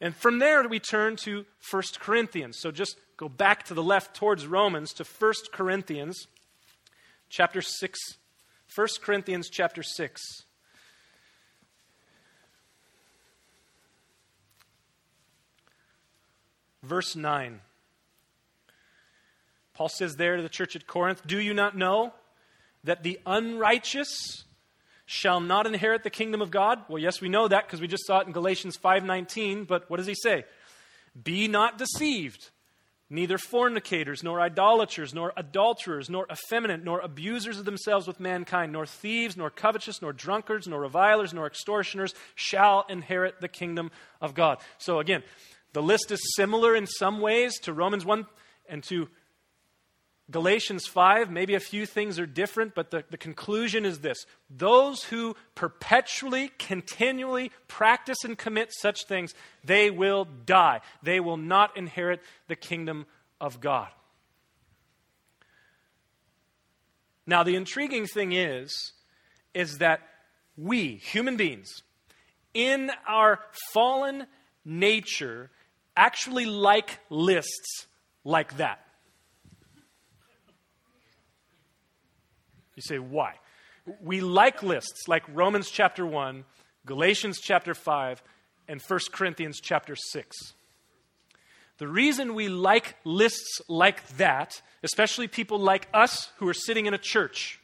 And 0.00 0.14
from 0.14 0.38
there, 0.38 0.66
we 0.68 0.78
turn 0.78 1.16
to 1.24 1.44
1 1.70 1.82
Corinthians. 1.98 2.58
So 2.60 2.70
just 2.70 2.96
go 3.16 3.28
back 3.28 3.64
to 3.64 3.74
the 3.74 3.82
left 3.82 4.14
towards 4.14 4.46
Romans 4.46 4.92
to 4.94 5.04
1 5.04 5.32
Corinthians 5.52 6.26
chapter 7.28 7.60
6. 7.60 7.98
1 8.74 8.88
Corinthians 9.02 9.48
chapter 9.50 9.82
6. 9.82 10.22
Verse 16.82 17.16
9. 17.16 17.60
Paul 19.74 19.88
says 19.88 20.16
there 20.16 20.36
to 20.36 20.42
the 20.42 20.48
church 20.48 20.76
at 20.76 20.86
Corinth, 20.86 21.26
Do 21.26 21.40
you 21.40 21.54
not 21.54 21.76
know 21.76 22.12
that 22.84 23.02
the 23.02 23.20
unrighteous 23.26 24.44
shall 25.10 25.40
not 25.40 25.66
inherit 25.66 26.02
the 26.02 26.10
kingdom 26.10 26.42
of 26.42 26.50
God? 26.50 26.80
Well, 26.86 26.98
yes, 26.98 27.18
we 27.22 27.30
know 27.30 27.48
that 27.48 27.66
because 27.66 27.80
we 27.80 27.88
just 27.88 28.06
saw 28.06 28.20
it 28.20 28.26
in 28.26 28.32
Galatians 28.34 28.76
5:19, 28.76 29.64
but 29.64 29.88
what 29.88 29.96
does 29.96 30.06
he 30.06 30.14
say? 30.14 30.44
Be 31.20 31.48
not 31.48 31.78
deceived. 31.78 32.50
Neither 33.08 33.38
fornicators, 33.38 34.22
nor 34.22 34.38
idolaters, 34.38 35.14
nor 35.14 35.32
adulterers, 35.34 36.10
nor 36.10 36.26
effeminate, 36.30 36.84
nor 36.84 37.00
abusers 37.00 37.58
of 37.58 37.64
themselves 37.64 38.06
with 38.06 38.20
mankind, 38.20 38.70
nor 38.70 38.84
thieves, 38.84 39.34
nor 39.34 39.48
covetous, 39.48 40.02
nor 40.02 40.12
drunkards, 40.12 40.68
nor 40.68 40.82
revilers, 40.82 41.32
nor 41.32 41.46
extortioners 41.46 42.14
shall 42.34 42.84
inherit 42.90 43.40
the 43.40 43.48
kingdom 43.48 43.90
of 44.20 44.34
God. 44.34 44.58
So 44.76 45.00
again, 45.00 45.22
the 45.72 45.82
list 45.82 46.10
is 46.10 46.20
similar 46.36 46.76
in 46.76 46.86
some 46.86 47.22
ways 47.22 47.58
to 47.60 47.72
Romans 47.72 48.04
1 48.04 48.26
and 48.68 48.84
to 48.84 49.08
Galatians 50.30 50.86
5, 50.86 51.30
maybe 51.30 51.54
a 51.54 51.60
few 51.60 51.86
things 51.86 52.18
are 52.18 52.26
different, 52.26 52.74
but 52.74 52.90
the, 52.90 53.02
the 53.10 53.16
conclusion 53.16 53.86
is 53.86 54.00
this 54.00 54.26
those 54.50 55.04
who 55.04 55.34
perpetually, 55.54 56.50
continually 56.58 57.50
practice 57.66 58.24
and 58.24 58.36
commit 58.36 58.70
such 58.72 59.06
things, 59.06 59.34
they 59.64 59.90
will 59.90 60.26
die. 60.44 60.80
They 61.02 61.18
will 61.20 61.38
not 61.38 61.76
inherit 61.76 62.20
the 62.46 62.56
kingdom 62.56 63.06
of 63.40 63.60
God. 63.60 63.88
Now, 67.26 67.42
the 67.42 67.56
intriguing 67.56 68.06
thing 68.06 68.32
is, 68.32 68.92
is 69.54 69.78
that 69.78 70.00
we, 70.56 70.96
human 70.96 71.36
beings, 71.36 71.82
in 72.52 72.90
our 73.06 73.40
fallen 73.72 74.26
nature, 74.64 75.50
actually 75.96 76.46
like 76.46 76.98
lists 77.10 77.86
like 78.24 78.56
that. 78.58 78.80
You 82.78 82.82
say, 82.82 83.00
why? 83.00 83.34
We 84.00 84.20
like 84.20 84.62
lists 84.62 85.08
like 85.08 85.24
Romans 85.34 85.68
chapter 85.68 86.06
1, 86.06 86.44
Galatians 86.86 87.40
chapter 87.40 87.74
5, 87.74 88.22
and 88.68 88.80
1 88.80 89.00
Corinthians 89.10 89.58
chapter 89.60 89.96
6. 89.96 90.36
The 91.78 91.88
reason 91.88 92.36
we 92.36 92.48
like 92.48 92.94
lists 93.02 93.60
like 93.68 94.06
that, 94.18 94.62
especially 94.84 95.26
people 95.26 95.58
like 95.58 95.88
us 95.92 96.30
who 96.36 96.46
are 96.46 96.54
sitting 96.54 96.86
in 96.86 96.94
a 96.94 96.98
church, 96.98 97.58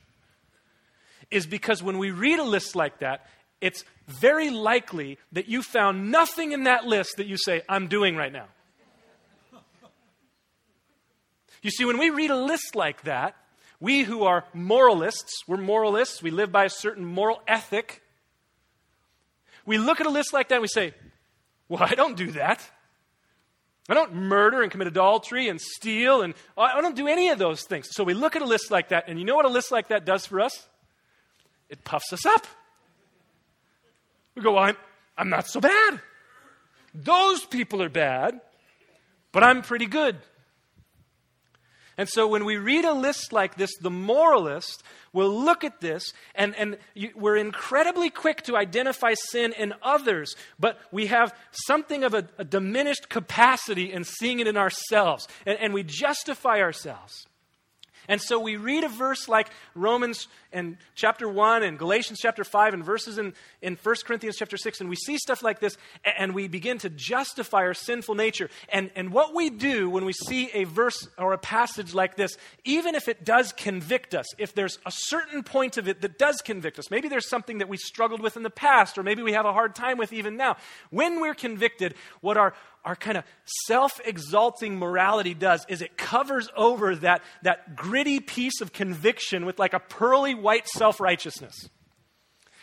is 1.31 1.47
because 1.47 1.81
when 1.81 1.99
we 1.99 2.11
read 2.11 2.41
a 2.41 2.45
list 2.45 2.75
like 2.75 2.99
that, 2.99 3.25
it's 3.61 3.85
very 4.09 4.51
likely 4.51 5.19
that 5.31 5.47
you 5.47 5.63
found 5.63 6.11
nothing 6.11 6.51
in 6.51 6.65
that 6.65 6.87
list 6.87 7.19
that 7.19 7.29
you 7.29 7.37
say, 7.37 7.63
I'm 7.69 7.87
doing 7.87 8.17
right 8.17 8.33
now. 8.33 8.47
You 11.63 11.71
see, 11.71 11.85
when 11.85 11.99
we 11.99 12.11
read 12.11 12.33
a 12.33 12.37
list 12.37 12.75
like 12.75 13.03
that, 13.03 13.37
we 13.85 14.03
who 14.03 14.25
are 14.25 14.45
moralists, 14.55 15.43
we're 15.47 15.59
moralists, 15.59 16.23
we 16.23 16.31
live 16.31 16.51
by 16.51 16.65
a 16.65 16.71
certain 16.71 17.05
moral 17.05 17.43
ethic. 17.47 18.03
We 19.67 19.77
look 19.77 20.01
at 20.01 20.07
a 20.07 20.11
list 20.11 20.33
like 20.33 20.49
that 20.49 20.55
and 20.55 20.63
we 20.63 20.69
say, 20.69 20.95
Well, 21.69 21.83
I 21.83 21.95
don't 21.95 22.17
do 22.17 22.31
that. 22.33 22.67
I 23.87 23.93
don't 23.93 24.15
murder 24.15 24.63
and 24.63 24.73
commit 24.73 24.89
adultery 24.89 25.49
and 25.49 25.61
steal, 25.61 26.23
and 26.23 26.33
I 26.57 26.81
don't 26.81 26.97
do 26.97 27.07
any 27.07 27.29
of 27.29 27.39
those 27.39 27.65
things. 27.65 27.89
So 27.91 28.03
we 28.03 28.15
look 28.15 28.35
at 28.35 28.41
a 28.41 28.47
list 28.47 28.71
like 28.71 28.89
that, 28.89 29.05
and 29.07 29.19
you 29.19 29.27
know 29.27 29.37
what 29.37 29.45
a 29.45 29.51
list 29.51 29.71
like 29.71 29.89
that 29.89 30.07
does 30.07 30.25
for 30.25 30.41
us? 30.41 30.67
It 31.69 31.85
puffs 31.85 32.11
us 32.11 32.25
up. 32.25 32.47
We 34.35 34.41
go, 34.41 34.53
well, 34.53 34.65
I'm, 34.65 34.77
I'm 35.19 35.29
not 35.29 35.47
so 35.47 35.61
bad. 35.61 36.01
Those 36.95 37.45
people 37.45 37.83
are 37.83 37.91
bad, 37.91 38.41
but 39.33 39.45
I'm 39.45 39.61
pretty 39.61 39.87
good. 39.87 40.17
And 41.97 42.09
so 42.09 42.27
when 42.27 42.45
we 42.45 42.57
read 42.57 42.85
a 42.85 42.93
list 42.93 43.33
like 43.33 43.57
this, 43.57 43.77
the 43.81 43.91
moralist 43.91 44.83
will 45.13 45.45
look 45.45 45.63
at 45.63 45.81
this, 45.81 46.13
and, 46.35 46.55
and 46.57 46.77
you, 46.95 47.11
we're 47.15 47.37
incredibly 47.37 48.11
quick 48.11 48.43
to 48.43 48.57
identify 48.57 49.15
sin 49.15 49.53
in 49.53 49.73
others, 49.83 50.35
but 50.59 50.79
we 50.91 51.07
have 51.07 51.33
something 51.53 52.03
of 52.03 52.15
a, 52.15 52.27
a 52.37 52.45
diminished 52.45 53.09
capacity 53.09 53.93
in 53.93 54.03
seeing 54.03 54.41
it 54.41 54.49
in 54.49 54.57
ourselves, 54.57 55.29
and, 55.47 55.59
and 55.61 55.73
we 55.73 55.85
justify 55.85 56.61
ourselves. 56.61 57.27
And 58.09 58.21
so 58.21 58.39
we 58.39 58.57
read 58.57 58.85
a 58.85 58.89
verse 58.89 59.29
like 59.29 59.49
Romans 59.75 60.29
and 60.53 60.77
chapter 60.95 61.29
1 61.29 61.63
and 61.63 61.79
Galatians 61.79 62.21
chapter 62.21 62.45
5 62.45 62.75
and 62.75 62.85
verses 62.85 63.19
in, 63.19 63.35
in 63.63 63.77
1 63.77 63.95
Corinthians 64.05 64.37
chapter 64.37 64.57
6, 64.57 64.81
and 64.81 64.89
we 64.89 64.97
see 64.97 65.19
stuff 65.19 65.43
like 65.43 65.61
this 65.61 65.77
and 66.19 66.35
we 66.35 66.49
begin 66.49 66.79
to 66.79 66.91
justify 66.91 67.59
our 67.59 67.75
sinful 67.75 68.15
nature. 68.15 68.49
And, 68.69 68.91
and 68.95 69.11
what 69.11 69.35
we 69.35 69.51
do 69.51 69.91
when 69.91 70.05
we 70.05 70.13
see 70.13 70.51
a 70.53 70.65
verse 70.65 71.09
or 71.19 71.33
a 71.33 71.39
passage 71.39 71.95
like 71.95 72.17
this, 72.17 72.37
even 72.65 72.95
if 72.95 73.09
it 73.09 73.25
does 73.25 73.53
convict 73.53 74.15
us, 74.15 74.27
if 74.39 74.55
there's 74.55 74.79
a 74.87 74.93
certain 74.93 75.43
point 75.43 75.77
of 75.77 75.89
it 75.89 76.01
that 76.03 76.19
does 76.19 76.37
convict 76.45 76.79
us, 76.79 76.91
maybe 76.91 77.09
there's 77.09 77.29
something 77.29 77.59
that 77.59 77.69
we 77.69 77.77
struggled 77.77 78.21
with 78.21 78.37
in 78.37 78.43
the 78.43 78.51
past, 78.51 78.99
or 78.99 79.03
maybe 79.03 79.23
we 79.23 79.33
have 79.33 79.47
a 79.47 79.53
hard 79.53 79.75
time 79.75 79.99
with 79.99 80.13
even 80.13 80.37
now, 80.37 80.57
when 80.91 81.21
we're 81.21 81.35
convicted, 81.35 81.95
what 82.21 82.37
our 82.37 82.55
our 82.85 82.97
kind 82.97 83.17
of 83.17 83.25
self 83.67 84.01
exalting 84.05 84.79
morality 84.79 85.35
does 85.35 85.65
is 85.69 85.81
it 85.83 85.97
covers 85.97 86.49
over 86.57 86.97
that, 86.97 87.23
that 87.43 87.77
gritty 87.77 88.21
piece 88.21 88.61
of 88.61 88.73
conviction 88.73 89.47
with 89.47 89.59
like 89.59 89.73
a 89.73 89.81
pearly 89.81 90.35
white 90.35 90.69
self 90.69 91.01
righteousness. 91.01 91.69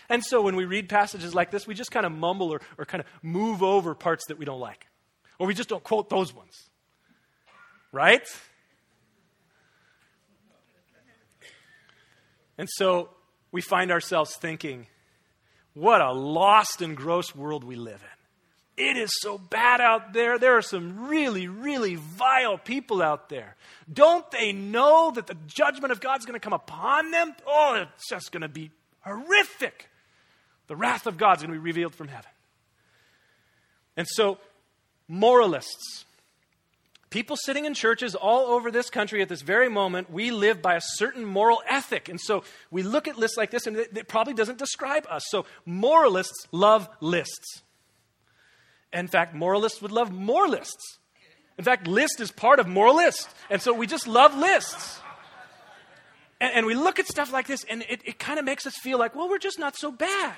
And 0.09 0.23
so 0.23 0.41
when 0.41 0.55
we 0.55 0.65
read 0.65 0.89
passages 0.89 1.33
like 1.33 1.51
this, 1.51 1.65
we 1.65 1.73
just 1.73 1.91
kind 1.91 2.05
of 2.05 2.11
mumble 2.11 2.51
or, 2.51 2.61
or 2.77 2.85
kind 2.85 3.01
of 3.01 3.07
move 3.23 3.63
over 3.63 3.95
parts 3.95 4.25
that 4.27 4.37
we 4.37 4.45
don't 4.45 4.59
like. 4.59 4.87
Or 5.39 5.47
we 5.47 5.53
just 5.53 5.69
don't 5.69 5.83
quote 5.83 6.09
those 6.09 6.33
ones. 6.33 6.69
Right? 7.91 8.27
And 12.57 12.69
so 12.69 13.09
we 13.51 13.61
find 13.61 13.91
ourselves 13.91 14.35
thinking, 14.35 14.87
what 15.73 16.01
a 16.01 16.11
lost 16.11 16.81
and 16.81 16.95
gross 16.95 17.33
world 17.33 17.63
we 17.63 17.75
live 17.75 18.03
in. 18.03 18.10
It 18.83 18.97
is 18.97 19.11
so 19.21 19.37
bad 19.37 19.79
out 19.79 20.11
there. 20.11 20.39
There 20.39 20.57
are 20.57 20.63
some 20.63 21.07
really, 21.07 21.47
really 21.47 21.93
vile 21.93 22.57
people 22.57 22.99
out 23.03 23.29
there. 23.29 23.55
Don't 23.93 24.29
they 24.31 24.53
know 24.53 25.11
that 25.11 25.27
the 25.27 25.37
judgment 25.45 25.91
of 25.91 26.01
God's 26.01 26.25
going 26.25 26.33
to 26.33 26.43
come 26.43 26.51
upon 26.51 27.11
them? 27.11 27.35
Oh, 27.45 27.75
it's 27.75 28.09
just 28.09 28.31
going 28.31 28.41
to 28.41 28.47
be 28.47 28.71
horrific. 29.01 29.87
The 30.65 30.75
wrath 30.75 31.05
of 31.05 31.17
God's 31.19 31.43
going 31.43 31.53
to 31.53 31.59
be 31.59 31.63
revealed 31.63 31.93
from 31.93 32.07
heaven. 32.07 32.31
And 33.95 34.07
so, 34.07 34.39
moralists, 35.07 36.05
people 37.11 37.35
sitting 37.35 37.65
in 37.65 37.75
churches 37.75 38.15
all 38.15 38.47
over 38.47 38.71
this 38.71 38.89
country 38.89 39.21
at 39.21 39.29
this 39.29 39.43
very 39.43 39.69
moment, 39.69 40.09
we 40.09 40.31
live 40.31 40.59
by 40.59 40.73
a 40.73 40.81
certain 40.81 41.23
moral 41.23 41.61
ethic. 41.69 42.09
And 42.09 42.19
so 42.19 42.43
we 42.71 42.81
look 42.81 43.07
at 43.07 43.15
lists 43.15 43.37
like 43.37 43.51
this 43.51 43.67
and 43.67 43.77
it, 43.77 43.95
it 43.95 44.07
probably 44.07 44.33
doesn't 44.33 44.57
describe 44.57 45.05
us. 45.07 45.21
So 45.27 45.45
moralists 45.67 46.47
love 46.51 46.89
lists. 46.99 47.61
In 48.93 49.07
fact, 49.07 49.33
moralists 49.33 49.81
would 49.81 49.91
love 49.91 50.11
more 50.11 50.47
lists. 50.47 50.99
In 51.57 51.63
fact, 51.63 51.87
list 51.87 52.19
is 52.19 52.31
part 52.31 52.59
of 52.59 52.67
moralist. 52.67 53.29
And 53.49 53.61
so 53.61 53.73
we 53.73 53.87
just 53.87 54.07
love 54.07 54.35
lists. 54.35 54.99
And, 56.39 56.53
and 56.55 56.65
we 56.65 56.73
look 56.73 56.99
at 56.99 57.07
stuff 57.07 57.31
like 57.31 57.47
this, 57.47 57.63
and 57.65 57.83
it, 57.87 58.01
it 58.03 58.19
kind 58.19 58.39
of 58.39 58.45
makes 58.45 58.65
us 58.65 58.75
feel 58.75 58.97
like, 58.97 59.15
well, 59.15 59.29
we're 59.29 59.37
just 59.37 59.59
not 59.59 59.77
so 59.77 59.91
bad. 59.91 60.35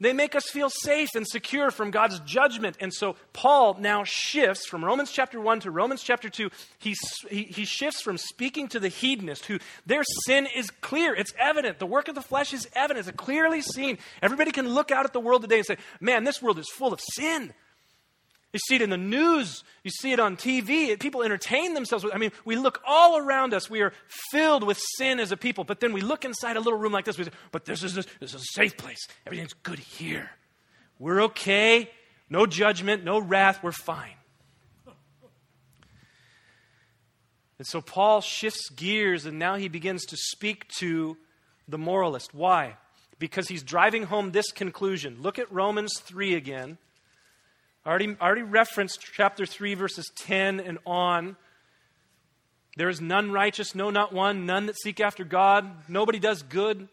They 0.00 0.12
make 0.12 0.34
us 0.34 0.44
feel 0.50 0.70
safe 0.70 1.10
and 1.14 1.26
secure 1.26 1.70
from 1.70 1.90
God's 1.90 2.18
judgment. 2.20 2.76
And 2.80 2.92
so 2.92 3.16
Paul 3.32 3.76
now 3.80 4.02
shifts 4.04 4.66
from 4.66 4.84
Romans 4.84 5.10
chapter 5.12 5.40
1 5.40 5.60
to 5.60 5.70
Romans 5.70 6.02
chapter 6.02 6.28
2. 6.28 6.50
He, 6.78 6.94
he, 7.30 7.44
he, 7.44 7.64
shifts 7.64 8.02
from 8.02 8.18
speaking 8.18 8.68
to 8.68 8.80
the 8.80 8.88
hedonist 8.88 9.46
who 9.46 9.58
their 9.86 10.02
sin 10.26 10.48
is 10.54 10.70
clear. 10.70 11.14
It's 11.14 11.32
evident. 11.38 11.78
The 11.78 11.86
work 11.86 12.08
of 12.08 12.14
the 12.14 12.22
flesh 12.22 12.52
is 12.52 12.68
evident. 12.74 13.06
It's 13.06 13.16
clearly 13.16 13.62
seen. 13.62 13.98
Everybody 14.20 14.50
can 14.50 14.68
look 14.68 14.90
out 14.90 15.04
at 15.04 15.12
the 15.12 15.20
world 15.20 15.42
today 15.42 15.58
and 15.58 15.66
say, 15.66 15.76
man, 16.00 16.24
this 16.24 16.42
world 16.42 16.58
is 16.58 16.68
full 16.68 16.92
of 16.92 17.00
sin. 17.00 17.54
You 18.54 18.60
see 18.68 18.76
it 18.76 18.82
in 18.82 18.90
the 18.90 18.96
news. 18.96 19.64
You 19.82 19.90
see 19.90 20.12
it 20.12 20.20
on 20.20 20.36
TV. 20.36 20.96
People 21.00 21.24
entertain 21.24 21.74
themselves 21.74 22.04
with. 22.04 22.14
I 22.14 22.18
mean, 22.18 22.30
we 22.44 22.54
look 22.54 22.80
all 22.86 23.18
around 23.18 23.52
us. 23.52 23.68
We 23.68 23.82
are 23.82 23.92
filled 24.30 24.62
with 24.62 24.80
sin 24.96 25.18
as 25.18 25.32
a 25.32 25.36
people. 25.36 25.64
But 25.64 25.80
then 25.80 25.92
we 25.92 26.00
look 26.00 26.24
inside 26.24 26.56
a 26.56 26.60
little 26.60 26.78
room 26.78 26.92
like 26.92 27.04
this. 27.04 27.18
We 27.18 27.24
say, 27.24 27.32
but 27.50 27.64
this 27.64 27.82
is, 27.82 27.94
this 27.96 28.06
is 28.20 28.34
a 28.34 28.38
safe 28.38 28.76
place. 28.76 29.08
Everything's 29.26 29.54
good 29.54 29.80
here. 29.80 30.30
We're 31.00 31.22
okay. 31.22 31.90
No 32.30 32.46
judgment, 32.46 33.02
no 33.02 33.18
wrath. 33.18 33.58
We're 33.60 33.72
fine. 33.72 34.14
And 37.58 37.66
so 37.66 37.80
Paul 37.80 38.20
shifts 38.20 38.68
gears 38.68 39.26
and 39.26 39.36
now 39.36 39.56
he 39.56 39.66
begins 39.66 40.04
to 40.06 40.16
speak 40.16 40.68
to 40.78 41.16
the 41.66 41.78
moralist. 41.78 42.32
Why? 42.32 42.76
Because 43.18 43.48
he's 43.48 43.64
driving 43.64 44.04
home 44.04 44.30
this 44.30 44.52
conclusion. 44.52 45.18
Look 45.20 45.40
at 45.40 45.50
Romans 45.50 45.98
3 45.98 46.34
again. 46.34 46.78
I 47.84 47.90
already, 47.90 48.16
already 48.20 48.42
referenced 48.42 49.00
chapter 49.12 49.44
3, 49.44 49.74
verses 49.74 50.10
10 50.16 50.60
and 50.60 50.78
on. 50.86 51.36
There 52.76 52.88
is 52.88 53.00
none 53.00 53.30
righteous, 53.30 53.74
no, 53.74 53.90
not 53.90 54.12
one, 54.12 54.46
none 54.46 54.66
that 54.66 54.78
seek 54.78 55.00
after 55.00 55.22
God. 55.22 55.70
Nobody 55.88 56.18
does 56.18 56.42
good. 56.42 56.88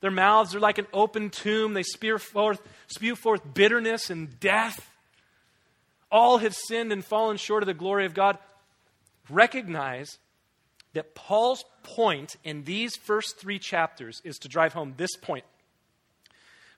Their 0.00 0.10
mouths 0.10 0.54
are 0.54 0.60
like 0.60 0.78
an 0.78 0.86
open 0.92 1.30
tomb. 1.30 1.74
They 1.74 1.82
spew 1.82 2.18
forth, 2.18 2.60
spew 2.86 3.16
forth 3.16 3.42
bitterness 3.54 4.08
and 4.08 4.38
death. 4.38 4.88
All 6.10 6.38
have 6.38 6.54
sinned 6.54 6.92
and 6.92 7.04
fallen 7.04 7.36
short 7.36 7.62
of 7.62 7.66
the 7.66 7.74
glory 7.74 8.06
of 8.06 8.14
God. 8.14 8.38
Recognize 9.28 10.18
that 10.92 11.14
Paul's 11.14 11.64
point 11.82 12.36
in 12.44 12.64
these 12.64 12.96
first 12.96 13.38
three 13.38 13.58
chapters 13.58 14.22
is 14.24 14.38
to 14.38 14.48
drive 14.48 14.72
home 14.72 14.94
this 14.96 15.16
point. 15.16 15.44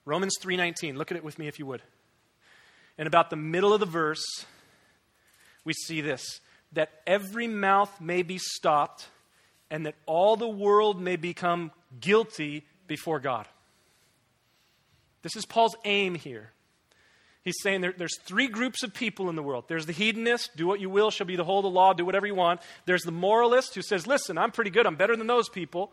Romans 0.04 0.36
3:19. 0.40 0.96
Look 0.96 1.10
at 1.10 1.16
it 1.16 1.24
with 1.24 1.38
me 1.38 1.46
if 1.46 1.58
you 1.58 1.66
would. 1.66 1.82
In 2.98 3.06
about 3.06 3.30
the 3.30 3.36
middle 3.36 3.72
of 3.72 3.80
the 3.80 3.86
verse, 3.86 4.24
we 5.64 5.72
see 5.72 6.00
this 6.00 6.40
that 6.72 6.90
every 7.06 7.46
mouth 7.46 7.98
may 7.98 8.22
be 8.22 8.36
stopped 8.36 9.08
and 9.70 9.86
that 9.86 9.94
all 10.04 10.36
the 10.36 10.48
world 10.48 11.00
may 11.00 11.16
become 11.16 11.70
guilty 11.98 12.66
before 12.86 13.20
God. 13.20 13.46
This 15.22 15.34
is 15.34 15.46
Paul's 15.46 15.76
aim 15.84 16.14
here. 16.14 16.52
He's 17.42 17.56
saying 17.62 17.80
there, 17.80 17.94
there's 17.96 18.18
three 18.24 18.48
groups 18.48 18.82
of 18.82 18.92
people 18.92 19.30
in 19.30 19.36
the 19.36 19.42
world. 19.42 19.64
There's 19.68 19.86
the 19.86 19.92
hedonist, 19.92 20.50
do 20.56 20.66
what 20.66 20.80
you 20.80 20.90
will, 20.90 21.10
shall 21.10 21.26
be 21.26 21.36
the 21.36 21.44
whole 21.44 21.60
of 21.60 21.62
the 21.62 21.70
law, 21.70 21.94
do 21.94 22.04
whatever 22.04 22.26
you 22.26 22.34
want. 22.34 22.60
There's 22.84 23.02
the 23.02 23.12
moralist 23.12 23.74
who 23.74 23.80
says, 23.80 24.06
listen, 24.06 24.36
I'm 24.36 24.50
pretty 24.50 24.70
good, 24.70 24.86
I'm 24.86 24.96
better 24.96 25.16
than 25.16 25.26
those 25.26 25.48
people. 25.48 25.90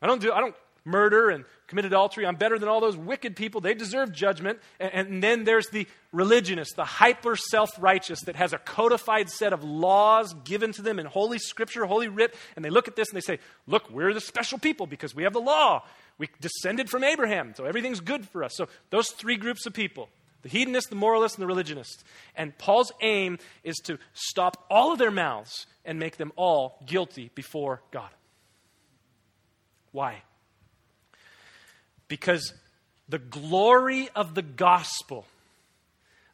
I 0.00 0.06
don't 0.06 0.20
do 0.20 0.32
I 0.32 0.40
don't 0.40 0.54
murder 0.86 1.30
and 1.30 1.44
commit 1.66 1.84
adultery. 1.84 2.26
I'm 2.26 2.36
better 2.36 2.58
than 2.58 2.68
all 2.68 2.80
those 2.80 2.96
wicked 2.96 3.36
people. 3.36 3.60
They 3.60 3.74
deserve 3.74 4.12
judgment. 4.12 4.60
And, 4.78 4.92
and 4.94 5.22
then 5.22 5.44
there's 5.44 5.68
the 5.68 5.86
religionist, 6.12 6.76
the 6.76 6.84
hyper 6.84 7.36
self 7.36 7.70
righteous 7.78 8.20
that 8.22 8.36
has 8.36 8.52
a 8.52 8.58
codified 8.58 9.28
set 9.28 9.52
of 9.52 9.64
laws 9.64 10.34
given 10.44 10.72
to 10.72 10.82
them 10.82 10.98
in 10.98 11.06
Holy 11.06 11.38
Scripture, 11.38 11.84
Holy 11.84 12.08
Writ. 12.08 12.34
And 12.54 12.64
they 12.64 12.70
look 12.70 12.88
at 12.88 12.96
this 12.96 13.08
and 13.08 13.16
they 13.16 13.20
say, 13.20 13.38
Look, 13.66 13.90
we're 13.90 14.14
the 14.14 14.20
special 14.20 14.58
people 14.58 14.86
because 14.86 15.14
we 15.14 15.24
have 15.24 15.32
the 15.32 15.40
law. 15.40 15.84
We 16.18 16.28
descended 16.40 16.88
from 16.88 17.04
Abraham, 17.04 17.52
so 17.54 17.64
everything's 17.64 18.00
good 18.00 18.26
for 18.26 18.42
us. 18.42 18.52
So, 18.56 18.68
those 18.88 19.10
three 19.10 19.36
groups 19.36 19.66
of 19.66 19.74
people 19.74 20.08
the 20.42 20.48
hedonist, 20.48 20.90
the 20.90 20.96
moralist, 20.96 21.34
and 21.34 21.42
the 21.42 21.46
religionist. 21.48 22.04
And 22.36 22.56
Paul's 22.56 22.92
aim 23.00 23.38
is 23.64 23.76
to 23.84 23.98
stop 24.14 24.64
all 24.70 24.92
of 24.92 24.98
their 24.98 25.10
mouths 25.10 25.66
and 25.84 25.98
make 25.98 26.18
them 26.18 26.30
all 26.36 26.78
guilty 26.86 27.32
before 27.34 27.82
God. 27.90 28.10
Why? 29.90 30.22
Because 32.08 32.54
the 33.08 33.18
glory 33.18 34.08
of 34.14 34.34
the 34.34 34.42
gospel, 34.42 35.26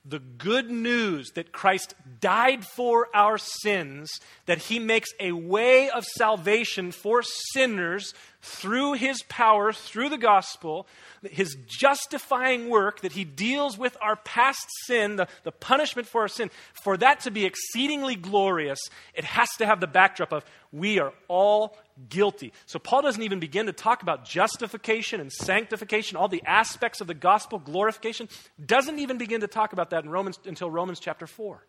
the 0.05 0.19
good 0.19 0.71
news 0.71 1.31
that 1.33 1.53
Christ 1.53 1.95
died 2.21 2.65
for 2.65 3.09
our 3.15 3.39
sins, 3.39 4.11
that 4.47 4.59
he 4.59 4.79
makes 4.79 5.11
a 5.21 5.33
way 5.33 5.91
of 5.91 6.05
salvation 6.05 6.93
for 6.93 7.23
sinners 7.23 8.15
through 8.43 8.95
his 8.95 9.23
power, 9.29 9.73
through 9.73 10.09
the 10.09 10.19
gospel, 10.19 10.87
his 11.23 11.57
justifying 11.67 12.69
work, 12.69 13.01
that 13.01 13.13
he 13.13 13.25
deals 13.25 13.79
with 13.79 13.97
our 14.03 14.17
past 14.17 14.67
sin, 14.85 15.17
the, 15.17 15.29
the 15.45 15.53
punishment 15.53 16.09
for 16.09 16.23
our 16.23 16.29
sin, 16.29 16.51
for 16.83 16.97
that 16.97 17.21
to 17.21 17.31
be 17.31 17.45
exceedingly 17.45 18.17
glorious, 18.17 18.81
it 19.15 19.25
has 19.25 19.49
to 19.59 19.67
have 19.67 19.81
the 19.81 19.87
backdrop 19.87 20.33
of 20.33 20.45
we 20.73 20.99
are 20.99 21.13
all 21.29 21.79
guilty. 22.09 22.53
So 22.67 22.79
Paul 22.79 23.03
doesn't 23.03 23.23
even 23.23 23.39
begin 23.39 23.67
to 23.67 23.73
talk 23.73 24.03
about 24.03 24.25
justification 24.25 25.21
and 25.21 25.33
sanctification, 25.33 26.17
all 26.17 26.29
the 26.29 26.43
aspects 26.45 27.01
of 27.01 27.07
the 27.07 27.15
gospel, 27.15 27.61
glorification, 27.61 28.29
doesn't 28.65 28.99
even 28.99 29.19
begin 29.19 29.43
to 29.43 29.47
talk 29.47 29.73
about 29.73 29.91
that 29.91 30.03
in 30.03 30.11
Romans 30.11 30.39
until 30.45 30.71
Romans 30.71 30.99
chapter 30.99 31.29
4. 31.29 31.65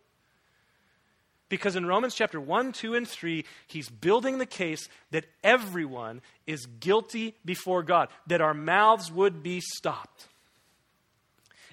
Because 1.54 1.76
in 1.76 1.86
Romans 1.86 2.16
chapter 2.16 2.42
1, 2.42 2.72
2, 2.72 2.96
and 2.96 3.08
3, 3.08 3.46
he's 3.68 3.88
building 3.88 4.40
the 4.40 4.46
case 4.48 4.90
that 5.12 5.26
everyone 5.44 6.24
is 6.48 6.66
guilty 6.66 7.36
before 7.46 7.84
God, 7.84 8.10
that 8.26 8.42
our 8.42 8.56
mouths 8.56 9.12
would 9.12 9.44
be 9.44 9.62
stopped. 9.62 10.30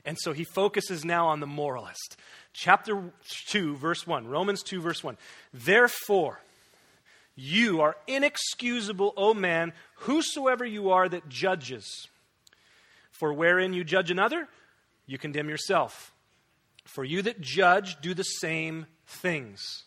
And 0.04 0.18
so 0.20 0.34
he 0.34 0.44
focuses 0.44 1.02
now 1.02 1.28
on 1.28 1.40
the 1.40 1.46
moralist. 1.46 2.18
Chapter 2.52 3.10
2, 3.46 3.76
verse 3.76 4.06
1, 4.06 4.28
Romans 4.28 4.62
2, 4.62 4.82
verse 4.82 5.02
1. 5.02 5.16
Therefore, 5.54 6.42
you 7.34 7.80
are 7.80 7.96
inexcusable, 8.06 9.14
O 9.16 9.32
man, 9.32 9.72
whosoever 10.00 10.66
you 10.66 10.90
are 10.90 11.08
that 11.08 11.26
judges. 11.30 12.06
For 13.12 13.32
wherein 13.32 13.72
you 13.72 13.82
judge 13.84 14.10
another, 14.10 14.46
you 15.06 15.16
condemn 15.16 15.48
yourself. 15.48 16.12
For 16.84 17.02
you 17.02 17.22
that 17.22 17.40
judge 17.40 17.98
do 18.02 18.12
the 18.12 18.24
same 18.24 18.84
things. 19.10 19.84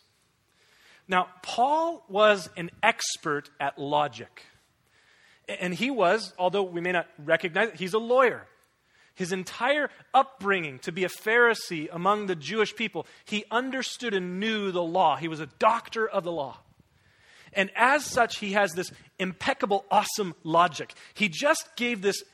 Now, 1.08 1.28
Paul 1.42 2.04
was 2.08 2.48
an 2.56 2.70
expert 2.82 3.50
at 3.60 3.78
logic. 3.78 4.42
And 5.48 5.74
he 5.74 5.90
was, 5.90 6.32
although 6.38 6.62
we 6.62 6.80
may 6.80 6.92
not 6.92 7.06
recognize 7.18 7.68
it, 7.68 7.76
he's 7.76 7.94
a 7.94 7.98
lawyer. 7.98 8.46
His 9.14 9.30
entire 9.30 9.90
upbringing 10.12 10.78
to 10.80 10.92
be 10.92 11.04
a 11.04 11.08
Pharisee 11.08 11.88
among 11.92 12.26
the 12.26 12.34
Jewish 12.34 12.74
people, 12.74 13.06
he 13.24 13.44
understood 13.50 14.14
and 14.14 14.40
knew 14.40 14.72
the 14.72 14.82
law. 14.82 15.16
He 15.16 15.28
was 15.28 15.40
a 15.40 15.46
doctor 15.58 16.08
of 16.08 16.24
the 16.24 16.32
law. 16.32 16.58
And 17.52 17.70
as 17.76 18.04
such, 18.04 18.38
he 18.38 18.52
has 18.52 18.72
this 18.72 18.90
impeccable, 19.18 19.84
awesome 19.90 20.34
logic. 20.42 20.92
He 21.12 21.28
just 21.28 21.76
gave 21.76 22.02
this 22.02 22.24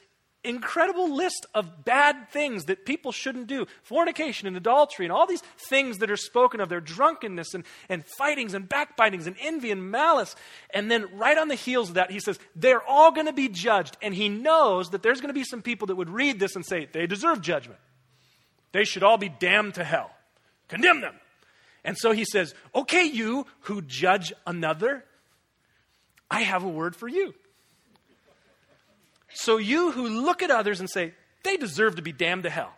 incredible 0.43 1.15
list 1.15 1.47
of 1.55 1.85
bad 1.85 2.31
things 2.31 2.65
that 2.65 2.87
people 2.87 3.13
shouldn't 3.13 3.47
do. 3.47 3.67
Fornication 3.83 4.49
and 4.49 4.57
adultery 4.57 5.05
and 5.05 5.13
all 5.13 5.27
these 5.27 5.43
things 5.69 5.99
that 5.99 6.11
are 6.11 6.17
spoken 6.17 6.61
of. 6.61 6.69
Their 6.69 6.81
drunkenness 6.81 7.55
and, 7.55 7.65
and 7.89 8.05
fightings 8.19 8.55
and 8.55 8.69
backbitings 8.69 9.27
and 9.27 9.37
envy 9.41 9.71
and 9.71 9.91
malice. 9.91 10.35
And 10.73 10.91
then 10.91 11.07
right 11.17 11.37
on 11.37 11.49
the 11.49 11.55
heels 11.55 11.91
of 11.91 11.95
that 11.97 12.11
he 12.11 12.21
says 12.21 12.39
they're 12.57 12.83
all 12.83 13.13
going 13.13 13.27
to 13.27 13.33
be 13.33 13.49
judged. 13.49 13.97
And 14.03 14.15
he 14.15 14.29
knows 14.29 14.91
that 14.91 15.03
there's 15.03 15.21
going 15.21 15.29
to 15.29 15.39
be 15.39 15.45
some 15.45 15.63
people 15.63 15.89
that 15.89 15.97
would 15.97 16.11
read 16.11 16.41
this 16.41 16.57
and 16.57 16.65
say 16.65 16.89
they 16.93 17.07
deserve 17.07 17.41
judgment. 17.41 17.81
They 18.73 18.85
should 18.85 19.03
all 19.03 19.19
be 19.19 19.29
damned 19.29 19.75
to 19.75 19.85
hell. 19.85 20.11
Condemn 20.69 21.01
them. 21.01 21.15
And 21.85 21.97
so 21.99 22.13
he 22.13 22.25
says 22.25 22.55
okay 22.75 23.05
you 23.05 23.47
who 23.61 23.83
judge 23.83 24.33
another 24.47 25.05
i 26.31 26.43
have 26.43 26.63
a 26.63 26.69
word 26.69 26.95
for 26.95 27.09
you 27.09 27.35
so 29.33 29.59
you 29.59 29.93
who 29.93 30.09
look 30.09 30.43
at 30.43 30.51
others 30.51 30.81
and 30.81 30.89
say, 30.89 31.15
they 31.43 31.57
deserve 31.57 31.97
to 31.97 32.03
be 32.03 32.13
damned 32.13 32.43
to 32.45 32.51
hell. 32.51 32.73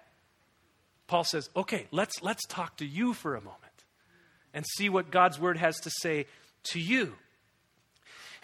Paul 1.06 1.24
says, 1.24 1.50
okay, 1.56 1.86
let's, 1.90 2.22
let's 2.22 2.46
talk 2.46 2.76
to 2.78 2.86
you 2.86 3.12
for 3.12 3.34
a 3.34 3.40
moment 3.40 3.58
and 4.54 4.64
see 4.66 4.88
what 4.88 5.10
God's 5.10 5.38
word 5.38 5.56
has 5.56 5.78
to 5.80 5.90
say 5.90 6.26
to 6.64 6.80
you. 6.80 7.14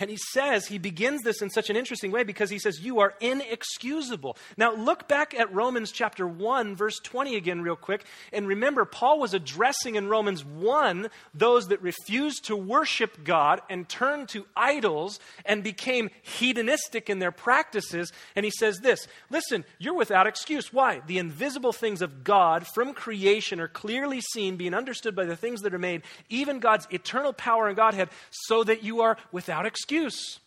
And 0.01 0.11
he 0.11 0.19
says, 0.33 0.67
he 0.67 0.79
begins 0.79 1.23
this 1.23 1.43
in 1.43 1.51
such 1.51 1.71
an 1.71 1.77
interesting 1.77 2.13
way 2.13 2.23
because 2.23 2.51
he 2.51 2.59
says, 2.61 2.81
You 2.81 3.01
are 3.01 3.15
inexcusable. 3.21 4.37
Now, 4.57 4.73
look 4.75 5.09
back 5.09 5.35
at 5.35 5.53
Romans 5.53 5.91
chapter 5.91 6.27
1, 6.27 6.77
verse 6.77 7.01
20 7.01 7.35
again, 7.35 7.63
real 7.63 7.75
quick. 7.75 8.05
And 8.33 8.47
remember, 8.47 8.85
Paul 8.85 9.19
was 9.19 9.35
addressing 9.35 9.97
in 9.97 10.09
Romans 10.09 10.45
1 10.45 11.09
those 11.35 11.69
that 11.69 11.83
refused 11.83 12.45
to 12.45 12.55
worship 12.57 13.25
God 13.25 13.61
and 13.69 13.89
turned 13.89 14.29
to 14.31 14.47
idols 14.57 15.19
and 15.45 15.65
became 15.65 16.11
hedonistic 16.23 17.11
in 17.11 17.19
their 17.19 17.33
practices. 17.33 18.13
And 18.37 18.45
he 18.45 18.53
says 18.53 18.79
this 18.79 19.09
Listen, 19.31 19.65
you're 19.79 19.95
without 19.95 20.29
excuse. 20.29 20.73
Why? 20.73 21.01
The 21.09 21.19
invisible 21.19 21.73
things 21.73 22.03
of 22.03 22.23
God 22.23 22.69
from 22.73 22.95
creation 22.95 23.59
are 23.59 23.69
clearly 23.69 24.21
seen, 24.21 24.57
being 24.57 24.75
understood 24.75 25.17
by 25.17 25.25
the 25.25 25.37
things 25.37 25.63
that 25.63 25.75
are 25.75 25.79
made, 25.79 26.03
even 26.29 26.61
God's 26.61 26.87
eternal 26.93 27.33
power 27.33 27.67
and 27.67 27.77
Godhead, 27.77 28.11
so 28.31 28.63
that 28.63 28.85
you 28.85 29.01
are 29.01 29.17
without 29.33 29.67
excuse 29.67 29.88
excuse. 29.88 30.38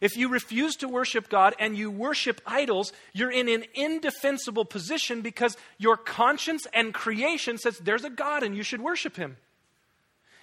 If 0.00 0.16
you 0.16 0.28
refuse 0.28 0.74
to 0.76 0.88
worship 0.88 1.28
God 1.28 1.54
and 1.60 1.76
you 1.76 1.90
worship 1.92 2.40
idols, 2.44 2.92
you're 3.12 3.30
in 3.30 3.48
an 3.48 3.64
indefensible 3.74 4.64
position 4.64 5.22
because 5.22 5.56
your 5.76 5.96
conscience 5.96 6.66
and 6.72 6.92
creation 6.92 7.58
says 7.58 7.78
there's 7.78 8.04
a 8.04 8.10
God 8.10 8.42
and 8.42 8.56
you 8.56 8.64
should 8.64 8.80
worship 8.80 9.16
him. 9.16 9.36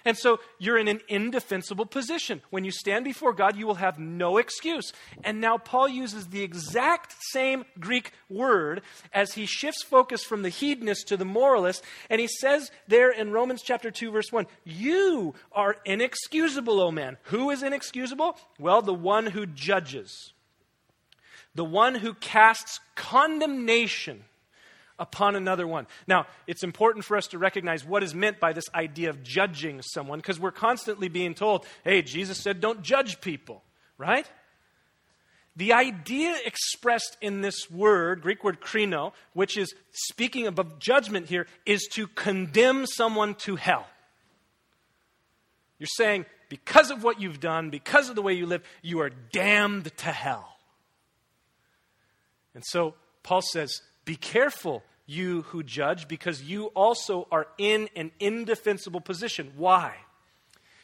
And 0.06 0.16
so 0.16 0.38
you're 0.60 0.78
in 0.78 0.86
an 0.86 1.00
indefensible 1.08 1.84
position. 1.84 2.40
When 2.50 2.64
you 2.64 2.70
stand 2.70 3.04
before 3.04 3.32
God, 3.32 3.56
you 3.56 3.66
will 3.66 3.74
have 3.74 3.98
no 3.98 4.38
excuse. 4.38 4.92
And 5.24 5.40
now 5.40 5.58
Paul 5.58 5.88
uses 5.88 6.28
the 6.28 6.44
exact 6.44 7.16
same 7.32 7.64
Greek 7.80 8.12
word 8.28 8.82
as 9.12 9.32
he 9.32 9.46
shifts 9.46 9.82
focus 9.82 10.22
from 10.22 10.42
the 10.42 10.48
hedonist 10.48 11.08
to 11.08 11.16
the 11.16 11.24
moralist. 11.24 11.82
And 12.08 12.20
he 12.20 12.28
says 12.28 12.70
there 12.86 13.10
in 13.10 13.32
Romans 13.32 13.62
chapter 13.62 13.90
2, 13.90 14.12
verse 14.12 14.30
1, 14.30 14.46
You 14.62 15.34
are 15.50 15.76
inexcusable, 15.84 16.80
O 16.80 16.92
man. 16.92 17.16
Who 17.24 17.50
is 17.50 17.64
inexcusable? 17.64 18.38
Well, 18.60 18.82
the 18.82 18.94
one 18.94 19.26
who 19.26 19.44
judges, 19.44 20.32
the 21.56 21.64
one 21.64 21.96
who 21.96 22.14
casts 22.14 22.78
condemnation 22.94 24.22
upon 24.98 25.36
another 25.36 25.66
one. 25.66 25.86
Now, 26.06 26.26
it's 26.46 26.62
important 26.62 27.04
for 27.04 27.16
us 27.16 27.26
to 27.28 27.38
recognize 27.38 27.84
what 27.84 28.02
is 28.02 28.14
meant 28.14 28.40
by 28.40 28.52
this 28.52 28.68
idea 28.74 29.10
of 29.10 29.22
judging 29.22 29.82
someone 29.82 30.18
because 30.18 30.40
we're 30.40 30.52
constantly 30.52 31.08
being 31.08 31.34
told, 31.34 31.66
hey, 31.84 32.02
Jesus 32.02 32.38
said 32.38 32.60
don't 32.60 32.82
judge 32.82 33.20
people, 33.20 33.62
right? 33.98 34.26
The 35.56 35.72
idea 35.72 36.36
expressed 36.44 37.16
in 37.22 37.40
this 37.40 37.70
word, 37.70 38.20
Greek 38.20 38.44
word 38.44 38.60
krino, 38.60 39.12
which 39.32 39.56
is 39.56 39.74
speaking 39.92 40.46
of 40.46 40.78
judgment 40.78 41.28
here, 41.28 41.46
is 41.64 41.88
to 41.94 42.06
condemn 42.08 42.86
someone 42.86 43.34
to 43.36 43.56
hell. 43.56 43.86
You're 45.78 45.86
saying, 45.86 46.26
because 46.48 46.90
of 46.90 47.02
what 47.02 47.20
you've 47.20 47.40
done, 47.40 47.70
because 47.70 48.08
of 48.08 48.16
the 48.16 48.22
way 48.22 48.34
you 48.34 48.46
live, 48.46 48.62
you 48.82 49.00
are 49.00 49.10
damned 49.10 49.96
to 49.98 50.12
hell. 50.12 50.56
And 52.54 52.62
so 52.66 52.94
Paul 53.22 53.42
says, 53.42 53.80
be 54.06 54.16
careful 54.16 54.82
you 55.04 55.42
who 55.42 55.62
judge, 55.62 56.08
because 56.08 56.42
you 56.42 56.66
also 56.68 57.28
are 57.30 57.46
in 57.58 57.90
an 57.94 58.10
indefensible 58.18 59.00
position. 59.00 59.52
Why? 59.56 59.94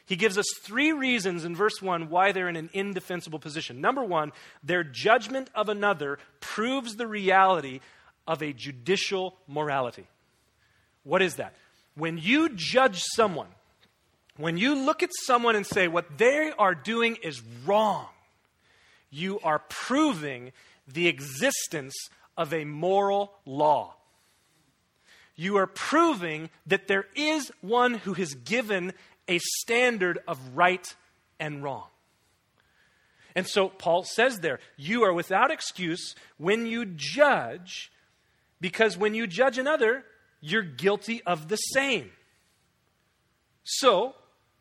He 0.05 0.17
gives 0.17 0.37
us 0.37 0.47
three 0.61 0.93
reasons 0.93 1.45
in 1.45 1.57
verse 1.57 1.81
1 1.81 2.11
why 2.11 2.33
they're 2.33 2.49
in 2.49 2.57
an 2.57 2.71
indefensible 2.73 3.39
position. 3.39 3.81
Number 3.81 4.05
one, 4.05 4.33
their 4.63 4.85
judgment 4.85 5.49
of 5.55 5.69
another 5.69 6.19
proves 6.41 6.97
the 6.97 7.07
reality 7.07 7.81
of 8.27 8.43
a 8.43 8.53
judicial 8.53 9.37
morality. 9.49 10.07
What 11.05 11.23
is 11.23 11.37
that? 11.37 11.55
When 11.95 12.19
you 12.19 12.51
judge 12.51 13.01
someone, 13.15 13.49
when 14.37 14.57
you 14.57 14.75
look 14.75 15.03
at 15.03 15.11
someone 15.25 15.57
and 15.57 15.67
say 15.67 15.89
what 15.89 16.19
they 16.19 16.53
are 16.59 16.75
doing 16.75 17.17
is 17.23 17.43
wrong, 17.65 18.07
you 19.11 19.41
are 19.41 19.61
proving 19.69 20.53
the 20.87 21.09
existence 21.09 21.95
of 22.37 22.53
a 22.53 22.65
moral 22.65 23.33
law. 23.45 23.95
You 25.35 25.57
are 25.57 25.67
proving 25.67 26.51
that 26.67 26.89
there 26.89 27.07
is 27.15 27.51
one 27.61 27.95
who 27.95 28.15
has 28.15 28.35
given 28.35 28.93
a 29.29 29.39
standard 29.39 30.19
of 30.29 30.39
right 30.55 30.95
and 31.41 31.63
wrong. 31.63 31.87
And 33.35 33.47
so 33.47 33.69
Paul 33.69 34.05
says 34.05 34.41
there, 34.41 34.61
you 34.77 35.05
are 35.05 35.13
without 35.13 35.51
excuse 35.51 36.15
when 36.37 36.67
you 36.67 36.85
judge, 36.85 37.91
because 38.61 38.97
when 38.97 39.15
you 39.15 39.27
judge 39.27 39.59
another, 39.59 40.05
you're 40.41 40.63
guilty 40.63 41.23
of 41.23 41.49
the 41.49 41.57
same. 41.57 42.11
So, 43.65 44.15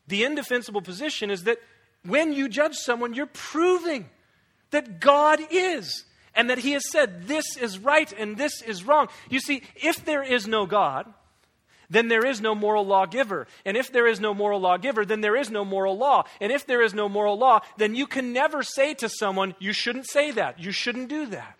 the 0.07 0.23
indefensible 0.23 0.81
position 0.81 1.31
is 1.31 1.43
that 1.43 1.57
when 2.05 2.34
you 2.34 2.47
judge 2.47 2.75
someone, 2.75 3.13
you're 3.13 3.25
proving 3.25 4.10
that 4.71 4.99
God 4.99 5.39
is 5.49 6.05
and 6.36 6.50
that 6.50 6.60
He 6.60 6.72
has 6.72 6.89
said 6.89 7.28
this 7.28 7.58
is 7.58 7.80
right 7.80 8.12
and 8.17 8.38
this 8.38 8.62
is 8.62 8.84
wrong. 8.84 9.08
You 9.30 9.39
see, 9.39 9.63
if 9.76 10.06
there 10.06 10.24
is 10.24 10.48
no 10.48 10.65
God, 10.65 11.12
then 11.91 12.08
there 12.08 12.26
is 12.26 12.39
no 12.39 12.56
moral 12.56 12.86
lawgiver. 12.86 13.48
And 13.65 13.76
if 13.76 13.91
there 13.91 14.08
is 14.08 14.22
no 14.22 14.34
moral 14.34 14.62
lawgiver, 14.62 15.06
then 15.06 15.20
there 15.20 15.36
is 15.36 15.52
no 15.52 15.65
moral 15.65 15.98
law. 15.98 16.24
And 16.39 16.50
if 16.50 16.65
there 16.65 16.82
is 16.82 16.94
no 16.94 17.10
moral 17.10 17.38
law, 17.38 17.60
then 17.78 17.96
you 17.96 18.08
can 18.08 18.32
never 18.32 18.63
say 18.63 18.94
to 18.96 19.10
someone, 19.10 19.56
you 19.60 19.74
shouldn't 19.74 20.10
say 20.10 20.32
that, 20.32 20.58
you 20.58 20.72
shouldn't 20.72 21.10
do 21.10 21.26
that. 21.28 21.58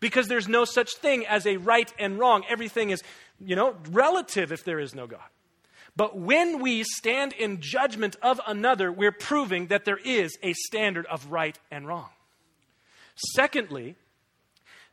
Because 0.00 0.26
there's 0.26 0.48
no 0.48 0.64
such 0.64 0.94
thing 0.96 1.24
as 1.24 1.46
a 1.46 1.56
right 1.56 1.92
and 2.00 2.18
wrong. 2.18 2.44
Everything 2.48 2.90
is, 2.90 3.02
you 3.40 3.54
know, 3.54 3.76
relative 3.90 4.50
if 4.50 4.64
there 4.64 4.80
is 4.80 4.92
no 4.92 5.06
God. 5.06 5.20
But 5.94 6.18
when 6.18 6.60
we 6.60 6.82
stand 6.82 7.32
in 7.32 7.60
judgment 7.60 8.16
of 8.22 8.40
another, 8.46 8.90
we're 8.90 9.12
proving 9.12 9.68
that 9.68 9.84
there 9.84 9.98
is 10.04 10.36
a 10.42 10.52
standard 10.52 11.06
of 11.06 11.30
right 11.30 11.58
and 11.70 11.86
wrong. 11.86 12.10
Secondly, 13.34 13.96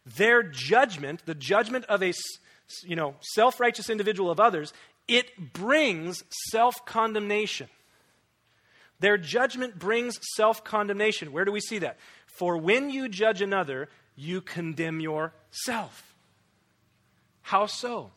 their 0.06 0.44
judgment, 0.44 1.26
the 1.26 1.36
judgment 1.36 1.86
of 1.86 2.04
a 2.04 2.14
you 2.84 2.96
know, 2.96 3.16
self-righteous 3.22 3.90
individual 3.90 4.32
of 4.32 4.40
others, 4.40 4.74
it 5.08 5.54
brings 5.54 6.24
self-condemnation. 6.50 7.70
Their 9.00 9.18
judgment 9.18 9.78
brings 9.78 10.18
self-condemnation. 10.36 11.32
Where 11.32 11.46
do 11.46 11.52
we 11.52 11.60
see 11.60 11.80
that? 11.80 11.98
For 12.26 12.58
when 12.58 12.90
you 12.90 13.08
judge 13.10 13.42
another, 13.42 13.90
you 14.16 14.42
condemn 14.42 15.00
yourself. 15.00 16.16
How 17.42 17.68
so? 17.68 18.12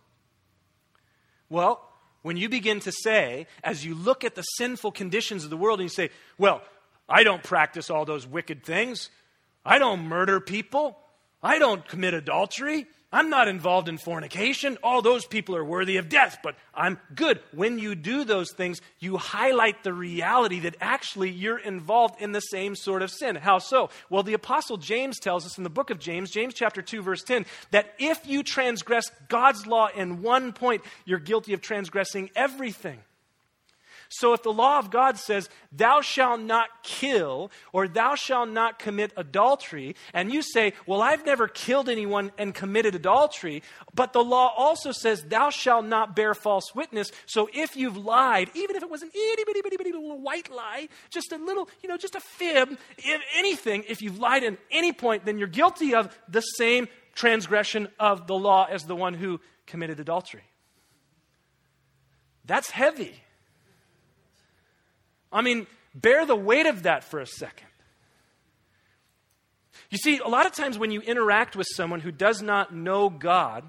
Well, 1.50 1.86
when 2.22 2.36
you 2.36 2.48
begin 2.48 2.80
to 2.80 2.92
say, 2.92 3.46
as 3.62 3.84
you 3.84 3.94
look 3.94 4.24
at 4.24 4.34
the 4.34 4.42
sinful 4.42 4.92
conditions 4.92 5.44
of 5.44 5.50
the 5.50 5.56
world, 5.56 5.80
and 5.80 5.84
you 5.84 5.94
say, 5.94 6.10
Well, 6.36 6.62
I 7.08 7.22
don't 7.22 7.42
practice 7.42 7.90
all 7.90 8.04
those 8.04 8.26
wicked 8.26 8.64
things. 8.64 9.10
I 9.64 9.78
don't 9.78 10.04
murder 10.04 10.40
people. 10.40 10.98
I 11.42 11.58
don't 11.58 11.86
commit 11.86 12.14
adultery. 12.14 12.86
I'm 13.10 13.30
not 13.30 13.48
involved 13.48 13.88
in 13.88 13.96
fornication. 13.96 14.76
All 14.82 15.00
those 15.00 15.24
people 15.24 15.56
are 15.56 15.64
worthy 15.64 15.96
of 15.96 16.10
death, 16.10 16.38
but 16.42 16.56
I'm 16.74 17.00
good. 17.14 17.40
When 17.52 17.78
you 17.78 17.94
do 17.94 18.22
those 18.22 18.52
things, 18.52 18.82
you 18.98 19.16
highlight 19.16 19.82
the 19.82 19.94
reality 19.94 20.60
that 20.60 20.76
actually 20.78 21.30
you're 21.30 21.58
involved 21.58 22.20
in 22.20 22.32
the 22.32 22.40
same 22.40 22.76
sort 22.76 23.00
of 23.00 23.10
sin. 23.10 23.36
How 23.36 23.60
so? 23.60 23.88
Well, 24.10 24.24
the 24.24 24.34
Apostle 24.34 24.76
James 24.76 25.18
tells 25.18 25.46
us 25.46 25.56
in 25.56 25.64
the 25.64 25.70
book 25.70 25.88
of 25.88 25.98
James, 25.98 26.30
James 26.30 26.52
chapter 26.52 26.82
2, 26.82 27.00
verse 27.00 27.22
10, 27.22 27.46
that 27.70 27.94
if 27.98 28.26
you 28.26 28.42
transgress 28.42 29.10
God's 29.28 29.66
law 29.66 29.88
in 29.88 30.20
one 30.20 30.52
point, 30.52 30.82
you're 31.06 31.18
guilty 31.18 31.54
of 31.54 31.62
transgressing 31.62 32.28
everything. 32.36 32.98
So 34.08 34.32
if 34.32 34.42
the 34.42 34.52
law 34.52 34.78
of 34.78 34.90
God 34.90 35.18
says, 35.18 35.50
thou 35.70 36.00
shalt 36.00 36.40
not 36.40 36.68
kill 36.82 37.50
or 37.72 37.86
thou 37.86 38.14
shalt 38.14 38.48
not 38.48 38.78
commit 38.78 39.12
adultery, 39.16 39.96
and 40.14 40.32
you 40.32 40.40
say, 40.40 40.72
well, 40.86 41.02
I've 41.02 41.26
never 41.26 41.46
killed 41.46 41.88
anyone 41.88 42.32
and 42.38 42.54
committed 42.54 42.94
adultery, 42.94 43.62
but 43.94 44.12
the 44.12 44.24
law 44.24 44.52
also 44.56 44.92
says, 44.92 45.22
thou 45.24 45.50
shalt 45.50 45.84
not 45.84 46.16
bear 46.16 46.34
false 46.34 46.74
witness. 46.74 47.12
So 47.26 47.50
if 47.52 47.76
you've 47.76 47.98
lied, 47.98 48.50
even 48.54 48.76
if 48.76 48.82
it 48.82 48.90
was 48.90 49.02
an 49.02 49.10
itty 49.10 49.44
bitty 49.44 49.60
bitty 49.62 49.76
bitty 49.76 49.92
little 49.92 50.20
white 50.20 50.50
lie, 50.50 50.88
just 51.10 51.32
a 51.32 51.36
little, 51.36 51.68
you 51.82 51.88
know, 51.88 51.98
just 51.98 52.14
a 52.14 52.20
fib, 52.20 52.78
if 52.96 53.22
anything, 53.36 53.84
if 53.88 54.00
you've 54.00 54.18
lied 54.18 54.42
at 54.42 54.56
any 54.70 54.92
point, 54.92 55.26
then 55.26 55.38
you're 55.38 55.48
guilty 55.48 55.94
of 55.94 56.18
the 56.28 56.40
same 56.40 56.88
transgression 57.14 57.88
of 57.98 58.26
the 58.26 58.34
law 58.34 58.66
as 58.70 58.84
the 58.84 58.96
one 58.96 59.12
who 59.12 59.40
committed 59.66 60.00
adultery. 60.00 60.44
That's 62.46 62.70
heavy. 62.70 63.22
I 65.32 65.42
mean, 65.42 65.66
bear 65.94 66.26
the 66.26 66.36
weight 66.36 66.66
of 66.66 66.84
that 66.84 67.04
for 67.04 67.20
a 67.20 67.26
second. 67.26 67.66
You 69.90 69.98
see, 69.98 70.18
a 70.18 70.28
lot 70.28 70.46
of 70.46 70.52
times 70.52 70.78
when 70.78 70.90
you 70.90 71.00
interact 71.00 71.56
with 71.56 71.66
someone 71.74 72.00
who 72.00 72.12
does 72.12 72.42
not 72.42 72.74
know 72.74 73.08
God, 73.08 73.64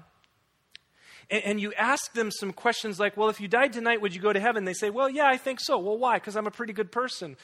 and, 1.30 1.44
and, 1.44 1.60
you 1.60 1.72
ask 1.74 2.12
them 2.12 2.30
some 2.30 2.52
questions 2.52 2.98
like, 2.98 3.16
Well, 3.16 3.28
if 3.28 3.40
you 3.40 3.48
died 3.48 3.72
tonight, 3.72 4.00
would 4.00 4.14
you 4.14 4.20
go 4.20 4.32
to 4.32 4.40
heaven? 4.40 4.64
They 4.64 4.74
say, 4.74 4.90
Well, 4.90 5.08
yeah, 5.08 5.26
I 5.26 5.36
think 5.36 5.60
so. 5.60 5.78
Well, 5.78 5.96
why? 5.96 6.16
Because 6.16 6.36
I'm 6.36 6.46
a 6.46 6.50
pretty 6.50 6.72
good 6.72 6.90
person. 6.90 7.36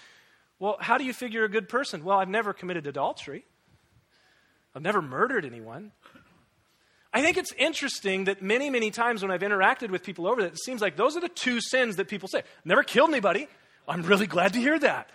Well, 0.59 0.76
how 0.81 0.98
do 0.98 1.05
you 1.05 1.12
figure 1.12 1.44
a 1.44 1.48
good 1.48 1.68
person? 1.68 2.02
Well, 2.02 2.18
I've 2.18 2.29
never 2.29 2.52
committed 2.52 2.87
adultery, 2.87 3.44
I've 4.74 4.83
never 4.83 5.00
murdered 5.00 5.44
anyone. 5.44 5.92
I 7.14 7.22
think 7.22 7.38
it's 7.38 7.52
interesting 7.57 8.24
that 8.24 8.42
many, 8.42 8.68
many 8.68 8.90
times 8.90 9.22
when 9.22 9.31
I've 9.31 9.40
interacted 9.40 9.88
with 9.88 10.02
people 10.02 10.26
over 10.26 10.42
that, 10.42 10.52
it 10.52 10.59
seems 10.59 10.83
like 10.83 10.96
those 10.96 11.16
are 11.16 11.20
the 11.20 11.31
two 11.31 11.62
sins 11.62 11.96
that 11.96 12.09
people 12.09 12.29
say. 12.29 12.42
Never 12.62 12.83
killed 12.83 13.09
anybody, 13.09 13.48
I'm 13.88 14.03
really 14.03 14.27
glad 14.27 14.53
to 14.55 14.59
hear 14.59 14.79
that. 14.79 15.11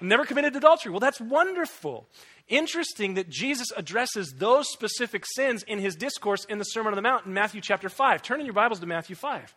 Never 0.00 0.24
committed 0.24 0.54
adultery. 0.54 0.92
Well, 0.92 1.00
that's 1.00 1.20
wonderful. 1.20 2.08
Interesting 2.48 3.14
that 3.14 3.28
Jesus 3.28 3.68
addresses 3.76 4.34
those 4.38 4.70
specific 4.70 5.24
sins 5.26 5.64
in 5.64 5.80
his 5.80 5.96
discourse 5.96 6.44
in 6.44 6.58
the 6.58 6.64
Sermon 6.64 6.92
on 6.92 6.96
the 6.96 7.02
Mount 7.02 7.26
in 7.26 7.34
Matthew 7.34 7.60
chapter 7.60 7.88
5. 7.88 8.22
Turn 8.22 8.40
in 8.40 8.46
your 8.46 8.54
Bibles 8.54 8.80
to 8.80 8.86
Matthew 8.86 9.16
5. 9.16 9.54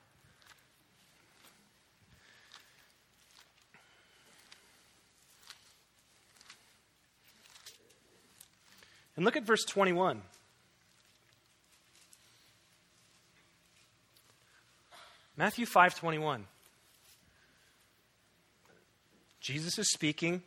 And 9.15 9.25
look 9.25 9.37
at 9.37 9.43
verse 9.43 9.63
21. 9.65 10.23
Matthew 15.37 15.65
5:21. 15.65 16.45
Jesus 19.41 19.77
is 19.79 19.91
speaking. 19.91 20.43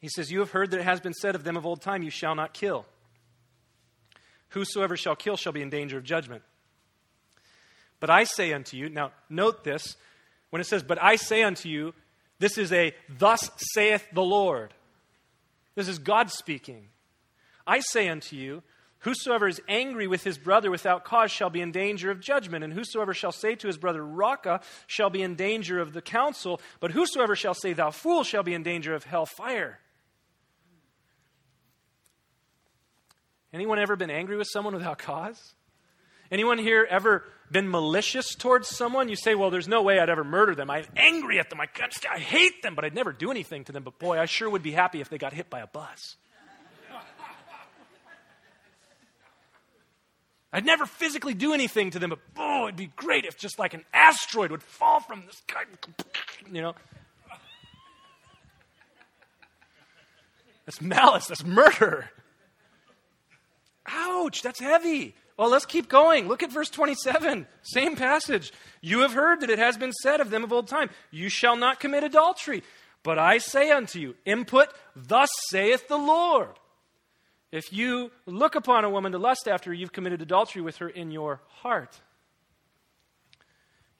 He 0.00 0.08
says, 0.08 0.30
You 0.30 0.38
have 0.38 0.52
heard 0.52 0.70
that 0.70 0.80
it 0.80 0.84
has 0.84 1.00
been 1.00 1.12
said 1.12 1.34
of 1.34 1.44
them 1.44 1.56
of 1.56 1.66
old 1.66 1.82
time, 1.82 2.02
You 2.02 2.10
shall 2.10 2.34
not 2.34 2.54
kill. 2.54 2.86
Whosoever 4.50 4.96
shall 4.96 5.16
kill 5.16 5.36
shall 5.36 5.52
be 5.52 5.62
in 5.62 5.70
danger 5.70 5.98
of 5.98 6.04
judgment. 6.04 6.42
But 7.98 8.10
I 8.10 8.24
say 8.24 8.52
unto 8.52 8.76
you, 8.76 8.88
now 8.88 9.12
note 9.28 9.64
this, 9.64 9.96
when 10.50 10.60
it 10.60 10.66
says, 10.66 10.82
But 10.82 11.02
I 11.02 11.16
say 11.16 11.42
unto 11.42 11.68
you, 11.68 11.94
this 12.38 12.58
is 12.58 12.72
a 12.72 12.94
thus 13.08 13.50
saith 13.74 14.06
the 14.12 14.22
Lord. 14.22 14.72
This 15.74 15.88
is 15.88 15.98
God 15.98 16.30
speaking. 16.30 16.88
I 17.66 17.80
say 17.80 18.08
unto 18.08 18.36
you, 18.36 18.62
Whosoever 19.04 19.46
is 19.46 19.60
angry 19.68 20.06
with 20.06 20.24
his 20.24 20.38
brother 20.38 20.70
without 20.70 21.04
cause 21.04 21.30
shall 21.30 21.50
be 21.50 21.60
in 21.60 21.72
danger 21.72 22.10
of 22.10 22.20
judgment, 22.20 22.64
and 22.64 22.72
whosoever 22.72 23.12
shall 23.12 23.32
say 23.32 23.54
to 23.54 23.66
his 23.66 23.76
brother, 23.76 24.02
Raca, 24.02 24.62
shall 24.86 25.10
be 25.10 25.22
in 25.22 25.34
danger 25.34 25.78
of 25.78 25.92
the 25.92 26.00
council, 26.00 26.58
but 26.80 26.90
whosoever 26.90 27.36
shall 27.36 27.52
say, 27.52 27.74
Thou 27.74 27.90
fool, 27.90 28.24
shall 28.24 28.42
be 28.42 28.54
in 28.54 28.62
danger 28.62 28.94
of 28.94 29.04
hell 29.04 29.26
fire. 29.26 29.78
Anyone 33.52 33.78
ever 33.78 33.94
been 33.94 34.10
angry 34.10 34.38
with 34.38 34.48
someone 34.50 34.74
without 34.74 34.96
cause? 34.96 35.54
Anyone 36.30 36.56
here 36.56 36.88
ever 36.90 37.24
been 37.50 37.70
malicious 37.70 38.34
towards 38.34 38.68
someone? 38.68 39.10
You 39.10 39.16
say, 39.16 39.34
well, 39.34 39.50
there's 39.50 39.68
no 39.68 39.82
way 39.82 39.98
I'd 39.98 40.08
ever 40.08 40.24
murder 40.24 40.54
them. 40.54 40.70
I'm 40.70 40.86
angry 40.96 41.38
at 41.38 41.50
them. 41.50 41.60
I, 41.60 41.66
I 42.10 42.18
hate 42.18 42.62
them, 42.62 42.74
but 42.74 42.86
I'd 42.86 42.94
never 42.94 43.12
do 43.12 43.30
anything 43.30 43.64
to 43.64 43.72
them. 43.72 43.82
But 43.82 43.98
boy, 43.98 44.18
I 44.18 44.24
sure 44.24 44.48
would 44.48 44.62
be 44.62 44.72
happy 44.72 45.02
if 45.02 45.10
they 45.10 45.18
got 45.18 45.34
hit 45.34 45.50
by 45.50 45.60
a 45.60 45.66
bus. 45.66 46.16
I'd 50.54 50.64
never 50.64 50.86
physically 50.86 51.34
do 51.34 51.52
anything 51.52 51.90
to 51.90 51.98
them, 51.98 52.10
but 52.10 52.20
oh, 52.36 52.66
it'd 52.66 52.76
be 52.76 52.92
great 52.94 53.24
if 53.24 53.36
just 53.36 53.58
like 53.58 53.74
an 53.74 53.84
asteroid 53.92 54.52
would 54.52 54.62
fall 54.62 55.00
from 55.00 55.24
the 55.26 55.32
sky. 55.32 55.64
You 56.50 56.62
know? 56.62 56.74
That's 60.64 60.80
malice, 60.80 61.26
that's 61.26 61.44
murder. 61.44 62.08
Ouch, 63.88 64.42
that's 64.42 64.60
heavy. 64.60 65.16
Well, 65.36 65.50
let's 65.50 65.66
keep 65.66 65.88
going. 65.88 66.28
Look 66.28 66.44
at 66.44 66.52
verse 66.52 66.70
27. 66.70 67.48
Same 67.62 67.96
passage. 67.96 68.52
You 68.80 69.00
have 69.00 69.12
heard 69.12 69.40
that 69.40 69.50
it 69.50 69.58
has 69.58 69.76
been 69.76 69.92
said 69.92 70.20
of 70.20 70.30
them 70.30 70.44
of 70.44 70.52
old 70.52 70.68
time, 70.68 70.88
You 71.10 71.28
shall 71.28 71.56
not 71.56 71.80
commit 71.80 72.04
adultery. 72.04 72.62
But 73.02 73.18
I 73.18 73.38
say 73.38 73.72
unto 73.72 73.98
you, 73.98 74.14
input, 74.24 74.68
thus 74.94 75.28
saith 75.50 75.88
the 75.88 75.98
Lord. 75.98 76.50
If 77.54 77.72
you 77.72 78.10
look 78.26 78.56
upon 78.56 78.84
a 78.84 78.90
woman 78.90 79.12
to 79.12 79.18
lust 79.18 79.46
after 79.46 79.70
her, 79.70 79.74
you've 79.74 79.92
committed 79.92 80.20
adultery 80.20 80.60
with 80.60 80.78
her 80.78 80.88
in 80.88 81.12
your 81.12 81.40
heart. 81.60 82.00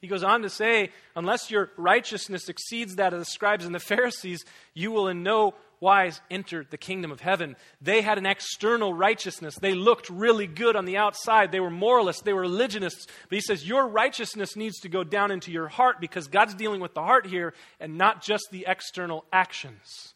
He 0.01 0.07
goes 0.07 0.25
on 0.25 0.41
to 0.41 0.49
say, 0.49 0.91
unless 1.15 1.49
your 1.49 1.71
righteousness 1.77 2.49
exceeds 2.49 2.97
that 2.97 3.13
of 3.13 3.19
the 3.19 3.25
scribes 3.25 3.65
and 3.65 3.73
the 3.73 3.79
Pharisees, 3.79 4.43
you 4.73 4.91
will 4.91 5.07
in 5.07 5.23
no 5.23 5.53
wise 5.79 6.19
enter 6.29 6.65
the 6.69 6.77
kingdom 6.77 7.13
of 7.13 7.21
heaven. 7.21 7.55
They 7.79 8.01
had 8.01 8.17
an 8.17 8.25
external 8.25 8.93
righteousness. 8.93 9.55
They 9.55 9.73
looked 9.73 10.09
really 10.09 10.47
good 10.47 10.75
on 10.75 10.83
the 10.83 10.97
outside. 10.97 11.53
They 11.53 11.61
were 11.61 11.69
moralists, 11.69 12.23
they 12.23 12.33
were 12.33 12.41
religionists. 12.41 13.07
But 13.29 13.37
he 13.37 13.41
says, 13.41 13.65
Your 13.65 13.87
righteousness 13.87 14.57
needs 14.57 14.81
to 14.81 14.89
go 14.89 15.05
down 15.05 15.31
into 15.31 15.49
your 15.49 15.69
heart 15.69 16.01
because 16.01 16.27
God's 16.27 16.55
dealing 16.55 16.81
with 16.81 16.93
the 16.93 17.03
heart 17.03 17.25
here 17.25 17.53
and 17.79 17.97
not 17.97 18.21
just 18.21 18.49
the 18.51 18.65
external 18.67 19.23
actions. 19.31 20.13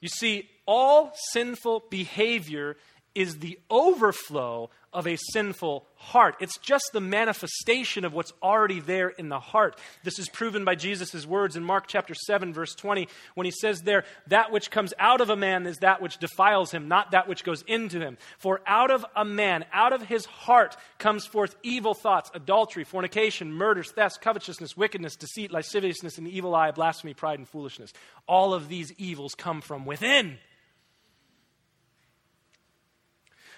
You 0.00 0.08
see, 0.08 0.48
all 0.68 1.10
sinful 1.32 1.84
behavior 1.88 2.76
is 3.14 3.38
the 3.38 3.58
overflow 3.70 4.68
of 4.92 5.06
a 5.06 5.16
sinful 5.32 5.86
heart. 5.96 6.36
It's 6.40 6.58
just 6.58 6.90
the 6.92 7.00
manifestation 7.00 8.04
of 8.04 8.12
what's 8.12 8.34
already 8.42 8.78
there 8.80 9.08
in 9.08 9.30
the 9.30 9.40
heart. 9.40 9.78
This 10.04 10.18
is 10.18 10.28
proven 10.28 10.66
by 10.66 10.74
Jesus' 10.74 11.26
words 11.26 11.56
in 11.56 11.64
Mark 11.64 11.86
chapter 11.86 12.14
7, 12.14 12.52
verse 12.52 12.74
20, 12.74 13.08
when 13.34 13.46
he 13.46 13.50
says 13.50 13.80
there, 13.80 14.04
That 14.26 14.52
which 14.52 14.70
comes 14.70 14.92
out 14.98 15.22
of 15.22 15.30
a 15.30 15.36
man 15.36 15.66
is 15.66 15.78
that 15.78 16.02
which 16.02 16.18
defiles 16.18 16.70
him, 16.70 16.86
not 16.86 17.12
that 17.12 17.28
which 17.28 17.44
goes 17.44 17.62
into 17.62 17.98
him. 17.98 18.18
For 18.38 18.60
out 18.66 18.90
of 18.90 19.06
a 19.16 19.24
man, 19.24 19.64
out 19.72 19.94
of 19.94 20.02
his 20.02 20.26
heart, 20.26 20.76
comes 20.98 21.24
forth 21.24 21.56
evil 21.62 21.94
thoughts, 21.94 22.30
adultery, 22.34 22.84
fornication, 22.84 23.52
murders, 23.52 23.90
thefts, 23.90 24.18
covetousness, 24.18 24.76
wickedness, 24.76 25.16
deceit, 25.16 25.50
lasciviousness, 25.50 26.18
and 26.18 26.28
evil 26.28 26.54
eye, 26.54 26.72
blasphemy, 26.72 27.14
pride, 27.14 27.38
and 27.38 27.48
foolishness. 27.48 27.92
All 28.26 28.52
of 28.52 28.68
these 28.68 28.92
evils 28.98 29.34
come 29.34 29.62
from 29.62 29.86
within. 29.86 30.38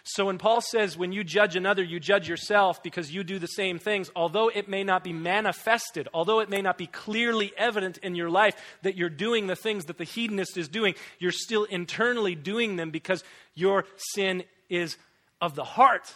So 0.03 0.27
when 0.27 0.39
Paul 0.39 0.61
says, 0.61 0.97
when 0.97 1.13
you 1.13 1.23
judge 1.25 1.57
another, 1.57 1.83
you 1.83 2.01
judge 2.01 2.29
yourself 2.29 2.83
because 2.83 3.13
you 3.13 3.23
do 3.23 3.39
the 3.39 3.47
same 3.47 3.79
things, 3.79 4.11
although 4.17 4.49
it 4.49 4.69
may 4.69 4.83
not 4.83 5.05
be 5.05 5.13
manifested, 5.13 6.09
although 6.15 6.41
it 6.41 6.49
may 6.49 6.63
not 6.63 6.79
be 6.79 6.87
clearly 6.87 7.53
evident 7.57 7.99
in 7.99 8.15
your 8.15 8.31
life 8.31 8.57
that 8.83 8.97
you're 8.97 9.11
doing 9.11 9.47
the 9.47 9.57
things 9.57 9.85
that 9.87 9.99
the 9.99 10.05
hedonist 10.05 10.57
is 10.57 10.69
doing, 10.69 10.95
you're 11.19 11.33
still 11.33 11.65
internally 11.65 12.35
doing 12.35 12.77
them 12.77 12.91
because 12.91 13.23
your 13.55 13.85
sin 14.15 14.45
is 14.69 14.97
of 15.41 15.55
the 15.55 15.65
heart. 15.65 16.13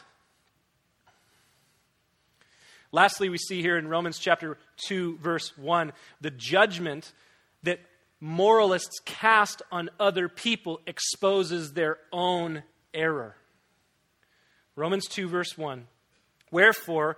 Lastly, 2.90 3.28
we 3.28 3.38
see 3.38 3.60
here 3.60 3.76
in 3.76 3.88
Romans 3.88 4.18
chapter 4.18 4.56
2, 4.86 5.18
verse 5.18 5.56
1, 5.58 5.92
the 6.20 6.30
judgment 6.30 7.12
that 7.64 7.80
moralists 8.20 9.00
cast 9.04 9.62
on 9.72 9.90
other 9.98 10.28
people 10.28 10.80
exposes 10.86 11.72
their 11.72 11.98
own 12.12 12.62
error. 12.94 13.36
Romans 14.76 15.06
2, 15.08 15.28
verse 15.28 15.56
1. 15.56 15.86
Wherefore, 16.50 17.16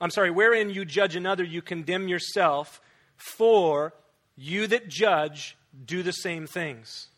I'm 0.00 0.10
sorry, 0.10 0.30
wherein 0.30 0.70
you 0.70 0.84
judge 0.84 1.16
another, 1.16 1.44
you 1.44 1.62
condemn 1.62 2.08
yourself, 2.08 2.80
for 3.16 3.92
you 4.36 4.66
that 4.66 4.88
judge 4.88 5.56
do 5.84 6.02
the 6.02 6.12
same 6.12 6.46
things. 6.46 7.08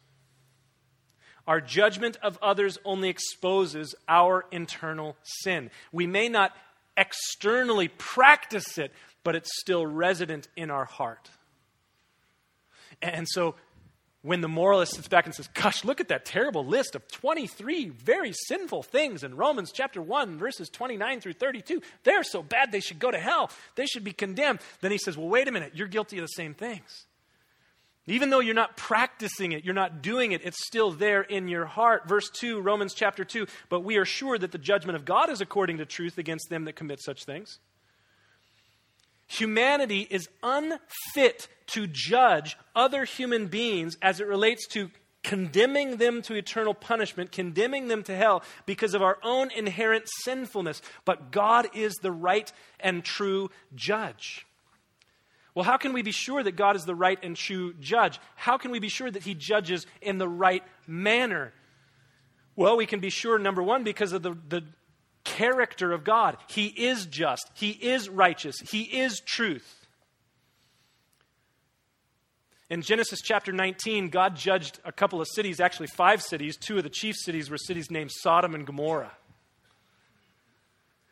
Our 1.47 1.61
judgment 1.61 2.19
of 2.23 2.39
others 2.41 2.79
only 2.85 3.09
exposes 3.09 3.95
our 4.09 4.45
internal 4.53 5.17
sin. 5.23 5.71
We 5.91 6.07
may 6.07 6.29
not 6.29 6.53
externally 6.97 7.89
practice 7.89 8.79
it, 8.79 8.93
but 9.25 9.35
it's 9.35 9.51
still 9.61 9.87
resident 9.87 10.49
in 10.57 10.71
our 10.71 10.85
heart. 10.85 11.31
And 13.01 13.27
so 13.29 13.57
when 14.23 14.41
the 14.41 14.49
moralist 14.49 14.95
sits 14.95 15.09
back 15.09 15.27
and 15.27 15.35
says, 15.35 15.49
Gosh, 15.49 15.85
look 15.85 16.01
at 16.01 16.09
that 16.09 16.25
terrible 16.25 16.65
list 16.65 16.95
of 16.95 17.07
23 17.09 17.89
very 17.89 18.33
sinful 18.33 18.85
things 18.85 19.25
in 19.25 19.37
Romans 19.37 19.73
chapter 19.73 20.01
1, 20.01 20.39
verses 20.39 20.69
29 20.69 21.21
through 21.21 21.33
32. 21.35 21.83
They're 22.05 22.23
so 22.23 22.43
bad 22.43 22.71
they 22.71 22.81
should 22.81 23.01
go 23.01 23.11
to 23.11 23.19
hell. 23.19 23.51
They 23.75 23.87
should 23.87 24.05
be 24.05 24.13
condemned. 24.13 24.61
Then 24.81 24.93
he 24.93 24.99
says, 24.99 25.17
Well, 25.17 25.29
wait 25.29 25.49
a 25.49 25.53
minute. 25.53 25.73
You're 25.75 25.89
guilty 25.89 26.19
of 26.19 26.23
the 26.23 26.29
same 26.29 26.55
things. 26.55 27.07
Even 28.07 28.31
though 28.31 28.41
you're 28.41 28.55
not 28.55 28.77
practicing 28.77 29.53
it, 29.53 29.65
you're 29.65 29.75
not 29.75 30.03
doing 30.03 30.33
it, 30.33 30.41
it's 30.45 30.67
still 30.67 30.91
there 30.91 31.23
in 31.23 31.47
your 31.47 31.67
heart. 31.67 32.09
Verse 32.09 32.29
2, 32.31 32.61
Romans 32.61 32.95
chapter 32.95 33.25
2. 33.25 33.47
But 33.69 33.81
we 33.81 33.97
are 33.97 34.05
sure 34.05 34.37
that 34.39 34.51
the 34.51 34.59
judgment 34.59 34.97
of 34.97 35.05
God 35.05 35.31
is 35.31 35.41
according 35.41 35.79
to 35.79 35.87
truth 35.87 36.19
against 36.19 36.49
them 36.51 36.65
that 36.65 36.75
commit 36.75 37.01
such 37.01 37.25
things. 37.25 37.61
Humanity 39.33 40.07
is 40.11 40.29
unfit 40.43 41.49
to 41.69 41.87
judge 41.87 42.59
other 42.77 43.05
human 43.05 43.47
beings 43.47 43.97
as 44.03 44.21
it 44.21 44.27
relates 44.27 44.67
to 44.69 44.91
condemning 45.23 45.97
them 45.97 46.21
to 46.23 46.35
eternal 46.35 46.75
punishment, 46.75 47.33
condemning 47.33 47.89
them 47.89 48.03
to 48.03 48.15
hell 48.15 48.43
because 48.67 48.93
of 48.93 49.01
our 49.01 49.17
own 49.23 49.51
inherent 49.51 50.05
sinfulness. 50.23 50.83
But 51.07 51.33
God 51.33 51.69
is 51.73 51.95
the 51.95 52.13
right 52.13 52.53
and 52.79 53.03
true 53.03 53.51
judge. 53.75 54.47
Well, 55.55 55.65
how 55.65 55.79
can 55.79 55.95
we 55.95 56.03
be 56.03 56.13
sure 56.13 56.43
that 56.43 56.57
God 56.57 56.77
is 56.77 56.85
the 56.85 56.95
right 56.95 57.19
and 57.23 57.35
true 57.35 57.73
judge? 57.81 58.21
How 58.37 58.59
can 58.59 58.71
we 58.71 58.81
be 58.81 58.91
sure 58.91 59.11
that 59.11 59.23
He 59.23 59.35
judges 59.35 59.87
in 60.03 60.19
the 60.19 60.29
right 60.29 60.63
manner? 60.87 61.55
Well, 62.55 62.77
we 62.77 62.85
can 62.85 63.01
be 63.01 63.11
sure, 63.11 63.39
number 63.39 63.63
one, 63.63 63.83
because 63.83 64.13
of 64.13 64.23
the, 64.23 64.37
the 64.49 64.63
character 65.25 65.93
of 65.93 66.05
God. 66.05 66.37
He 66.49 66.67
is 66.67 67.07
just, 67.07 67.51
He 67.55 67.71
is 67.71 68.09
righteous, 68.09 68.57
He 68.71 68.83
is 68.83 69.21
truth. 69.21 69.83
In 72.71 72.81
Genesis 72.81 73.21
chapter 73.23 73.53
19, 73.53 74.09
God 74.09 74.35
judged 74.35 74.81
a 74.83 74.93
couple 74.93 75.21
of 75.21 75.29
cities, 75.35 75.61
actually 75.61 75.89
five 75.89 76.23
cities. 76.23 76.57
Two 76.57 76.79
of 76.79 76.85
the 76.85 76.89
chief 76.89 77.17
cities 77.17 77.51
were 77.51 77.59
cities 77.59 77.91
named 77.91 78.11
Sodom 78.11 78.55
and 78.55 78.67
Gomorrah. 78.67 79.13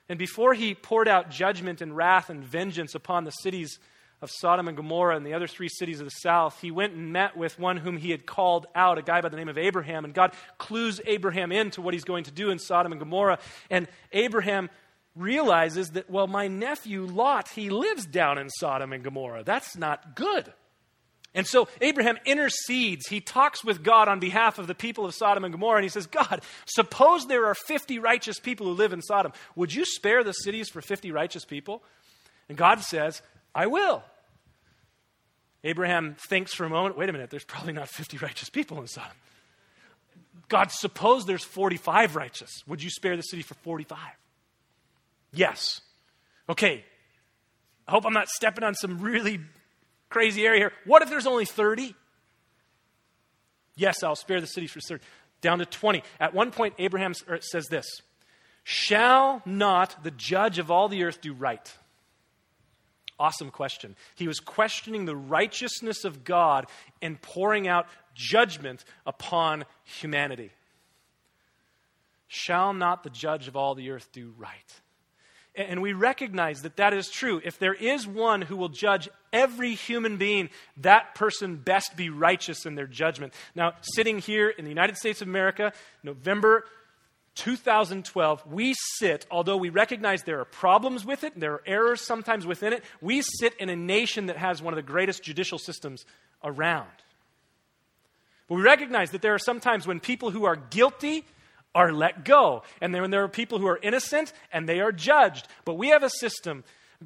And 0.09 0.19
before 0.19 0.55
he 0.55 0.75
poured 0.75 1.07
out 1.07 1.31
judgment 1.31 1.83
and 1.83 1.95
wrath 1.95 2.31
and 2.31 2.43
vengeance 2.43 2.95
upon 2.95 3.25
the 3.25 3.31
cities 3.31 3.79
of 4.23 4.31
Sodom 4.31 4.69
and 4.69 4.77
Gomorrah 4.77 5.17
and 5.17 5.25
the 5.25 5.35
other 5.35 5.47
three 5.47 5.69
cities 5.69 6.01
of 6.01 6.07
the 6.07 6.11
south, 6.11 6.61
he 6.61 6.71
went 6.71 6.93
and 6.93 7.13
met 7.13 7.37
with 7.37 7.59
one 7.59 7.79
whom 7.79 7.97
he 7.97 8.11
had 8.11 8.27
called 8.27 8.67
out, 8.75 8.99
a 8.99 9.03
guy 9.03 9.21
by 9.21 9.29
the 9.29 9.37
name 9.37 9.49
of 9.49 9.57
Abraham. 9.57 10.05
And 10.05 10.13
God 10.13 10.33
clues 10.59 11.01
Abraham 11.07 11.53
into 11.53 11.81
what 11.81 11.95
he's 11.95 12.05
going 12.05 12.25
to 12.25 12.31
do 12.31 12.51
in 12.51 12.59
Sodom 12.59 12.93
and 12.93 12.99
Gomorrah. 12.99 13.39
And 13.71 13.89
Abraham 14.13 14.69
realizes 15.17 15.91
that, 15.91 16.11
well, 16.11 16.27
my 16.27 16.49
nephew 16.49 17.07
Lot, 17.07 17.49
he 17.49 17.71
lives 17.71 18.07
down 18.07 18.39
in 18.39 18.51
Sodom 18.51 18.93
and 18.93 19.03
Gomorrah. 19.03 19.43
That's 19.43 19.77
not 19.77 20.15
good. 20.15 20.53
And 21.35 21.47
so 21.47 21.69
Abraham 21.81 22.19
intercedes. 22.25 23.07
He 23.07 23.21
talks 23.21 23.65
with 23.65 23.83
God 23.83 24.09
on 24.09 24.19
behalf 24.19 24.59
of 24.59 24.67
the 24.67 24.75
people 24.75 25.05
of 25.05 25.15
Sodom 25.15 25.45
and 25.45 25.53
Gomorrah, 25.53 25.79
and 25.79 25.85
he 25.85 25.89
says, 25.89 26.07
God, 26.07 26.43
suppose 26.67 27.27
there 27.27 27.47
are 27.47 27.55
50 27.55 28.01
righteous 28.01 28.41
people 28.41 28.67
who 28.67 28.73
live 28.73 28.93
in 28.93 29.01
Sodom. 29.01 29.33
Would 29.55 29.73
you 29.73 29.85
spare 29.85 30.25
the 30.25 30.33
cities 30.33 30.69
for 30.69 30.83
50 30.83 31.13
righteous 31.13 31.45
people? 31.45 31.83
And 32.49 32.59
God 32.59 32.81
says, 32.81 33.23
I 33.55 33.69
will. 33.69 34.03
Abraham 35.63 36.17
thinks 36.29 36.55
for 36.55 36.65
a 36.65 36.71
moment 36.71 36.97
wait 36.97 37.09
a 37.09 37.13
minute, 37.13 37.31
there's 37.31 37.45
probably 37.45 37.73
not 37.73 37.89
50 37.89 38.19
righteous 38.19 38.49
people 38.51 38.81
in 38.81 38.87
Sodom. 38.87 39.17
God, 40.49 40.71
suppose 40.73 41.27
there's 41.27 41.45
45 41.45 42.17
righteous. 42.17 42.51
Would 42.67 42.83
you 42.83 42.91
spare 42.91 43.17
the 43.17 43.23
city 43.23 43.43
for 43.43 43.55
45? 43.55 43.99
Yes. 45.33 45.81
Okay. 46.49 46.85
I 47.87 47.91
hope 47.93 48.05
I'm 48.05 48.13
not 48.13 48.29
stepping 48.29 48.65
on 48.65 48.75
some 48.75 49.01
really 49.01 49.41
crazy 50.09 50.45
area 50.45 50.59
here. 50.61 50.73
What 50.85 51.03
if 51.03 51.11
there's 51.11 51.27
only 51.27 51.45
30? 51.45 51.95
Yes, 53.77 54.03
I'll 54.03 54.17
spare 54.17 54.41
the 54.41 54.47
city 54.47 54.67
for 54.67 54.81
30. 54.81 55.03
Down 55.41 55.61
to 55.61 55.67
20. 55.67 56.03
At 56.19 56.35
one 56.35 56.51
point, 56.51 56.75
Abraham 56.79 57.15
er, 57.29 57.39
says 57.41 57.67
this 57.69 57.87
Shall 58.65 59.43
not 59.47 60.03
the 60.03 60.11
judge 60.11 60.59
of 60.59 60.71
all 60.71 60.89
the 60.89 61.05
earth 61.05 61.21
do 61.21 61.33
right? 61.33 61.73
Awesome 63.21 63.51
question. 63.51 63.97
He 64.15 64.27
was 64.27 64.41
questioning 64.41 65.05
the 65.05 65.15
righteousness 65.15 66.07
of 66.07 66.25
God 66.25 66.67
and 67.03 67.21
pouring 67.21 67.69
out 67.69 67.87
judgment 68.15 68.83
upon 69.05 69.67
humanity. 69.85 70.53
Shall 72.29 72.73
not 72.73 73.03
the 73.03 73.11
judge 73.11 73.47
of 73.47 73.57
all 73.57 73.75
the 73.75 73.91
earth 73.91 74.09
do 74.11 74.33
right? 74.39 74.81
And 75.55 75.83
we 75.83 75.93
recognize 75.93 76.63
that 76.63 76.77
that 76.77 76.95
is 76.95 77.11
true. 77.11 77.43
If 77.45 77.59
there 77.59 77.75
is 77.75 78.07
one 78.07 78.41
who 78.41 78.57
will 78.57 78.71
judge 78.71 79.11
every 79.35 79.75
human 79.75 80.17
being, 80.17 80.49
that 80.79 81.15
person 81.15 81.57
best 81.57 81.97
be 81.97 82.09
righteous 82.09 82.65
in 82.65 82.75
their 82.75 82.87
judgment. 82.87 83.35
Now, 83.55 83.75
sitting 83.83 84.21
here 84.21 84.49
in 84.49 84.65
the 84.65 84.71
United 84.71 84.97
States 84.97 85.21
of 85.21 85.29
America, 85.29 85.75
November 86.03 86.65
2012, 87.37 88.47
we 88.47 88.75
sit, 88.99 89.27
although 89.31 89.57
we 89.57 89.71
recognize 89.71 90.23
there 90.23 90.41
are 90.41 90.45
problems 90.45 91.05
with 91.05 91.25
it, 91.25 91.35
and 91.35 91.43
there 91.43 91.55
are 91.55 91.63
errors 91.67 92.01
sometimes 92.01 92.47
within 92.47 92.73
it, 92.73 92.85
we 93.01 93.23
sit 93.23 93.55
in 93.59 93.69
a 93.69 93.77
nation 93.77 94.27
that 94.27 94.37
has 94.37 94.61
one 94.61 94.75
of 94.75 94.77
the 94.77 94.83
greatest 94.83 95.23
judicial 95.23 95.59
systems 95.59 96.05
around. 96.43 96.89
But 98.49 98.57
we 98.57 98.63
recognize 98.63 99.13
that 99.13 99.23
there 99.23 99.35
are 99.35 99.39
sometimes 99.39 99.87
when 99.87 100.01
people 100.01 100.33
who 100.33 100.45
are 100.45 100.57
guilty 100.57 101.25
are 101.75 101.93
let 101.93 102.25
go. 102.25 102.65
And 102.81 102.93
then 102.93 103.03
when 103.03 103.11
there 103.11 103.23
are 103.23 103.29
people 103.29 103.59
who 103.59 103.69
are 103.69 103.79
innocent 103.81 104.33
and 104.53 104.69
they 104.69 104.81
are 104.81 104.93
judged. 104.93 105.47
But 105.65 105.75
we 105.75 105.91
have 105.91 106.03
a 106.03 106.11
system, 106.11 106.65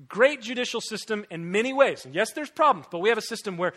great 0.08 0.40
judicial 0.40 0.80
system 0.80 1.26
in 1.30 1.50
many 1.50 1.72
ways. 1.72 2.06
And 2.06 2.14
yes, 2.14 2.32
there's 2.32 2.50
problems, 2.50 2.86
but 2.90 3.00
we 3.00 3.10
have 3.10 3.18
a 3.18 3.22
system 3.22 3.56
where 3.56 3.74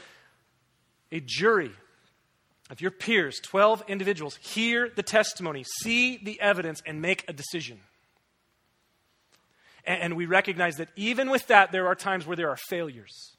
a 1.12 1.20
jury 1.20 1.72
of 2.70 2.82
your 2.82 2.92
peers, 2.92 3.40
12 3.44 3.84
individuals, 3.88 4.38
hear 4.38 4.90
the 4.96 5.04
testimony, 5.04 5.64
see 5.82 6.18
the 6.18 6.40
evidence, 6.42 6.82
and 6.86 7.02
make 7.02 7.24
a 7.28 7.34
decision. 7.34 7.80
And, 9.86 10.18
we 10.18 10.26
recognize 10.26 10.76
that 10.76 10.90
even 10.98 11.30
with 11.30 11.48
that, 11.48 11.72
there 11.72 11.88
are 11.88 11.96
times 11.96 12.28
where 12.28 12.36
there 12.36 12.50
are 12.50 12.58
failures. 12.58 13.38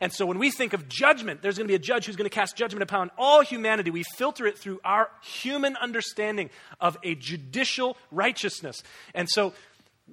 And 0.00 0.12
so 0.12 0.26
when 0.26 0.38
we 0.38 0.50
think 0.50 0.74
of 0.74 0.88
judgment, 0.88 1.42
there's 1.42 1.56
going 1.56 1.66
to 1.66 1.70
be 1.70 1.74
a 1.74 1.78
judge 1.78 2.06
who's 2.06 2.16
going 2.16 2.28
to 2.28 2.34
cast 2.34 2.56
judgment 2.56 2.82
upon 2.82 3.10
all 3.18 3.42
humanity. 3.42 3.90
We 3.90 4.04
filter 4.16 4.46
it 4.46 4.58
through 4.58 4.80
our 4.84 5.10
human 5.22 5.76
understanding 5.76 6.50
of 6.80 6.96
a 7.02 7.14
judicial 7.14 7.96
righteousness. 8.12 8.82
And 9.14 9.28
so 9.28 9.54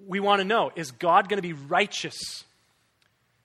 we 0.07 0.19
want 0.19 0.39
to 0.39 0.45
know 0.45 0.71
is 0.75 0.91
God 0.91 1.29
going 1.29 1.37
to 1.37 1.47
be 1.47 1.53
righteous? 1.53 2.45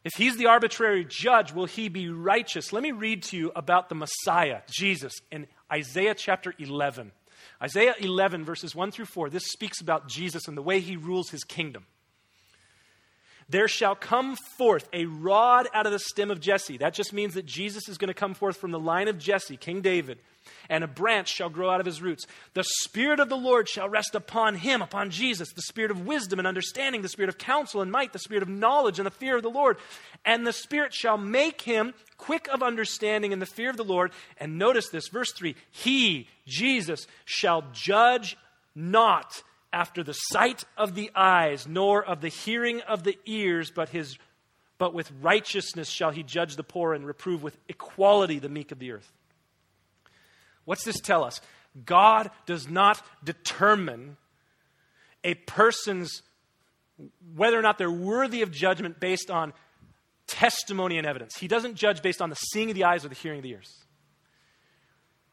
If 0.08 0.14
he's 0.14 0.38
the 0.38 0.46
arbitrary 0.46 1.04
judge, 1.04 1.52
will 1.52 1.66
he 1.66 1.90
be 1.90 2.08
righteous? 2.08 2.72
Let 2.72 2.82
me 2.82 2.92
read 2.92 3.24
to 3.24 3.36
you 3.36 3.52
about 3.54 3.90
the 3.90 3.94
Messiah, 3.94 4.62
Jesus, 4.66 5.12
in 5.30 5.46
Isaiah 5.70 6.14
chapter 6.14 6.54
11. 6.58 7.12
Isaiah 7.62 7.94
11, 8.00 8.42
verses 8.42 8.74
1 8.74 8.90
through 8.90 9.04
4, 9.04 9.28
this 9.28 9.50
speaks 9.52 9.82
about 9.82 10.08
Jesus 10.08 10.48
and 10.48 10.56
the 10.56 10.62
way 10.62 10.80
he 10.80 10.96
rules 10.96 11.28
his 11.28 11.44
kingdom. 11.44 11.84
There 13.50 13.68
shall 13.68 13.94
come 13.94 14.38
forth 14.56 14.88
a 14.94 15.04
rod 15.04 15.68
out 15.74 15.84
of 15.84 15.92
the 15.92 15.98
stem 15.98 16.30
of 16.30 16.40
Jesse. 16.40 16.78
That 16.78 16.94
just 16.94 17.12
means 17.12 17.34
that 17.34 17.44
Jesus 17.44 17.86
is 17.86 17.98
going 17.98 18.08
to 18.08 18.14
come 18.14 18.32
forth 18.32 18.56
from 18.56 18.70
the 18.70 18.80
line 18.80 19.08
of 19.08 19.18
Jesse, 19.18 19.58
King 19.58 19.82
David, 19.82 20.20
and 20.68 20.84
a 20.84 20.88
branch 20.88 21.28
shall 21.28 21.48
grow 21.48 21.70
out 21.70 21.80
of 21.80 21.86
his 21.86 22.02
roots. 22.02 22.26
The 22.54 22.64
Spirit 22.82 23.20
of 23.20 23.28
the 23.28 23.36
Lord 23.36 23.68
shall 23.68 23.88
rest 23.88 24.14
upon 24.14 24.56
him, 24.56 24.82
upon 24.82 25.10
Jesus, 25.10 25.52
the 25.52 25.62
Spirit 25.62 25.90
of 25.90 26.06
wisdom 26.06 26.38
and 26.38 26.48
understanding, 26.48 27.02
the 27.02 27.08
Spirit 27.08 27.28
of 27.28 27.38
counsel 27.38 27.82
and 27.82 27.90
might, 27.90 28.12
the 28.12 28.18
Spirit 28.18 28.42
of 28.42 28.48
knowledge 28.48 28.98
and 28.98 29.06
the 29.06 29.10
fear 29.10 29.36
of 29.36 29.42
the 29.42 29.50
Lord. 29.50 29.78
And 30.24 30.46
the 30.46 30.52
Spirit 30.52 30.92
shall 30.92 31.18
make 31.18 31.62
him 31.62 31.94
quick 32.16 32.48
of 32.52 32.62
understanding 32.62 33.32
in 33.32 33.38
the 33.38 33.46
fear 33.46 33.70
of 33.70 33.76
the 33.76 33.84
Lord. 33.84 34.12
And 34.38 34.58
notice 34.58 34.88
this, 34.88 35.08
verse 35.08 35.32
3 35.32 35.54
He, 35.70 36.28
Jesus, 36.46 37.06
shall 37.24 37.64
judge 37.72 38.36
not 38.74 39.42
after 39.72 40.02
the 40.02 40.12
sight 40.12 40.64
of 40.76 40.94
the 40.94 41.10
eyes, 41.14 41.66
nor 41.66 42.04
of 42.04 42.20
the 42.20 42.28
hearing 42.28 42.80
of 42.82 43.02
the 43.02 43.18
ears, 43.26 43.70
but, 43.70 43.90
his, 43.90 44.16
but 44.78 44.94
with 44.94 45.10
righteousness 45.20 45.88
shall 45.88 46.10
he 46.10 46.22
judge 46.22 46.56
the 46.56 46.64
poor 46.64 46.94
and 46.94 47.06
reprove 47.06 47.42
with 47.42 47.56
equality 47.68 48.38
the 48.38 48.48
meek 48.48 48.72
of 48.72 48.78
the 48.78 48.92
earth. 48.92 49.12
What's 50.68 50.84
this 50.84 51.00
tell 51.00 51.24
us? 51.24 51.40
God 51.86 52.30
does 52.44 52.68
not 52.68 53.00
determine 53.24 54.18
a 55.24 55.32
person's 55.32 56.20
whether 57.34 57.58
or 57.58 57.62
not 57.62 57.78
they're 57.78 57.90
worthy 57.90 58.42
of 58.42 58.52
judgment 58.52 59.00
based 59.00 59.30
on 59.30 59.54
testimony 60.26 60.98
and 60.98 61.06
evidence. 61.06 61.38
He 61.38 61.48
doesn't 61.48 61.76
judge 61.76 62.02
based 62.02 62.20
on 62.20 62.28
the 62.28 62.36
seeing 62.36 62.68
of 62.68 62.74
the 62.74 62.84
eyes 62.84 63.02
or 63.02 63.08
the 63.08 63.14
hearing 63.14 63.38
of 63.38 63.44
the 63.44 63.52
ears. 63.52 63.72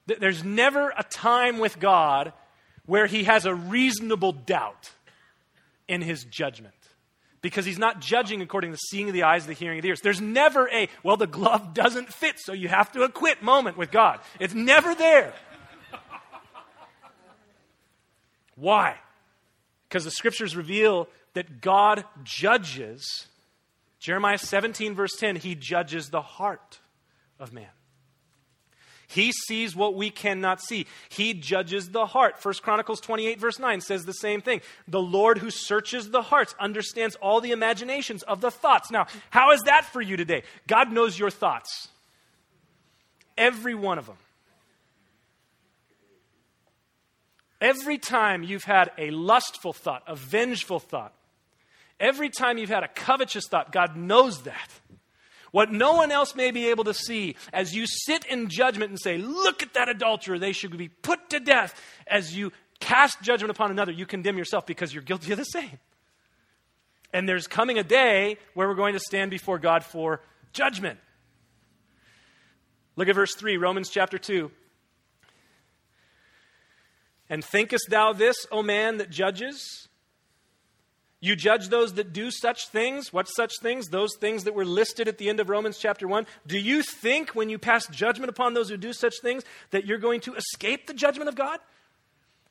There's 0.07 0.41
never 0.41 0.93
a 0.97 1.03
time 1.03 1.59
with 1.59 1.81
God 1.81 2.31
where 2.86 3.05
he 3.05 3.25
has 3.25 3.45
a 3.45 3.53
reasonable 3.53 4.31
doubt 4.31 4.89
in 5.89 6.01
his 6.01 6.23
judgment 6.23 6.75
because 7.46 7.64
he's 7.64 7.78
not 7.78 8.02
judging 8.02 8.41
according 8.41 8.72
to 8.72 8.74
the 8.74 8.78
seeing 8.78 9.08
of 9.08 9.14
the 9.14 9.22
eyes, 9.22 9.46
the 9.46 9.54
hearing 9.54 9.78
of 9.78 9.84
the 9.84 9.89
ears. 9.89 10.02
There's 10.02 10.20
never 10.20 10.68
a, 10.70 10.89
well, 11.04 11.16
the 11.16 11.28
glove 11.28 11.76
doesn't 11.76 12.12
fit, 12.12 12.39
so 12.39 12.54
you 12.54 12.70
have 12.70 12.91
to 12.93 13.04
acquit 13.04 13.43
moment 13.43 13.78
with 13.78 13.91
God. 13.91 14.20
It's 14.39 14.56
never 14.56 14.96
there. 14.96 15.32
Why? 18.56 18.96
Because 19.88 20.06
the 20.06 20.10
scriptures 20.10 20.56
reveal 20.56 21.08
that 21.36 21.62
God 21.62 22.04
judges. 22.24 23.28
Jeremiah 24.00 24.39
17, 24.39 24.96
verse 24.96 25.16
10, 25.16 25.36
he 25.36 25.54
judges 25.54 26.10
the 26.10 26.24
heart 26.24 26.80
of 27.39 27.54
man. 27.54 27.74
He 29.08 29.32
sees 29.32 29.76
what 29.76 29.95
we 29.95 30.10
cannot 30.10 30.62
see. 30.62 30.88
He 31.10 31.34
judges 31.34 31.89
the 31.89 32.06
heart. 32.06 32.36
1 32.41 32.53
Chronicles 32.62 32.99
28, 33.01 33.39
verse 33.39 33.60
9 33.60 33.82
says 33.82 34.06
the 34.06 34.14
same 34.14 34.41
thing. 34.41 34.62
The 34.88 35.01
Lord 35.01 35.38
who 35.38 35.49
searches 35.49 36.10
the 36.10 36.22
hearts 36.22 36.56
understands 36.60 37.16
all 37.18 37.41
the 37.41 37.51
imaginations 37.51 38.24
of 38.24 38.41
the 38.41 38.51
thoughts. 38.51 38.91
Now, 38.91 39.08
how 39.30 39.51
is 39.51 39.62
that 39.64 39.86
for 39.86 40.01
you 40.01 40.18
today? 40.18 40.43
God 40.68 40.91
knows 40.91 41.18
your 41.18 41.30
thoughts, 41.30 41.89
every 43.38 43.76
one 43.76 43.97
of 43.97 44.08
them. 44.08 44.18
Every 47.62 47.97
time 47.97 48.43
you've 48.43 48.66
had 48.66 48.91
a 48.97 49.12
lustful 49.12 49.74
thought, 49.74 50.03
a 50.08 50.16
vengeful 50.16 50.80
thought, 50.80 51.14
every 51.99 52.30
time 52.30 52.58
you've 52.58 52.70
had 52.70 52.84
a 52.84 52.88
covetous 52.88 53.47
thought, 53.47 53.72
God 53.72 53.95
knows 53.95 54.43
that 54.43 54.70
what 55.56 55.72
no 55.72 55.93
one 55.93 56.12
else 56.12 56.36
may 56.36 56.51
be 56.51 56.68
able 56.68 56.84
to 56.84 56.93
see, 56.93 57.38
as 57.53 57.74
you 57.74 57.86
sit 57.88 58.26
in 58.26 58.49
judgment 58.49 58.89
and 58.89 58.99
say, 58.99 59.18
Look 59.18 59.64
at 59.64 59.76
that 59.76 59.88
adulterer, 59.88 60.38
they 60.38 60.51
should 60.51 60.78
be 60.78 60.89
put 60.89 61.30
to 61.30 61.39
death. 61.39 61.82
As 62.06 62.36
you 62.36 62.51
cast 62.82 63.22
judgment 63.22 63.51
upon 63.51 63.72
another, 63.72 63.93
you 63.93 64.06
condemn 64.06 64.38
yourself 64.38 64.66
because 64.66 64.93
you're 64.93 65.01
guilty 65.01 65.32
of 65.32 65.38
the 65.38 65.45
same. 65.45 65.80
And 67.14 67.30
there's 67.30 67.47
coming 67.47 67.80
a 67.80 67.86
day 67.86 68.38
where 68.53 68.68
we're 68.68 68.76
going 68.76 68.95
to 68.95 68.99
stand 68.99 69.32
before 69.32 69.58
God 69.58 69.86
for 69.86 70.20
judgment. 70.51 70.99
Look 72.97 73.08
at 73.08 73.16
verse 73.16 73.34
3, 73.34 73.56
Romans 73.56 73.89
chapter 73.89 74.18
2. 74.18 74.51
And 77.30 77.45
thinkest 77.45 77.86
thou 77.89 78.12
this, 78.12 78.45
O 78.51 78.62
man 78.62 78.97
that 78.97 79.10
judges? 79.10 79.88
You 81.26 81.36
judge 81.36 81.69
those 81.69 81.95
that 81.95 82.13
do 82.13 82.30
such 82.30 82.67
things. 82.67 83.11
What 83.11 83.26
such 83.26 83.53
things? 83.59 83.88
Those 83.88 84.15
things 84.15 84.43
that 84.43 84.53
were 84.53 84.63
listed 84.63 85.07
at 85.07 85.17
the 85.17 85.28
end 85.28 85.39
of 85.39 85.49
Romans 85.49 85.80
chapter 85.80 86.07
1. 86.07 86.28
Do 86.45 86.59
you 86.59 86.84
think 86.84 87.32
when 87.32 87.49
you 87.49 87.57
pass 87.57 87.88
judgment 87.88 88.30
upon 88.30 88.53
those 88.53 88.69
who 88.69 88.78
do 88.78 88.93
such 88.93 89.15
things 89.23 89.43
that 89.71 89.88
you're 89.88 89.97
going 89.97 90.21
to 90.21 90.36
escape 90.36 90.86
the 90.86 90.93
judgment 90.93 91.28
of 91.28 91.34
God? 91.34 91.59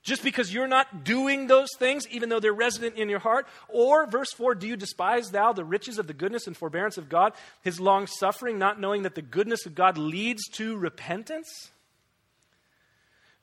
Just 0.02 0.24
because 0.24 0.52
you're 0.52 0.66
not 0.66 1.04
doing 1.04 1.46
those 1.46 1.68
things, 1.78 2.08
even 2.08 2.30
though 2.30 2.40
they're 2.40 2.52
resident 2.52 2.96
in 2.96 3.08
your 3.08 3.20
heart? 3.20 3.46
Or, 3.68 4.08
verse 4.10 4.32
4, 4.32 4.56
do 4.56 4.66
you 4.66 4.76
despise 4.76 5.30
thou 5.30 5.52
the 5.52 5.64
riches 5.64 6.00
of 6.00 6.08
the 6.08 6.12
goodness 6.12 6.48
and 6.48 6.56
forbearance 6.56 6.98
of 6.98 7.08
God, 7.08 7.32
his 7.62 7.78
long 7.78 8.08
suffering, 8.08 8.58
not 8.58 8.80
knowing 8.80 9.04
that 9.04 9.14
the 9.14 9.22
goodness 9.22 9.66
of 9.66 9.76
God 9.76 9.96
leads 9.96 10.48
to 10.54 10.76
repentance? 10.76 11.70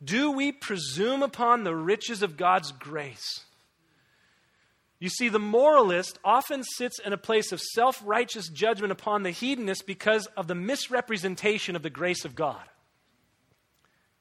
Do 0.04 0.30
we 0.30 0.52
presume 0.52 1.24
upon 1.24 1.64
the 1.64 1.74
riches 1.74 2.22
of 2.22 2.36
God's 2.36 2.74
grace? 2.74 3.46
You 5.02 5.10
see, 5.10 5.30
the 5.30 5.40
moralist 5.40 6.20
often 6.24 6.64
sits 6.64 7.00
in 7.00 7.12
a 7.12 7.18
place 7.18 7.52
of 7.52 7.60
self 7.60 8.00
righteous 8.06 8.48
judgment 8.48 8.92
upon 8.92 9.24
the 9.24 9.32
hedonist 9.32 9.88
because 9.88 10.28
of 10.38 10.48
the 10.48 10.54
misrepresentation 10.54 11.76
of 11.76 11.82
the 11.82 11.90
grace 11.90 12.24
of 12.24 12.36
God. 12.36 12.62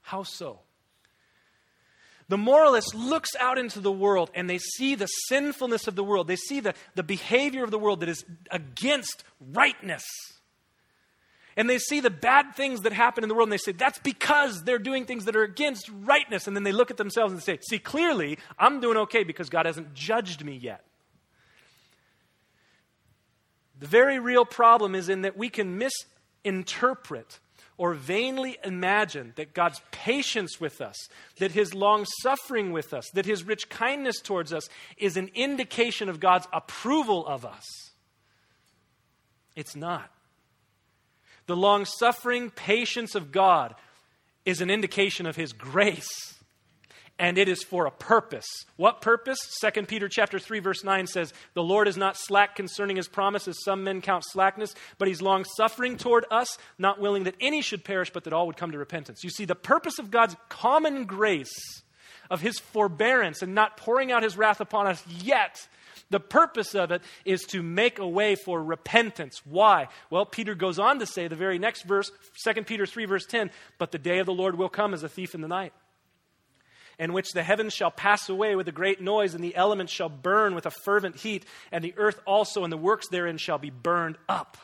How 0.00 0.22
so? 0.22 0.60
The 2.28 2.38
moralist 2.38 2.94
looks 2.94 3.36
out 3.38 3.58
into 3.58 3.80
the 3.80 3.92
world 3.92 4.30
and 4.34 4.48
they 4.48 4.56
see 4.56 4.94
the 4.94 5.06
sinfulness 5.06 5.86
of 5.86 5.96
the 5.96 6.04
world. 6.04 6.28
They 6.28 6.36
see 6.36 6.60
the, 6.60 6.72
the 6.94 7.02
behavior 7.02 7.62
of 7.62 7.70
the 7.70 7.78
world 7.78 8.00
that 8.00 8.08
is 8.08 8.24
against 8.50 9.22
rightness. 9.38 10.06
And 11.60 11.68
they 11.68 11.76
see 11.76 12.00
the 12.00 12.08
bad 12.08 12.54
things 12.54 12.80
that 12.80 12.94
happen 12.94 13.22
in 13.22 13.28
the 13.28 13.34
world 13.34 13.48
and 13.48 13.52
they 13.52 13.58
say, 13.58 13.72
that's 13.72 13.98
because 13.98 14.62
they're 14.64 14.78
doing 14.78 15.04
things 15.04 15.26
that 15.26 15.36
are 15.36 15.42
against 15.42 15.90
rightness. 15.90 16.46
And 16.46 16.56
then 16.56 16.62
they 16.62 16.72
look 16.72 16.90
at 16.90 16.96
themselves 16.96 17.34
and 17.34 17.42
say, 17.42 17.58
see, 17.68 17.78
clearly, 17.78 18.38
I'm 18.58 18.80
doing 18.80 18.96
okay 18.96 19.24
because 19.24 19.50
God 19.50 19.66
hasn't 19.66 19.92
judged 19.92 20.42
me 20.42 20.56
yet. 20.56 20.82
The 23.78 23.86
very 23.86 24.18
real 24.18 24.46
problem 24.46 24.94
is 24.94 25.10
in 25.10 25.20
that 25.20 25.36
we 25.36 25.50
can 25.50 25.76
misinterpret 25.76 27.40
or 27.76 27.92
vainly 27.92 28.56
imagine 28.64 29.34
that 29.36 29.52
God's 29.52 29.82
patience 29.90 30.62
with 30.62 30.80
us, 30.80 30.96
that 31.40 31.52
his 31.52 31.74
long 31.74 32.06
suffering 32.22 32.72
with 32.72 32.94
us, 32.94 33.10
that 33.12 33.26
his 33.26 33.44
rich 33.44 33.68
kindness 33.68 34.22
towards 34.22 34.54
us 34.54 34.66
is 34.96 35.18
an 35.18 35.28
indication 35.34 36.08
of 36.08 36.20
God's 36.20 36.48
approval 36.54 37.26
of 37.26 37.44
us. 37.44 37.66
It's 39.54 39.76
not. 39.76 40.10
The 41.50 41.56
long 41.56 41.84
suffering 41.84 42.50
patience 42.50 43.16
of 43.16 43.32
God 43.32 43.74
is 44.44 44.60
an 44.60 44.70
indication 44.70 45.26
of 45.26 45.34
his 45.34 45.52
grace 45.52 46.38
and 47.18 47.36
it 47.36 47.48
is 47.48 47.64
for 47.64 47.86
a 47.86 47.90
purpose. 47.90 48.46
What 48.76 49.00
purpose? 49.00 49.40
2 49.60 49.86
Peter 49.86 50.08
chapter 50.08 50.38
3 50.38 50.60
verse 50.60 50.84
9 50.84 51.08
says, 51.08 51.34
"The 51.54 51.62
Lord 51.64 51.88
is 51.88 51.96
not 51.96 52.16
slack 52.16 52.54
concerning 52.54 52.94
his 52.94 53.08
promise 53.08 53.48
as 53.48 53.64
some 53.64 53.82
men 53.82 54.00
count 54.00 54.22
slackness, 54.28 54.76
but 54.96 55.08
he's 55.08 55.20
long 55.20 55.44
suffering 55.56 55.96
toward 55.96 56.24
us, 56.30 56.56
not 56.78 57.00
willing 57.00 57.24
that 57.24 57.34
any 57.40 57.62
should 57.62 57.82
perish 57.82 58.10
but 58.10 58.22
that 58.22 58.32
all 58.32 58.46
would 58.46 58.56
come 58.56 58.70
to 58.70 58.78
repentance." 58.78 59.24
You 59.24 59.30
see 59.30 59.44
the 59.44 59.56
purpose 59.56 59.98
of 59.98 60.12
God's 60.12 60.36
common 60.48 61.04
grace, 61.04 61.82
of 62.30 62.42
his 62.42 62.60
forbearance 62.60 63.42
and 63.42 63.56
not 63.56 63.76
pouring 63.76 64.12
out 64.12 64.22
his 64.22 64.36
wrath 64.36 64.60
upon 64.60 64.86
us 64.86 65.04
yet 65.08 65.66
the 66.10 66.20
purpose 66.20 66.74
of 66.74 66.90
it 66.90 67.02
is 67.24 67.42
to 67.44 67.62
make 67.62 67.98
a 67.98 68.06
way 68.06 68.34
for 68.34 68.62
repentance. 68.62 69.40
Why? 69.44 69.88
Well, 70.10 70.26
Peter 70.26 70.54
goes 70.54 70.78
on 70.78 70.98
to 70.98 71.06
say, 71.06 71.28
the 71.28 71.36
very 71.36 71.58
next 71.58 71.82
verse, 71.82 72.10
2 72.44 72.64
Peter 72.64 72.84
3, 72.84 73.04
verse 73.04 73.26
10, 73.26 73.50
but 73.78 73.92
the 73.92 73.98
day 73.98 74.18
of 74.18 74.26
the 74.26 74.32
Lord 74.34 74.58
will 74.58 74.68
come 74.68 74.92
as 74.92 75.02
a 75.02 75.08
thief 75.08 75.34
in 75.34 75.40
the 75.40 75.48
night. 75.48 75.72
in 77.00 77.14
which 77.14 77.32
the 77.32 77.42
heavens 77.42 77.72
shall 77.72 77.90
pass 77.90 78.28
away 78.28 78.54
with 78.54 78.68
a 78.68 78.72
great 78.72 79.00
noise, 79.00 79.34
and 79.34 79.42
the 79.42 79.56
elements 79.56 79.90
shall 79.90 80.10
burn 80.10 80.54
with 80.54 80.66
a 80.66 80.70
fervent 80.70 81.16
heat, 81.16 81.46
and 81.72 81.82
the 81.82 81.94
earth 81.96 82.20
also 82.26 82.62
and 82.62 82.70
the 82.70 82.76
works 82.76 83.08
therein 83.08 83.38
shall 83.38 83.56
be 83.56 83.70
burned 83.70 84.18
up. 84.28 84.58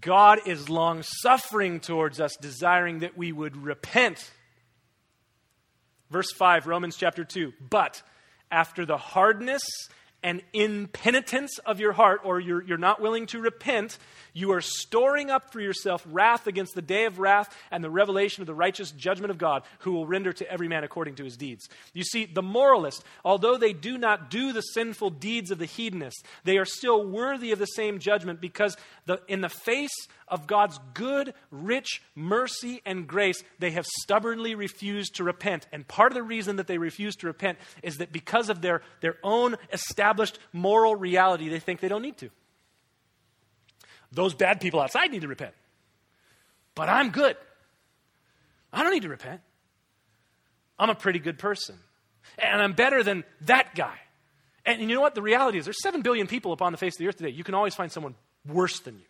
God 0.00 0.40
is 0.46 0.68
long 0.68 1.04
suffering 1.22 1.78
towards 1.78 2.20
us, 2.20 2.36
desiring 2.40 2.98
that 2.98 3.16
we 3.16 3.30
would 3.30 3.56
repent. 3.56 4.32
Verse 6.10 6.32
5, 6.32 6.66
Romans 6.66 6.96
chapter 6.96 7.22
2. 7.22 7.52
But 7.70 8.02
after 8.50 8.84
the 8.86 8.96
hardness 8.96 9.62
and 10.22 10.42
impenitence 10.52 11.58
of 11.58 11.78
your 11.78 11.92
heart, 11.92 12.22
or 12.24 12.40
you're, 12.40 12.62
you're 12.62 12.76
not 12.76 13.00
willing 13.00 13.26
to 13.26 13.40
repent, 13.40 13.98
you 14.32 14.50
are 14.50 14.60
storing 14.60 15.30
up 15.30 15.52
for 15.52 15.60
yourself 15.60 16.04
wrath 16.10 16.48
against 16.48 16.74
the 16.74 16.82
day 16.82 17.04
of 17.04 17.20
wrath 17.20 17.56
and 17.70 17.84
the 17.84 17.90
revelation 17.90 18.42
of 18.42 18.48
the 18.48 18.54
righteous 18.54 18.90
judgment 18.90 19.30
of 19.30 19.38
God, 19.38 19.62
who 19.80 19.92
will 19.92 20.06
render 20.06 20.32
to 20.32 20.50
every 20.50 20.66
man 20.66 20.82
according 20.82 21.14
to 21.16 21.24
his 21.24 21.36
deeds. 21.36 21.68
You 21.92 22.02
see, 22.02 22.24
the 22.24 22.42
moralist, 22.42 23.04
although 23.24 23.56
they 23.56 23.72
do 23.72 23.96
not 23.96 24.28
do 24.28 24.52
the 24.52 24.60
sinful 24.60 25.10
deeds 25.10 25.52
of 25.52 25.58
the 25.58 25.66
hedonist, 25.66 26.24
they 26.42 26.58
are 26.58 26.64
still 26.64 27.06
worthy 27.06 27.52
of 27.52 27.60
the 27.60 27.66
same 27.66 28.00
judgment 28.00 28.40
because 28.40 28.76
the, 29.06 29.20
in 29.28 29.40
the 29.40 29.48
face 29.48 30.08
of 30.30 30.46
God's 30.46 30.78
good, 30.94 31.34
rich 31.50 32.02
mercy 32.14 32.80
and 32.84 33.06
grace, 33.06 33.42
they 33.58 33.70
have 33.72 33.86
stubbornly 33.86 34.54
refused 34.54 35.16
to 35.16 35.24
repent. 35.24 35.66
And 35.72 35.86
part 35.86 36.12
of 36.12 36.14
the 36.14 36.22
reason 36.22 36.56
that 36.56 36.66
they 36.66 36.78
refuse 36.78 37.16
to 37.16 37.26
repent 37.26 37.58
is 37.82 37.98
that 37.98 38.12
because 38.12 38.48
of 38.48 38.60
their, 38.60 38.82
their 39.00 39.16
own 39.22 39.56
established 39.72 40.38
moral 40.52 40.96
reality, 40.96 41.48
they 41.48 41.60
think 41.60 41.80
they 41.80 41.88
don't 41.88 42.02
need 42.02 42.18
to. 42.18 42.30
Those 44.12 44.34
bad 44.34 44.60
people 44.60 44.80
outside 44.80 45.10
need 45.10 45.22
to 45.22 45.28
repent. 45.28 45.54
But 46.74 46.88
I'm 46.88 47.10
good. 47.10 47.36
I 48.72 48.82
don't 48.82 48.92
need 48.92 49.02
to 49.02 49.08
repent. 49.08 49.40
I'm 50.78 50.90
a 50.90 50.94
pretty 50.94 51.18
good 51.18 51.38
person. 51.38 51.76
And 52.38 52.62
I'm 52.62 52.72
better 52.72 53.02
than 53.02 53.24
that 53.42 53.74
guy. 53.74 53.98
And 54.64 54.80
you 54.82 54.94
know 54.94 55.00
what? 55.00 55.14
The 55.14 55.22
reality 55.22 55.58
is 55.58 55.64
there's 55.64 55.82
7 55.82 56.02
billion 56.02 56.26
people 56.26 56.52
upon 56.52 56.72
the 56.72 56.78
face 56.78 56.94
of 56.94 56.98
the 56.98 57.08
earth 57.08 57.16
today. 57.16 57.30
You 57.30 57.42
can 57.42 57.54
always 57.54 57.74
find 57.74 57.90
someone 57.90 58.14
worse 58.46 58.80
than 58.80 58.98
you. 58.98 59.06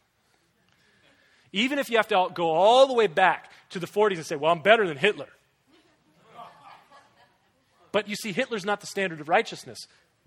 Even 1.52 1.78
if 1.78 1.90
you 1.90 1.96
have 1.96 2.08
to 2.08 2.28
go 2.34 2.50
all 2.50 2.86
the 2.86 2.94
way 2.94 3.06
back 3.06 3.50
to 3.70 3.78
the 3.78 3.86
40s 3.86 4.16
and 4.16 4.26
say, 4.26 4.36
well, 4.36 4.52
I'm 4.52 4.60
better 4.60 4.86
than 4.86 4.96
Hitler. 4.96 5.28
But 7.90 8.08
you 8.08 8.16
see, 8.16 8.32
Hitler's 8.32 8.66
not 8.66 8.80
the 8.80 8.86
standard 8.86 9.20
of 9.20 9.28
righteousness, 9.28 9.78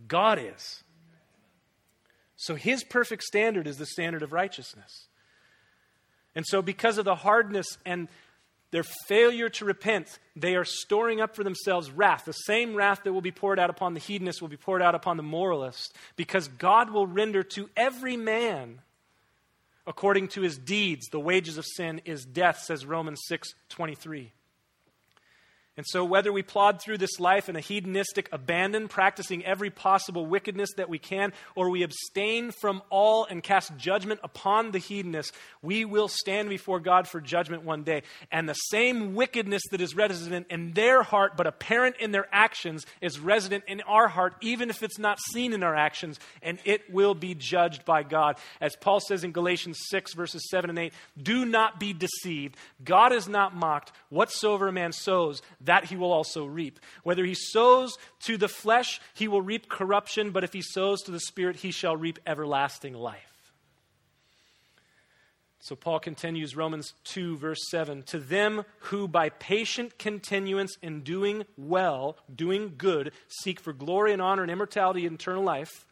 God 0.07 0.39
is. 0.39 0.83
So 2.35 2.55
his 2.55 2.83
perfect 2.83 3.23
standard 3.23 3.67
is 3.67 3.77
the 3.77 3.85
standard 3.85 4.23
of 4.23 4.33
righteousness. 4.33 5.07
And 6.33 6.45
so, 6.47 6.61
because 6.61 6.97
of 6.97 7.05
the 7.05 7.15
hardness 7.15 7.77
and 7.85 8.07
their 8.71 8.83
failure 8.83 9.49
to 9.49 9.65
repent, 9.65 10.17
they 10.35 10.55
are 10.55 10.63
storing 10.63 11.19
up 11.19 11.35
for 11.35 11.43
themselves 11.43 11.91
wrath. 11.91 12.23
The 12.25 12.31
same 12.31 12.73
wrath 12.73 13.03
that 13.03 13.13
will 13.13 13.21
be 13.21 13.31
poured 13.31 13.59
out 13.59 13.69
upon 13.69 13.93
the 13.93 13.99
hedonist 13.99 14.41
will 14.41 14.47
be 14.47 14.57
poured 14.57 14.81
out 14.81 14.95
upon 14.95 15.17
the 15.17 15.23
moralist, 15.23 15.93
because 16.15 16.47
God 16.47 16.89
will 16.89 17.05
render 17.05 17.43
to 17.43 17.69
every 17.75 18.17
man 18.17 18.79
according 19.85 20.29
to 20.29 20.41
his 20.41 20.57
deeds. 20.57 21.07
The 21.07 21.19
wages 21.19 21.57
of 21.57 21.65
sin 21.65 22.01
is 22.05 22.25
death, 22.25 22.59
says 22.59 22.85
Romans 22.85 23.21
6 23.27 23.53
23. 23.69 24.33
And 25.77 25.85
so, 25.87 26.03
whether 26.03 26.33
we 26.33 26.43
plod 26.43 26.81
through 26.81 26.97
this 26.97 27.17
life 27.17 27.47
in 27.47 27.55
a 27.55 27.61
hedonistic 27.61 28.27
abandon, 28.33 28.89
practicing 28.89 29.45
every 29.45 29.69
possible 29.69 30.25
wickedness 30.25 30.69
that 30.75 30.89
we 30.89 30.99
can, 30.99 31.31
or 31.55 31.69
we 31.69 31.83
abstain 31.83 32.51
from 32.51 32.81
all 32.89 33.23
and 33.23 33.41
cast 33.41 33.77
judgment 33.77 34.19
upon 34.21 34.71
the 34.71 34.79
hedonists, 34.79 35.31
we 35.61 35.85
will 35.85 36.09
stand 36.09 36.49
before 36.49 36.81
God 36.81 37.07
for 37.07 37.21
judgment 37.21 37.63
one 37.63 37.83
day. 37.83 38.03
And 38.33 38.49
the 38.49 38.53
same 38.53 39.15
wickedness 39.15 39.61
that 39.71 39.79
is 39.79 39.95
resident 39.95 40.47
in 40.49 40.73
their 40.73 41.03
heart, 41.03 41.37
but 41.37 41.47
apparent 41.47 41.95
in 42.01 42.11
their 42.11 42.27
actions, 42.33 42.85
is 42.99 43.17
resident 43.17 43.63
in 43.65 43.79
our 43.81 44.09
heart, 44.09 44.35
even 44.41 44.69
if 44.69 44.83
it's 44.83 44.99
not 44.99 45.19
seen 45.31 45.53
in 45.53 45.63
our 45.63 45.75
actions, 45.75 46.19
and 46.41 46.59
it 46.65 46.91
will 46.91 47.15
be 47.15 47.33
judged 47.33 47.85
by 47.85 48.03
God. 48.03 48.37
As 48.59 48.75
Paul 48.75 48.99
says 48.99 49.23
in 49.23 49.31
Galatians 49.31 49.79
6, 49.89 50.15
verses 50.15 50.49
7 50.49 50.69
and 50.69 50.77
8, 50.77 50.93
do 51.21 51.45
not 51.45 51.79
be 51.79 51.93
deceived. 51.93 52.57
God 52.83 53.13
is 53.13 53.29
not 53.29 53.55
mocked. 53.55 53.93
Whatsoever 54.09 54.67
a 54.67 54.73
man 54.73 54.91
sows, 54.91 55.41
that 55.65 55.85
he 55.85 55.95
will 55.95 56.11
also 56.11 56.45
reap. 56.45 56.79
Whether 57.03 57.25
he 57.25 57.35
sows 57.35 57.97
to 58.21 58.37
the 58.37 58.47
flesh, 58.47 58.99
he 59.13 59.27
will 59.27 59.41
reap 59.41 59.69
corruption, 59.69 60.31
but 60.31 60.43
if 60.43 60.53
he 60.53 60.61
sows 60.61 61.01
to 61.03 61.11
the 61.11 61.19
Spirit, 61.19 61.57
he 61.57 61.71
shall 61.71 61.95
reap 61.95 62.19
everlasting 62.25 62.93
life. 62.93 63.31
So 65.63 65.75
Paul 65.75 65.99
continues 65.99 66.55
Romans 66.55 66.93
2, 67.03 67.37
verse 67.37 67.69
7 67.69 68.03
To 68.03 68.19
them 68.19 68.65
who 68.79 69.07
by 69.07 69.29
patient 69.29 69.99
continuance 69.99 70.75
in 70.81 71.01
doing 71.01 71.45
well, 71.55 72.17
doing 72.33 72.73
good, 72.77 73.11
seek 73.27 73.59
for 73.59 73.71
glory 73.71 74.11
and 74.11 74.21
honor 74.21 74.41
and 74.41 74.51
immortality 74.51 75.05
and 75.05 75.15
eternal 75.15 75.43
life. 75.43 75.85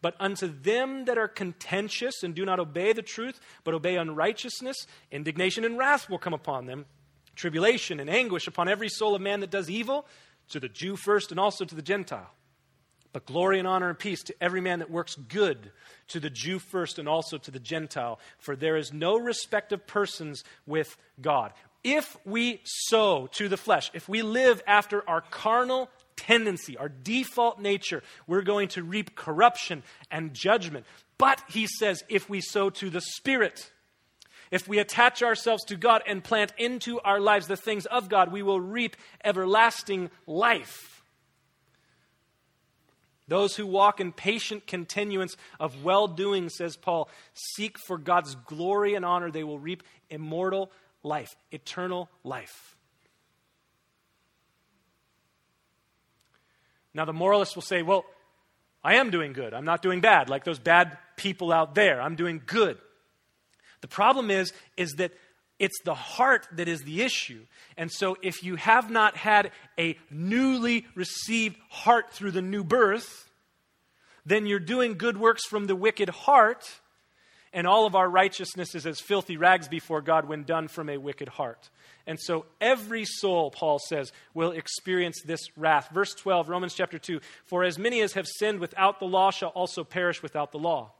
But 0.00 0.16
unto 0.18 0.48
them 0.48 1.04
that 1.04 1.18
are 1.18 1.28
contentious 1.28 2.24
and 2.24 2.34
do 2.34 2.44
not 2.44 2.58
obey 2.58 2.92
the 2.92 3.02
truth, 3.02 3.38
but 3.62 3.74
obey 3.74 3.96
unrighteousness, 3.96 4.88
indignation 5.12 5.64
and 5.64 5.78
wrath 5.78 6.10
will 6.10 6.18
come 6.18 6.34
upon 6.34 6.66
them 6.66 6.86
tribulation 7.36 8.00
and 8.00 8.10
anguish 8.10 8.46
upon 8.46 8.68
every 8.68 8.88
soul 8.88 9.14
of 9.14 9.22
man 9.22 9.40
that 9.40 9.50
does 9.50 9.70
evil, 9.70 10.06
to 10.50 10.60
the 10.60 10.68
Jew 10.68 10.96
first 10.96 11.30
and 11.30 11.40
also 11.40 11.64
to 11.64 11.74
the 11.74 11.82
Gentile. 11.82 12.30
But 13.12 13.26
glory 13.26 13.58
and 13.58 13.68
honor 13.68 13.90
and 13.90 13.98
peace 13.98 14.22
to 14.24 14.34
every 14.40 14.60
man 14.60 14.78
that 14.78 14.90
works 14.90 15.16
good, 15.16 15.70
to 16.08 16.20
the 16.20 16.30
Jew 16.30 16.58
first 16.58 16.98
and 16.98 17.08
also 17.08 17.36
to 17.38 17.50
the 17.50 17.60
Gentile. 17.60 18.18
For 18.38 18.56
there 18.56 18.76
is 18.76 18.92
no 18.92 19.18
respect 19.18 19.72
of 19.72 19.86
persons 19.86 20.44
with 20.66 20.96
God. 21.20 21.52
If 21.84 22.16
we 22.24 22.60
sow 22.64 23.28
to 23.32 23.48
the 23.48 23.56
flesh, 23.56 23.90
if 23.92 24.08
we 24.08 24.22
live 24.22 24.62
after 24.66 25.08
our 25.08 25.20
carnal 25.20 25.90
tendency, 26.16 26.76
our 26.76 26.88
default 26.88 27.60
nature, 27.60 28.02
we're 28.26 28.42
going 28.42 28.68
to 28.68 28.82
reap 28.82 29.14
corruption 29.14 29.82
and 30.10 30.32
judgment. 30.32 30.86
But, 31.18 31.42
he 31.48 31.66
says, 31.66 32.02
if 32.08 32.30
we 32.30 32.40
sow 32.40 32.70
to 32.70 32.88
the 32.88 33.00
Spirit, 33.00 33.70
if 34.52 34.68
we 34.68 34.78
attach 34.78 35.22
ourselves 35.22 35.64
to 35.64 35.76
God 35.76 36.02
and 36.06 36.22
plant 36.22 36.52
into 36.58 37.00
our 37.00 37.18
lives 37.18 37.48
the 37.48 37.56
things 37.56 37.86
of 37.86 38.08
God, 38.08 38.30
we 38.30 38.42
will 38.42 38.60
reap 38.60 38.96
everlasting 39.24 40.10
life. 40.26 41.02
Those 43.28 43.56
who 43.56 43.66
walk 43.66 43.98
in 43.98 44.12
patient 44.12 44.66
continuance 44.66 45.38
of 45.58 45.82
well 45.82 46.06
doing, 46.06 46.50
says 46.50 46.76
Paul, 46.76 47.08
seek 47.32 47.78
for 47.78 47.96
God's 47.96 48.34
glory 48.34 48.94
and 48.94 49.06
honor. 49.06 49.30
They 49.30 49.42
will 49.42 49.58
reap 49.58 49.82
immortal 50.10 50.70
life, 51.02 51.34
eternal 51.50 52.10
life. 52.22 52.76
Now, 56.92 57.06
the 57.06 57.14
moralist 57.14 57.54
will 57.54 57.62
say, 57.62 57.80
well, 57.80 58.04
I 58.84 58.96
am 58.96 59.10
doing 59.10 59.32
good. 59.32 59.54
I'm 59.54 59.64
not 59.64 59.80
doing 59.80 60.02
bad, 60.02 60.28
like 60.28 60.44
those 60.44 60.58
bad 60.58 60.98
people 61.16 61.52
out 61.52 61.74
there. 61.74 62.02
I'm 62.02 62.16
doing 62.16 62.42
good. 62.44 62.76
The 63.82 63.88
problem 63.88 64.30
is, 64.30 64.52
is 64.76 64.92
that 64.92 65.12
it's 65.58 65.80
the 65.84 65.94
heart 65.94 66.48
that 66.52 66.66
is 66.66 66.82
the 66.82 67.02
issue. 67.02 67.46
And 67.76 67.90
so 67.92 68.16
if 68.22 68.42
you 68.42 68.56
have 68.56 68.90
not 68.90 69.16
had 69.16 69.52
a 69.78 69.96
newly 70.10 70.86
received 70.96 71.56
heart 71.68 72.10
through 72.10 72.32
the 72.32 72.42
new 72.42 72.64
birth, 72.64 73.30
then 74.26 74.46
you're 74.46 74.58
doing 74.58 74.94
good 74.94 75.16
works 75.16 75.46
from 75.46 75.66
the 75.66 75.76
wicked 75.76 76.08
heart, 76.08 76.64
and 77.52 77.66
all 77.66 77.86
of 77.86 77.94
our 77.94 78.08
righteousness 78.08 78.74
is 78.74 78.86
as 78.86 79.00
filthy 79.00 79.36
rags 79.36 79.68
before 79.68 80.00
God 80.00 80.26
when 80.26 80.44
done 80.44 80.68
from 80.68 80.88
a 80.88 80.96
wicked 80.96 81.28
heart. 81.28 81.70
And 82.06 82.18
so 82.18 82.46
every 82.60 83.04
soul, 83.04 83.50
Paul 83.50 83.78
says, 83.78 84.10
will 84.34 84.52
experience 84.52 85.20
this 85.24 85.40
wrath. 85.56 85.90
Verse 85.92 86.14
12, 86.14 86.48
Romans 86.48 86.74
chapter 86.74 86.98
2 86.98 87.20
For 87.44 87.62
as 87.62 87.78
many 87.78 88.00
as 88.00 88.14
have 88.14 88.26
sinned 88.26 88.58
without 88.58 89.00
the 89.00 89.06
law 89.06 89.30
shall 89.30 89.50
also 89.50 89.84
perish 89.84 90.22
without 90.22 90.50
the 90.50 90.58
law. 90.58 90.92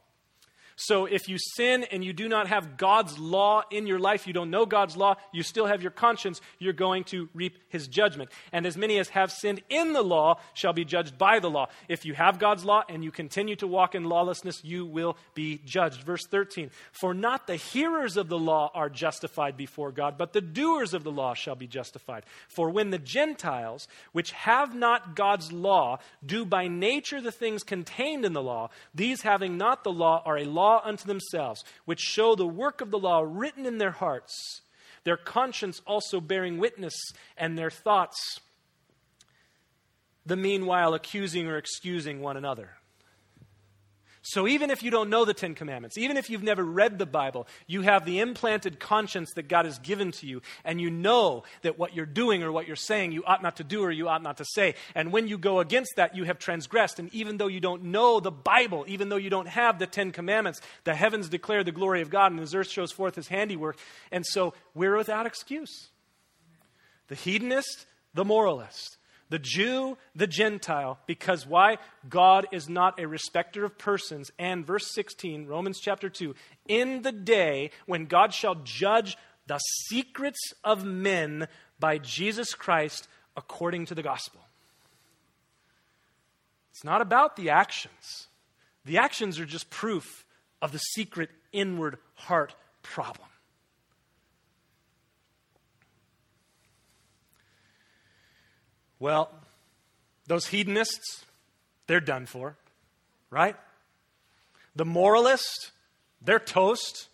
So 0.75 1.05
if 1.05 1.27
you 1.29 1.37
sin 1.37 1.85
and 1.91 2.03
you 2.03 2.13
do 2.13 2.27
not 2.27 2.47
have 2.47 2.77
God's 2.77 3.19
law 3.19 3.63
in 3.71 3.87
your 3.87 3.99
life, 3.99 4.27
you 4.27 4.33
don't 4.33 4.49
know 4.49 4.65
God's 4.65 4.97
law, 4.97 5.15
you 5.31 5.43
still 5.43 5.65
have 5.65 5.81
your 5.81 5.91
conscience, 5.91 6.41
you're 6.59 6.73
going 6.73 7.03
to 7.05 7.29
reap 7.33 7.57
his 7.69 7.87
judgment. 7.87 8.31
And 8.51 8.65
as 8.65 8.77
many 8.77 8.97
as 8.97 9.09
have 9.09 9.31
sinned 9.31 9.61
in 9.69 9.93
the 9.93 10.01
law 10.01 10.39
shall 10.53 10.73
be 10.73 10.85
judged 10.85 11.17
by 11.17 11.39
the 11.39 11.49
law. 11.49 11.67
If 11.87 12.05
you 12.05 12.13
have 12.13 12.39
God's 12.39 12.65
law 12.65 12.83
and 12.89 13.03
you 13.03 13.11
continue 13.11 13.55
to 13.57 13.67
walk 13.67 13.95
in 13.95 14.05
lawlessness, 14.05 14.63
you 14.63 14.85
will 14.85 15.17
be 15.33 15.61
judged. 15.65 16.03
Verse 16.03 16.25
13 16.25 16.71
For 16.91 17.13
not 17.13 17.47
the 17.47 17.55
hearers 17.55 18.17
of 18.17 18.29
the 18.29 18.39
law 18.39 18.71
are 18.73 18.89
justified 18.89 19.57
before 19.57 19.91
God, 19.91 20.17
but 20.17 20.33
the 20.33 20.41
doers 20.41 20.93
of 20.93 21.03
the 21.03 21.11
law 21.11 21.33
shall 21.33 21.55
be 21.55 21.67
justified. 21.67 22.23
For 22.47 22.69
when 22.69 22.89
the 22.89 22.99
Gentiles, 22.99 23.87
which 24.11 24.31
have 24.31 24.75
not 24.75 25.15
God's 25.15 25.51
law, 25.51 25.99
do 26.25 26.45
by 26.45 26.67
nature 26.67 27.21
the 27.21 27.31
things 27.31 27.63
contained 27.63 28.25
in 28.25 28.33
the 28.33 28.41
law, 28.41 28.69
these 28.93 29.21
having 29.21 29.57
not 29.57 29.83
the 29.83 29.91
law 29.91 30.21
are 30.25 30.37
a 30.37 30.45
law 30.45 30.62
law 30.63 30.81
unto 30.85 31.05
themselves, 31.05 31.65
which 31.83 31.99
show 31.99 32.35
the 32.35 32.47
work 32.47 32.79
of 32.79 32.89
the 32.89 32.97
law 32.97 33.21
written 33.27 33.65
in 33.65 33.77
their 33.79 33.91
hearts, 33.91 34.61
their 35.03 35.17
conscience 35.17 35.81
also 35.85 36.21
bearing 36.21 36.57
witness, 36.57 36.95
and 37.37 37.57
their 37.57 37.69
thoughts, 37.69 38.39
the 40.25 40.37
meanwhile 40.37 40.93
accusing 40.93 41.47
or 41.47 41.57
excusing 41.57 42.21
one 42.21 42.37
another. 42.37 42.77
So 44.25 44.47
even 44.47 44.71
if 44.71 44.81
you 44.81 44.89
don't 44.89 45.09
know 45.09 45.25
the 45.25 45.33
Ten 45.33 45.53
Commandments, 45.53 45.97
even 45.97 46.15
if 46.15 46.29
you've 46.29 46.43
never 46.43 46.63
read 46.63 46.97
the 46.97 47.05
Bible, 47.05 47.45
you 47.67 47.81
have 47.81 48.05
the 48.05 48.19
implanted 48.19 48.79
conscience 48.79 49.33
that 49.33 49.49
God 49.49 49.65
has 49.65 49.79
given 49.79 50.13
to 50.13 50.25
you, 50.25 50.41
and 50.63 50.79
you 50.79 50.89
know 50.89 51.43
that 51.61 51.77
what 51.77 51.93
you're 51.93 52.05
doing 52.05 52.41
or 52.41 52.49
what 52.49 52.65
you're 52.65 52.77
saying 52.77 53.11
you 53.11 53.25
ought 53.25 53.43
not 53.43 53.57
to 53.57 53.65
do 53.65 53.83
or 53.83 53.91
you 53.91 54.07
ought 54.07 54.23
not 54.23 54.37
to 54.37 54.45
say. 54.45 54.75
And 54.95 55.11
when 55.11 55.27
you 55.27 55.37
go 55.37 55.59
against 55.59 55.97
that, 55.97 56.15
you 56.15 56.23
have 56.23 56.39
transgressed. 56.39 56.99
And 56.99 57.13
even 57.13 57.35
though 57.35 57.47
you 57.47 57.59
don't 57.59 57.83
know 57.83 58.21
the 58.21 58.31
Bible, 58.31 58.85
even 58.87 59.09
though 59.09 59.17
you 59.17 59.29
don't 59.29 59.49
have 59.49 59.77
the 59.77 59.87
Ten 59.87 60.13
Commandments, 60.13 60.61
the 60.85 60.95
heavens 60.95 61.27
declare 61.27 61.65
the 61.65 61.73
glory 61.73 62.01
of 62.01 62.09
God 62.09 62.31
and 62.31 62.39
his 62.39 62.55
earth 62.55 62.69
shows 62.69 62.93
forth 62.93 63.15
his 63.15 63.27
handiwork. 63.27 63.77
And 64.09 64.25
so 64.25 64.53
we're 64.73 64.95
without 64.95 65.25
excuse. 65.25 65.89
The 67.09 67.15
hedonist, 67.15 67.85
the 68.13 68.23
moralist 68.23 68.97
the 69.29 69.39
Jew, 69.39 69.97
the 70.15 70.27
Gentile, 70.27 70.99
because 71.07 71.47
why? 71.47 71.77
God 72.07 72.47
is 72.51 72.69
not 72.69 72.99
a 72.99 73.07
respecter 73.07 73.65
of 73.65 73.77
persons. 73.77 74.31
And 74.37 74.65
verse 74.65 74.93
16, 74.93 75.47
Romans 75.47 75.79
chapter 75.79 76.09
2, 76.09 76.35
in 76.67 77.01
the 77.01 77.11
day 77.11 77.71
when 77.85 78.05
God 78.05 78.33
shall 78.33 78.55
judge 78.63 79.17
the 79.47 79.59
secrets 79.87 80.53
of 80.63 80.85
men 80.85 81.47
by 81.79 81.97
Jesus 81.97 82.53
Christ 82.53 83.07
according 83.35 83.87
to 83.87 83.95
the 83.95 84.03
gospel. 84.03 84.41
It's 86.71 86.83
not 86.83 87.01
about 87.01 87.35
the 87.35 87.49
actions. 87.49 88.27
The 88.85 88.97
actions 88.97 89.39
are 89.39 89.45
just 89.45 89.69
proof 89.69 90.25
of 90.61 90.71
the 90.71 90.79
secret 90.79 91.29
inward 91.51 91.97
heart 92.15 92.55
problem. 92.81 93.27
Well, 99.03 99.29
those 100.27 100.47
hedonists, 100.47 101.25
they're 101.87 101.99
done 101.99 102.25
for, 102.25 102.55
right? 103.29 103.57
The 104.77 104.85
moralist, 104.85 105.71
they're 106.21 106.39
toast. 106.39 107.09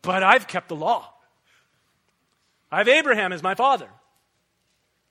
But 0.00 0.22
I've 0.22 0.46
kept 0.46 0.70
the 0.70 0.76
law. 0.76 1.12
I 2.70 2.78
have 2.78 2.88
Abraham 2.88 3.34
as 3.34 3.42
my 3.42 3.54
father. 3.54 3.88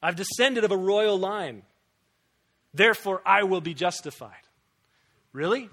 I've 0.02 0.16
descended 0.16 0.64
of 0.64 0.72
a 0.72 0.78
royal 0.78 1.20
line. 1.20 1.62
Therefore, 2.74 3.22
I 3.24 3.44
will 3.44 3.62
be 3.62 3.76
justified. 3.76 4.48
Really? 5.32 5.70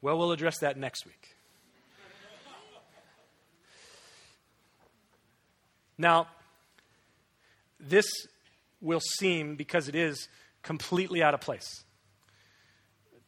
Well, 0.00 0.18
we'll 0.18 0.32
address 0.32 0.58
that 0.58 0.76
next 0.76 1.06
week. 1.06 1.36
Now, 5.96 6.26
this 7.82 8.06
will 8.80 9.00
seem, 9.00 9.56
because 9.56 9.88
it 9.88 9.94
is, 9.94 10.28
completely 10.62 11.22
out 11.22 11.34
of 11.34 11.40
place. 11.40 11.84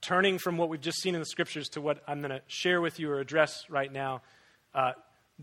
Turning 0.00 0.38
from 0.38 0.56
what 0.56 0.68
we've 0.68 0.80
just 0.80 1.00
seen 1.00 1.14
in 1.14 1.20
the 1.20 1.26
scriptures 1.26 1.68
to 1.70 1.80
what 1.80 2.02
I'm 2.06 2.20
going 2.20 2.30
to 2.30 2.42
share 2.46 2.80
with 2.80 3.00
you 3.00 3.10
or 3.10 3.20
address 3.20 3.64
right 3.68 3.92
now 3.92 4.22
uh, 4.74 4.92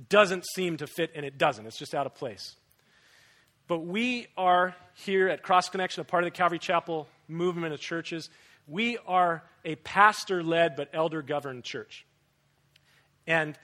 doesn't 0.10 0.46
seem 0.56 0.78
to 0.78 0.88
fit, 0.88 1.12
and 1.16 1.26
it 1.26 1.38
doesn't. 1.38 1.66
It's 1.66 1.78
just 1.78 1.94
out 1.94 2.06
of 2.06 2.16
place. 2.16 2.56
But 3.68 3.80
we 3.80 4.28
are 4.38 4.76
here 4.96 5.30
at 5.30 5.44
Cross 5.44 5.70
Connection, 5.70 6.02
a 6.02 6.04
part 6.04 6.24
of 6.24 6.28
the 6.28 6.38
Calvary 6.38 6.60
Chapel 6.60 7.08
movement 7.28 7.74
of 7.74 7.80
churches. 7.80 8.30
We 8.68 8.98
are 9.08 9.44
a 9.64 9.76
pastor 9.76 10.44
led 10.44 10.76
but 10.76 10.90
elder 10.94 11.22
governed 11.22 11.64
church. 11.64 12.06
And 13.26 13.58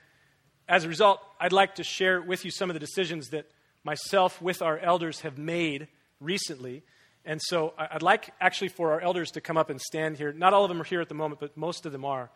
as 0.68 0.84
a 0.84 0.88
result, 0.88 1.20
I'd 1.40 1.54
like 1.54 1.76
to 1.76 1.84
share 1.84 2.22
with 2.22 2.46
you 2.46 2.52
some 2.52 2.70
of 2.70 2.74
the 2.74 2.80
decisions 2.80 3.30
that 3.30 3.50
myself 3.88 4.42
with 4.42 4.62
our 4.62 4.78
elders 4.78 5.22
have 5.22 5.38
made 5.38 5.88
recently. 6.20 6.84
And 7.24 7.42
so 7.42 7.74
I'd 7.78 8.04
like 8.04 8.32
actually 8.42 8.68
for 8.68 8.92
our 8.92 9.00
elders 9.00 9.32
to 9.32 9.42
come 9.42 9.56
up 9.56 9.70
and 9.70 9.80
stand 9.80 10.18
here. 10.18 10.34
Not 10.34 10.54
all 10.54 10.66
of 10.66 10.70
them 10.70 10.82
are 10.82 10.84
here 10.84 11.00
at 11.00 11.08
the 11.08 11.16
moment, 11.16 11.40
but 11.40 11.56
most 11.56 11.86
of 11.86 11.94
them 11.94 12.04
are. 12.04 12.30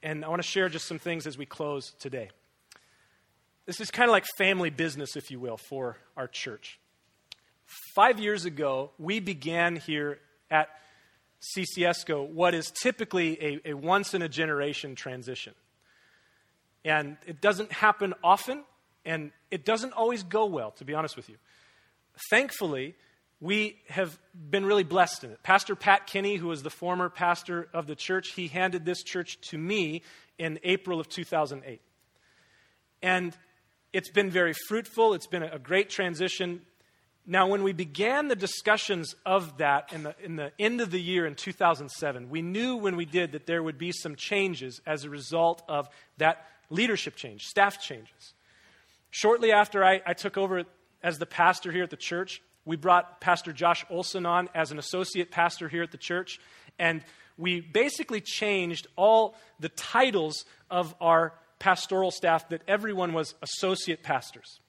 And 0.00 0.24
I 0.24 0.28
want 0.28 0.40
to 0.40 0.48
share 0.48 0.68
just 0.68 0.86
some 0.86 1.00
things 1.00 1.26
as 1.26 1.36
we 1.36 1.44
close 1.44 1.92
today. 1.98 2.30
This 3.66 3.80
is 3.80 3.90
kind 3.90 4.08
of 4.08 4.12
like 4.12 4.24
family 4.38 4.70
business, 4.70 5.16
if 5.16 5.28
you 5.32 5.40
will, 5.40 5.56
for 5.56 5.96
our 6.16 6.28
church. 6.28 6.78
Five 7.96 8.20
years 8.20 8.44
ago, 8.44 8.92
we 8.96 9.18
began 9.18 9.74
here 9.74 10.20
at 10.52 10.68
CCSCO 11.58 12.28
what 12.28 12.54
is 12.54 12.70
typically 12.70 13.42
a, 13.42 13.70
a 13.70 13.74
once 13.74 14.14
in 14.14 14.22
a 14.22 14.28
generation 14.28 14.94
transition. 14.94 15.54
And 16.84 17.16
it 17.26 17.40
doesn't 17.40 17.72
happen 17.72 18.14
often, 18.22 18.62
and 19.06 19.30
it 19.50 19.64
doesn't 19.64 19.92
always 19.94 20.22
go 20.22 20.44
well, 20.44 20.72
to 20.72 20.84
be 20.84 20.92
honest 20.92 21.16
with 21.16 21.30
you. 21.30 21.36
Thankfully, 22.28 22.94
we 23.40 23.76
have 23.88 24.18
been 24.34 24.66
really 24.66 24.82
blessed 24.82 25.24
in 25.24 25.30
it. 25.30 25.42
Pastor 25.42 25.76
Pat 25.76 26.06
Kinney, 26.06 26.36
who 26.36 26.48
was 26.48 26.62
the 26.62 26.70
former 26.70 27.08
pastor 27.08 27.68
of 27.72 27.86
the 27.86 27.94
church, 27.94 28.32
he 28.32 28.48
handed 28.48 28.84
this 28.84 29.02
church 29.02 29.38
to 29.50 29.58
me 29.58 30.02
in 30.38 30.58
April 30.64 30.98
of 30.98 31.08
2008. 31.08 31.80
And 33.02 33.36
it's 33.92 34.10
been 34.10 34.30
very 34.30 34.54
fruitful, 34.66 35.14
it's 35.14 35.26
been 35.26 35.42
a 35.42 35.58
great 35.58 35.88
transition. 35.88 36.62
Now, 37.26 37.48
when 37.48 37.62
we 37.62 37.72
began 37.72 38.28
the 38.28 38.36
discussions 38.36 39.14
of 39.24 39.58
that 39.58 39.92
in 39.92 40.04
the, 40.04 40.14
in 40.22 40.36
the 40.36 40.52
end 40.58 40.80
of 40.80 40.90
the 40.90 41.00
year 41.00 41.26
in 41.26 41.34
2007, 41.34 42.30
we 42.30 42.40
knew 42.40 42.76
when 42.76 42.96
we 42.96 43.04
did 43.04 43.32
that 43.32 43.46
there 43.46 43.62
would 43.62 43.78
be 43.78 43.92
some 43.92 44.16
changes 44.16 44.80
as 44.86 45.04
a 45.04 45.10
result 45.10 45.62
of 45.68 45.88
that 46.18 46.46
leadership 46.70 47.16
change, 47.16 47.42
staff 47.42 47.80
changes. 47.80 48.34
Shortly 49.16 49.50
after 49.50 49.82
I, 49.82 50.02
I 50.04 50.12
took 50.12 50.36
over 50.36 50.64
as 51.02 51.18
the 51.18 51.24
pastor 51.24 51.72
here 51.72 51.84
at 51.84 51.88
the 51.88 51.96
church, 51.96 52.42
we 52.66 52.76
brought 52.76 53.18
Pastor 53.18 53.50
Josh 53.50 53.82
Olson 53.88 54.26
on 54.26 54.50
as 54.54 54.72
an 54.72 54.78
associate 54.78 55.30
pastor 55.30 55.70
here 55.70 55.82
at 55.82 55.90
the 55.90 55.96
church. 55.96 56.38
And 56.78 57.02
we 57.38 57.62
basically 57.62 58.20
changed 58.20 58.88
all 58.94 59.34
the 59.58 59.70
titles 59.70 60.44
of 60.70 60.94
our 61.00 61.32
pastoral 61.58 62.10
staff 62.10 62.50
that 62.50 62.60
everyone 62.68 63.14
was 63.14 63.34
associate 63.40 64.02
pastors. 64.02 64.60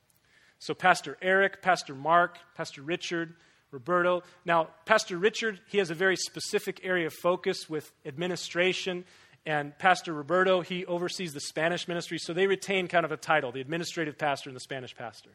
So, 0.60 0.74
Pastor 0.74 1.18
Eric, 1.22 1.62
Pastor 1.62 1.94
Mark, 1.94 2.38
Pastor 2.56 2.82
Richard, 2.84 3.36
Roberto. 3.72 4.24
Now, 4.46 4.70
Pastor 4.86 5.18
Richard, 5.18 5.60
he 5.68 5.80
has 5.80 5.90
a 5.90 5.94
very 5.94 6.16
specific 6.16 6.80
area 6.84 7.08
of 7.08 7.14
focus 7.14 7.70
with 7.70 7.92
administration 8.06 9.04
and 9.48 9.78
Pastor 9.78 10.12
Roberto, 10.12 10.60
he 10.60 10.86
oversees 10.86 11.34
the 11.34 11.40
Spanish 11.40 11.88
ministry, 11.88 12.18
so 12.20 12.34
they 12.34 12.48
retain 12.48 12.90
kind 12.90 13.06
of 13.06 13.14
a 13.14 13.18
title, 13.18 13.54
the 13.54 13.62
administrative 13.62 14.18
pastor 14.18 14.50
and 14.50 14.56
the 14.56 14.60
Spanish 14.62 14.94
pastor. 14.94 15.30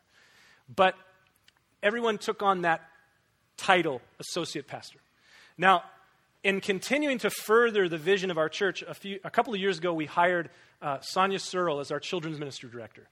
But 0.68 0.94
everyone 1.82 2.18
took 2.18 2.42
on 2.42 2.60
that 2.60 2.82
title, 3.56 4.02
associate 4.20 4.68
pastor. 4.68 4.98
Now, 5.56 5.84
in 6.44 6.60
continuing 6.60 7.18
to 7.20 7.30
further 7.30 7.88
the 7.88 7.96
vision 7.96 8.30
of 8.30 8.36
our 8.36 8.50
church, 8.50 8.82
a, 8.82 8.92
few, 8.92 9.18
a 9.24 9.30
couple 9.30 9.54
of 9.54 9.60
years 9.60 9.78
ago, 9.78 9.94
we 9.94 10.04
hired 10.04 10.50
uh, 10.82 11.00
Sonia 11.00 11.38
Searle 11.38 11.80
as 11.80 11.90
our 11.90 12.00
children's 12.00 12.38
ministry 12.38 12.68
director. 12.68 13.08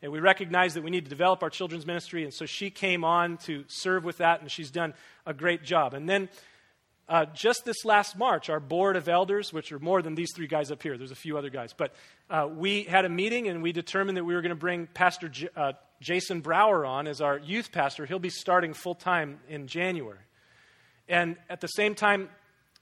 And 0.00 0.12
we 0.12 0.18
recognized 0.18 0.76
that 0.76 0.82
we 0.82 0.90
need 0.90 1.04
to 1.04 1.10
develop 1.10 1.42
our 1.42 1.50
children's 1.50 1.84
ministry, 1.84 2.24
and 2.24 2.32
so 2.32 2.46
she 2.46 2.70
came 2.70 3.04
on 3.04 3.36
to 3.38 3.64
serve 3.68 4.02
with 4.02 4.16
that, 4.18 4.40
and 4.40 4.50
she's 4.50 4.70
done 4.70 4.94
a 5.26 5.34
great 5.34 5.62
job. 5.62 5.92
And 5.92 6.08
then 6.08 6.30
uh, 7.08 7.24
just 7.34 7.64
this 7.64 7.84
last 7.84 8.16
March, 8.16 8.50
our 8.50 8.60
board 8.60 8.96
of 8.96 9.08
elders, 9.08 9.52
which 9.52 9.72
are 9.72 9.78
more 9.78 10.02
than 10.02 10.14
these 10.14 10.30
three 10.34 10.46
guys 10.46 10.70
up 10.70 10.82
here, 10.82 10.98
there's 10.98 11.10
a 11.10 11.16
few 11.16 11.38
other 11.38 11.50
guys, 11.50 11.72
but 11.72 11.94
uh, 12.28 12.48
we 12.52 12.82
had 12.82 13.04
a 13.04 13.08
meeting 13.08 13.48
and 13.48 13.62
we 13.62 13.72
determined 13.72 14.16
that 14.16 14.24
we 14.24 14.34
were 14.34 14.42
going 14.42 14.50
to 14.50 14.56
bring 14.56 14.86
Pastor 14.86 15.28
J- 15.28 15.48
uh, 15.56 15.72
Jason 16.00 16.40
Brower 16.40 16.84
on 16.84 17.06
as 17.06 17.20
our 17.20 17.38
youth 17.38 17.72
pastor. 17.72 18.04
He'll 18.04 18.18
be 18.18 18.30
starting 18.30 18.74
full 18.74 18.94
time 18.94 19.40
in 19.48 19.66
January. 19.66 20.18
And 21.08 21.36
at 21.48 21.60
the 21.60 21.68
same 21.68 21.94
time, 21.94 22.28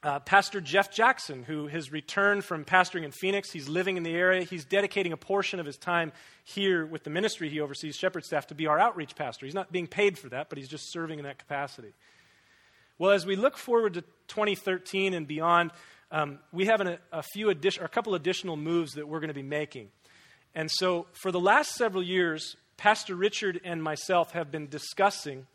uh, 0.03 0.19
Pastor 0.21 0.61
Jeff 0.61 0.93
Jackson, 0.93 1.43
who 1.43 1.69
has 1.69 1.91
returned 1.91 2.45
from 2.45 2.65
pastoring 2.65 3.05
in 3.05 3.13
Phoenix, 3.13 3.51
he's 3.51 3.69
living 3.69 3.97
in 3.97 4.03
the 4.03 4.15
area. 4.15 4.43
He's 4.43 4.65
dedicating 4.65 5.13
a 5.13 5.17
portion 5.17 5.59
of 5.59 5.67
his 5.67 5.77
time 5.77 6.13
here 6.45 6.85
with 6.85 7.05
the 7.05 7.11
ministry 7.11 7.49
he 7.49 7.61
oversees, 7.61 7.97
Shepherd 7.97 8.25
Staff, 8.25 8.49
to 8.49 8.55
be 8.55 8.67
our 8.67 8.79
outreach 8.79 9.17
pastor. 9.17 9.47
He's 9.47 9.55
not 9.55 9.73
being 9.73 9.87
paid 9.87 10.19
for 10.19 10.29
that, 10.29 10.49
but 10.49 10.59
he's 10.59 10.69
just 10.69 10.93
serving 10.93 11.19
in 11.19 11.25
that 11.25 11.39
capacity. 11.39 11.93
Well, 12.99 13.11
as 13.11 13.27
we 13.27 13.37
look 13.37 13.59
forward 13.59 13.95
to 13.95 14.03
2013 14.29 15.13
and 15.13 15.27
beyond, 15.27 15.71
um, 16.11 16.39
we 16.53 16.67
have 16.67 16.81
an, 16.81 16.99
a 17.13 17.23
few 17.23 17.51
addition, 17.51 17.85
a 17.85 17.89
couple 17.89 18.15
additional 18.15 18.57
moves 18.57 18.93
that 18.93 19.07
we're 19.07 19.21
going 19.21 19.29
to 19.29 19.35
be 19.35 19.43
making. 19.43 19.91
And 20.55 20.71
so, 20.71 21.07
for 21.13 21.31
the 21.31 21.41
last 21.41 21.75
several 21.75 22.03
years, 22.03 22.57
Pastor 22.79 23.15
Richard 23.15 23.61
and 23.65 23.83
myself 23.83 24.33
have 24.33 24.51
been 24.51 24.69
discussing 24.69 25.47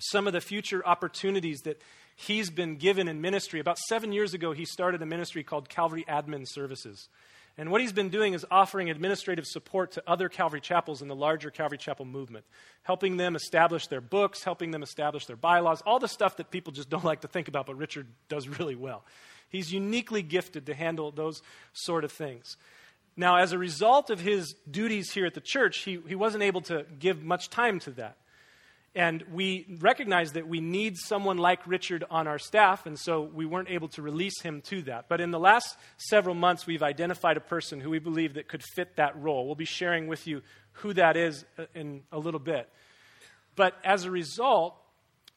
some 0.00 0.26
of 0.26 0.32
the 0.32 0.40
future 0.40 0.86
opportunities 0.86 1.60
that 1.64 1.82
he's 2.16 2.48
been 2.48 2.76
given 2.76 3.08
in 3.08 3.20
ministry. 3.20 3.60
About 3.60 3.78
seven 3.78 4.12
years 4.12 4.32
ago, 4.32 4.52
he 4.52 4.64
started 4.64 5.02
a 5.02 5.06
ministry 5.06 5.42
called 5.42 5.68
Calvary 5.68 6.04
Admin 6.08 6.44
Services. 6.46 7.08
And 7.58 7.72
what 7.72 7.80
he's 7.80 7.92
been 7.92 8.08
doing 8.08 8.34
is 8.34 8.46
offering 8.52 8.88
administrative 8.88 9.44
support 9.44 9.90
to 9.92 10.02
other 10.06 10.28
Calvary 10.28 10.60
chapels 10.60 11.02
in 11.02 11.08
the 11.08 11.16
larger 11.16 11.50
Calvary 11.50 11.76
Chapel 11.76 12.04
movement, 12.04 12.44
helping 12.84 13.16
them 13.16 13.34
establish 13.34 13.88
their 13.88 14.00
books, 14.00 14.44
helping 14.44 14.70
them 14.70 14.84
establish 14.84 15.26
their 15.26 15.36
bylaws, 15.36 15.82
all 15.82 15.98
the 15.98 16.06
stuff 16.06 16.36
that 16.36 16.52
people 16.52 16.72
just 16.72 16.88
don't 16.90 17.04
like 17.04 17.22
to 17.22 17.28
think 17.28 17.48
about, 17.48 17.66
but 17.66 17.76
Richard 17.76 18.06
does 18.28 18.48
really 18.48 18.76
well. 18.76 19.04
He's 19.48 19.72
uniquely 19.72 20.22
gifted 20.22 20.66
to 20.66 20.74
handle 20.74 21.10
those 21.10 21.42
sort 21.72 22.04
of 22.04 22.12
things. 22.12 22.56
Now, 23.16 23.38
as 23.38 23.50
a 23.50 23.58
result 23.58 24.10
of 24.10 24.20
his 24.20 24.54
duties 24.70 25.10
here 25.10 25.26
at 25.26 25.34
the 25.34 25.40
church, 25.40 25.78
he, 25.78 25.98
he 26.06 26.14
wasn't 26.14 26.44
able 26.44 26.60
to 26.62 26.86
give 27.00 27.24
much 27.24 27.50
time 27.50 27.80
to 27.80 27.90
that. 27.92 28.18
And 28.94 29.22
we 29.32 29.78
recognize 29.80 30.32
that 30.32 30.48
we 30.48 30.60
need 30.60 30.96
someone 30.96 31.36
like 31.36 31.66
Richard 31.66 32.04
on 32.10 32.26
our 32.26 32.38
staff, 32.38 32.86
and 32.86 32.98
so 32.98 33.20
we 33.22 33.46
weren't 33.46 33.70
able 33.70 33.88
to 33.88 34.02
release 34.02 34.40
him 34.40 34.60
to 34.62 34.82
that. 34.82 35.08
But 35.08 35.20
in 35.20 35.30
the 35.30 35.38
last 35.38 35.76
several 35.98 36.34
months, 36.34 36.66
we've 36.66 36.82
identified 36.82 37.36
a 37.36 37.40
person 37.40 37.80
who 37.80 37.90
we 37.90 37.98
believe 37.98 38.34
that 38.34 38.48
could 38.48 38.62
fit 38.62 38.96
that 38.96 39.20
role. 39.20 39.46
We'll 39.46 39.54
be 39.54 39.64
sharing 39.64 40.08
with 40.08 40.26
you 40.26 40.42
who 40.72 40.94
that 40.94 41.16
is 41.16 41.44
uh, 41.58 41.66
in 41.74 42.02
a 42.10 42.18
little 42.18 42.40
bit. 42.40 42.68
But 43.56 43.74
as 43.84 44.04
a 44.04 44.10
result, 44.10 44.74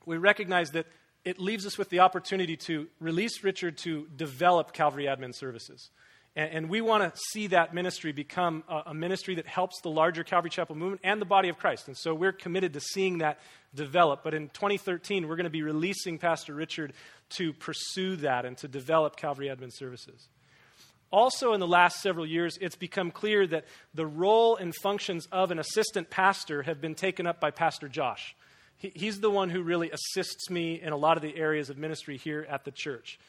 we 0.06 0.18
recognize 0.18 0.72
that 0.72 0.88
it 1.24 1.40
leaves 1.40 1.66
us 1.66 1.78
with 1.78 1.90
the 1.90 2.00
opportunity 2.00 2.56
to 2.58 2.88
release 3.00 3.44
Richard 3.44 3.78
to 3.80 4.08
develop 4.16 4.74
Calvary 4.74 5.06
Admin 5.06 5.36
Services. 5.36 5.92
And, 6.36 6.52
and 6.52 6.70
we 6.70 6.82
want 6.82 7.04
to 7.04 7.20
see 7.32 7.48
that 7.48 7.74
ministry 7.74 8.12
become 8.12 8.64
a, 8.70 8.84
a, 8.88 8.94
ministry 8.94 9.36
that 9.36 9.48
helps 9.48 9.82
the 9.82 9.90
larger 9.90 10.24
Calvary 10.24 10.50
Chapel 10.50 10.76
movement 10.76 11.02
and 11.04 11.22
the 11.22 11.26
body 11.26 11.50
of 11.50 11.58
Christ. 11.58 11.88
And 11.88 11.98
so 11.98 12.14
we're 12.14 12.32
committed 12.32 12.74
to 12.74 12.80
seeing 12.80 13.20
that 13.20 13.40
develop. 13.76 14.24
But 14.24 14.34
in 14.34 14.50
2013, 14.50 15.28
we're 15.28 15.36
going 15.36 15.44
to 15.46 15.50
be 15.50 15.64
releasing 15.64 16.18
Pastor 16.18 16.54
Richard 16.54 16.94
to 17.32 17.54
pursue 17.54 18.16
that 18.18 18.46
and 18.46 18.58
to 18.60 18.68
develop 18.68 19.16
Calvary 19.16 19.48
Admin 19.48 19.72
Services. 19.74 20.28
Also, 21.12 21.52
in 21.52 21.60
the 21.60 21.68
last 21.68 22.02
several 22.02 22.26
years, 22.26 22.58
it's 22.62 22.78
become 22.78 23.12
clear 23.12 23.46
that 23.46 23.66
the 23.94 24.06
role 24.06 24.56
and 24.56 24.74
functions 24.74 25.28
of 25.32 25.52
an 25.52 25.60
assistant 25.60 26.10
pastor 26.10 26.64
have 26.64 26.80
been 26.80 26.96
taken 26.96 27.28
up 27.28 27.42
by 27.42 27.52
Pastor 27.52 27.90
Josh. 27.90 28.34
He, 28.78 28.94
he's 28.96 29.20
the 29.20 29.30
one 29.30 29.50
who 29.50 29.62
really 29.62 29.92
assists 29.92 30.50
me 30.50 30.82
in 30.82 30.94
a 30.94 30.98
lot 30.98 31.18
of 31.18 31.24
the 31.24 31.36
areas 31.36 31.70
of 31.70 31.78
ministry 31.78 32.16
here 32.16 32.48
at 32.50 32.64
the 32.64 32.72
church. 32.72 33.20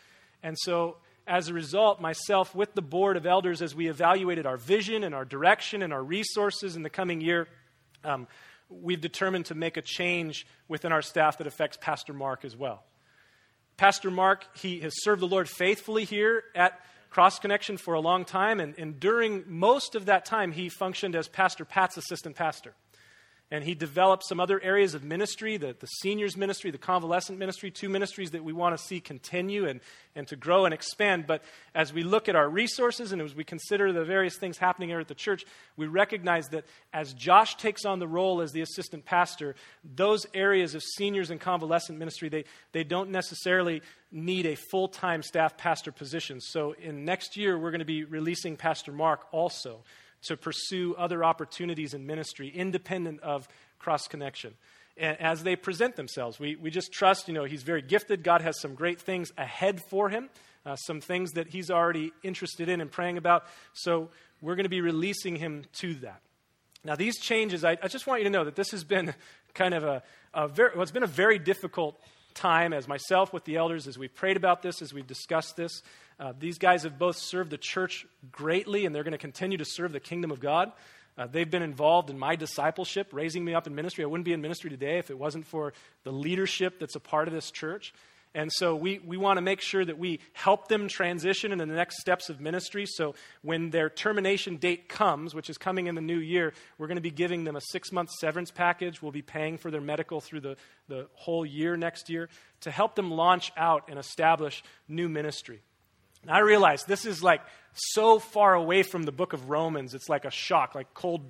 And 0.44 0.56
so 0.56 0.98
as 1.32 1.48
a 1.48 1.54
result, 1.54 1.98
myself 1.98 2.54
with 2.54 2.74
the 2.74 2.82
board 2.82 3.16
of 3.16 3.24
elders, 3.24 3.62
as 3.62 3.74
we 3.74 3.88
evaluated 3.88 4.44
our 4.44 4.58
vision 4.58 5.02
and 5.02 5.14
our 5.14 5.24
direction 5.24 5.82
and 5.82 5.90
our 5.90 6.02
resources 6.02 6.76
in 6.76 6.82
the 6.82 6.90
coming 6.90 7.22
year, 7.22 7.48
um, 8.04 8.28
we've 8.68 9.00
determined 9.00 9.46
to 9.46 9.54
make 9.54 9.78
a 9.78 9.80
change 9.80 10.46
within 10.68 10.92
our 10.92 11.00
staff 11.00 11.38
that 11.38 11.46
affects 11.46 11.78
Pastor 11.80 12.12
Mark 12.12 12.44
as 12.44 12.54
well. 12.54 12.84
Pastor 13.78 14.10
Mark, 14.10 14.46
he 14.58 14.80
has 14.80 14.92
served 15.02 15.22
the 15.22 15.26
Lord 15.26 15.48
faithfully 15.48 16.04
here 16.04 16.44
at 16.54 16.78
Cross 17.08 17.38
Connection 17.38 17.78
for 17.78 17.94
a 17.94 18.00
long 18.00 18.26
time, 18.26 18.60
and, 18.60 18.74
and 18.76 19.00
during 19.00 19.44
most 19.46 19.94
of 19.94 20.04
that 20.04 20.26
time, 20.26 20.52
he 20.52 20.68
functioned 20.68 21.16
as 21.16 21.28
Pastor 21.28 21.64
Pat's 21.64 21.96
assistant 21.96 22.36
pastor 22.36 22.74
and 23.52 23.62
he 23.62 23.74
developed 23.74 24.24
some 24.26 24.40
other 24.40 24.58
areas 24.62 24.94
of 24.94 25.04
ministry 25.04 25.58
the, 25.58 25.76
the 25.78 25.86
seniors 25.86 26.36
ministry 26.38 26.70
the 26.70 26.78
convalescent 26.78 27.38
ministry 27.38 27.70
two 27.70 27.90
ministries 27.90 28.30
that 28.30 28.42
we 28.42 28.52
want 28.52 28.76
to 28.76 28.82
see 28.82 28.98
continue 28.98 29.68
and, 29.68 29.80
and 30.16 30.26
to 30.26 30.36
grow 30.36 30.64
and 30.64 30.72
expand. 30.72 31.26
But 31.26 31.42
as 31.74 31.92
we 31.92 32.02
look 32.02 32.30
at 32.30 32.34
our 32.34 32.48
resources 32.48 33.12
and 33.12 33.20
as 33.20 33.34
we 33.34 33.44
consider 33.44 33.92
the 33.92 34.04
various 34.04 34.38
things 34.38 34.56
happening 34.56 34.88
here 34.88 35.00
at 35.00 35.06
the 35.06 35.14
church 35.14 35.44
we 35.76 35.86
recognize 35.86 36.48
that 36.48 36.64
as 36.92 37.12
josh 37.12 37.56
takes 37.56 37.84
on 37.84 37.98
the 37.98 38.08
role 38.08 38.40
as 38.40 38.52
the 38.52 38.62
assistant 38.62 39.04
pastor 39.04 39.54
those 39.84 40.26
areas 40.32 40.74
of 40.74 40.82
seniors 40.82 41.30
and 41.30 41.38
convalescent 41.38 41.98
ministry 41.98 42.30
they, 42.30 42.44
they 42.72 42.84
don't 42.84 43.10
necessarily 43.10 43.82
need 44.10 44.46
a 44.46 44.54
full-time 44.54 45.22
staff 45.22 45.56
pastor 45.56 45.92
position. 45.92 46.40
So 46.40 46.74
in 46.82 47.04
next 47.04 47.36
year 47.36 47.58
we're 47.58 47.70
going 47.70 47.80
to 47.80 47.84
be 47.84 48.04
releasing 48.04 48.56
pastor 48.56 48.92
mark 48.92 49.26
also 49.30 49.80
to 50.22 50.36
pursue 50.36 50.94
other 50.96 51.24
opportunities 51.24 51.94
in 51.94 52.06
ministry 52.06 52.48
independent 52.48 53.20
of 53.20 53.48
cross 53.78 54.06
connection. 54.06 54.54
And 54.96 55.20
as 55.20 55.42
they 55.42 55.56
present 55.56 55.96
themselves, 55.96 56.38
we, 56.38 56.56
we 56.56 56.70
just 56.70 56.92
trust, 56.92 57.28
you 57.28 57.34
know, 57.34 57.44
he's 57.44 57.62
very 57.62 57.82
gifted. 57.82 58.22
God 58.22 58.42
has 58.42 58.60
some 58.60 58.74
great 58.74 59.00
things 59.00 59.32
ahead 59.38 59.80
for 59.88 60.08
him, 60.08 60.28
uh, 60.66 60.76
some 60.76 61.00
things 61.00 61.32
that 61.32 61.48
he's 61.48 61.70
already 61.70 62.12
interested 62.22 62.68
in 62.68 62.80
and 62.80 62.90
praying 62.90 63.16
about. 63.16 63.44
So 63.72 64.10
we're 64.40 64.54
going 64.54 64.64
to 64.64 64.70
be 64.70 64.80
releasing 64.80 65.36
him 65.36 65.64
to 65.80 65.94
that. 65.94 66.20
Now, 66.84 66.96
these 66.96 67.18
changes, 67.18 67.64
I, 67.64 67.78
I 67.82 67.88
just 67.88 68.06
want 68.06 68.20
you 68.20 68.24
to 68.24 68.30
know 68.30 68.44
that 68.44 68.56
this 68.56 68.72
has 68.72 68.84
been 68.84 69.14
kind 69.54 69.72
of 69.74 69.84
a, 69.84 70.02
a 70.34 70.48
very, 70.48 70.70
well, 70.74 70.82
it's 70.82 70.92
been 70.92 71.02
a 71.02 71.06
very 71.06 71.38
difficult 71.38 71.98
time 72.34 72.72
as 72.72 72.88
myself 72.88 73.32
with 73.32 73.44
the 73.44 73.56
elders 73.56 73.86
as 73.86 73.98
we've 73.98 74.14
prayed 74.14 74.36
about 74.36 74.62
this, 74.62 74.82
as 74.82 74.92
we've 74.92 75.06
discussed 75.06 75.56
this. 75.56 75.82
Uh, 76.18 76.32
these 76.38 76.58
guys 76.58 76.84
have 76.84 76.98
both 76.98 77.16
served 77.16 77.50
the 77.50 77.58
church 77.58 78.06
greatly, 78.30 78.86
and 78.86 78.94
they're 78.94 79.02
going 79.02 79.12
to 79.12 79.18
continue 79.18 79.58
to 79.58 79.64
serve 79.64 79.92
the 79.92 80.00
kingdom 80.00 80.30
of 80.30 80.40
God. 80.40 80.72
Uh, 81.18 81.26
they've 81.26 81.50
been 81.50 81.62
involved 81.62 82.10
in 82.10 82.18
my 82.18 82.36
discipleship, 82.36 83.08
raising 83.12 83.44
me 83.44 83.54
up 83.54 83.66
in 83.66 83.74
ministry. 83.74 84.04
I 84.04 84.06
wouldn't 84.06 84.24
be 84.24 84.32
in 84.32 84.40
ministry 84.40 84.70
today 84.70 84.98
if 84.98 85.10
it 85.10 85.18
wasn't 85.18 85.46
for 85.46 85.72
the 86.04 86.12
leadership 86.12 86.78
that's 86.78 86.96
a 86.96 87.00
part 87.00 87.28
of 87.28 87.34
this 87.34 87.50
church. 87.50 87.92
And 88.34 88.50
so 88.50 88.74
we, 88.74 88.98
we 89.04 89.18
want 89.18 89.36
to 89.36 89.42
make 89.42 89.60
sure 89.60 89.84
that 89.84 89.98
we 89.98 90.20
help 90.32 90.68
them 90.68 90.88
transition 90.88 91.52
into 91.52 91.66
the 91.66 91.74
next 91.74 92.00
steps 92.00 92.30
of 92.30 92.40
ministry. 92.40 92.86
So 92.86 93.14
when 93.42 93.70
their 93.70 93.90
termination 93.90 94.56
date 94.56 94.88
comes, 94.88 95.34
which 95.34 95.50
is 95.50 95.58
coming 95.58 95.86
in 95.86 95.94
the 95.94 96.00
new 96.00 96.18
year, 96.18 96.54
we're 96.78 96.86
going 96.86 96.96
to 96.96 97.02
be 97.02 97.10
giving 97.10 97.44
them 97.44 97.56
a 97.56 97.60
six 97.60 97.92
month 97.92 98.08
severance 98.20 98.50
package. 98.50 99.02
We'll 99.02 99.12
be 99.12 99.22
paying 99.22 99.58
for 99.58 99.70
their 99.70 99.82
medical 99.82 100.22
through 100.22 100.40
the, 100.40 100.56
the 100.88 101.08
whole 101.12 101.44
year 101.44 101.76
next 101.76 102.08
year 102.08 102.30
to 102.62 102.70
help 102.70 102.94
them 102.94 103.10
launch 103.10 103.52
out 103.56 103.84
and 103.88 103.98
establish 103.98 104.64
new 104.88 105.10
ministry. 105.10 105.60
And 106.22 106.30
I 106.30 106.38
realize 106.38 106.84
this 106.84 107.04
is 107.04 107.22
like 107.22 107.42
so 107.74 108.18
far 108.18 108.54
away 108.54 108.82
from 108.82 109.02
the 109.02 109.12
book 109.12 109.34
of 109.34 109.50
Romans, 109.50 109.92
it's 109.92 110.08
like 110.08 110.24
a 110.24 110.30
shock, 110.30 110.74
like 110.74 110.94
cold 110.94 111.22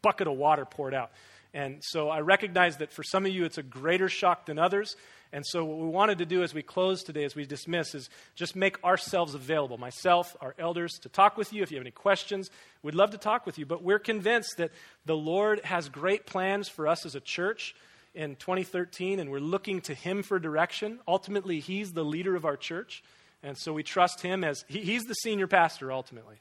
bucket 0.00 0.26
of 0.26 0.36
water 0.36 0.64
poured 0.64 0.94
out. 0.94 1.10
And 1.56 1.82
so 1.82 2.10
I 2.10 2.20
recognize 2.20 2.76
that 2.76 2.92
for 2.92 3.02
some 3.02 3.24
of 3.24 3.32
you 3.32 3.46
it's 3.46 3.56
a 3.56 3.62
greater 3.62 4.10
shock 4.10 4.44
than 4.44 4.58
others. 4.58 4.94
And 5.32 5.42
so 5.46 5.64
what 5.64 5.78
we 5.78 5.88
wanted 5.88 6.18
to 6.18 6.26
do 6.26 6.42
as 6.42 6.52
we 6.52 6.62
close 6.62 7.02
today, 7.02 7.24
as 7.24 7.34
we 7.34 7.46
dismiss, 7.46 7.94
is 7.94 8.10
just 8.34 8.54
make 8.54 8.82
ourselves 8.84 9.34
available, 9.34 9.78
myself, 9.78 10.36
our 10.42 10.54
elders, 10.58 10.92
to 11.00 11.08
talk 11.08 11.38
with 11.38 11.54
you. 11.54 11.62
If 11.62 11.70
you 11.70 11.78
have 11.78 11.82
any 11.82 11.92
questions, 11.92 12.50
we'd 12.82 12.94
love 12.94 13.12
to 13.12 13.18
talk 13.18 13.46
with 13.46 13.58
you. 13.58 13.64
But 13.64 13.82
we're 13.82 13.98
convinced 13.98 14.58
that 14.58 14.70
the 15.06 15.16
Lord 15.16 15.64
has 15.64 15.88
great 15.88 16.26
plans 16.26 16.68
for 16.68 16.86
us 16.86 17.06
as 17.06 17.14
a 17.14 17.20
church 17.20 17.74
in 18.14 18.36
2013, 18.36 19.18
and 19.18 19.30
we're 19.30 19.40
looking 19.40 19.80
to 19.82 19.94
Him 19.94 20.22
for 20.22 20.38
direction. 20.38 20.98
Ultimately, 21.08 21.60
He's 21.60 21.92
the 21.92 22.04
leader 22.04 22.36
of 22.36 22.44
our 22.44 22.58
church. 22.58 23.02
And 23.42 23.56
so 23.56 23.72
we 23.72 23.82
trust 23.82 24.22
him 24.22 24.42
as 24.42 24.64
he, 24.66 24.80
he's 24.80 25.04
the 25.04 25.14
senior 25.14 25.46
pastor 25.46 25.92
ultimately. 25.92 26.36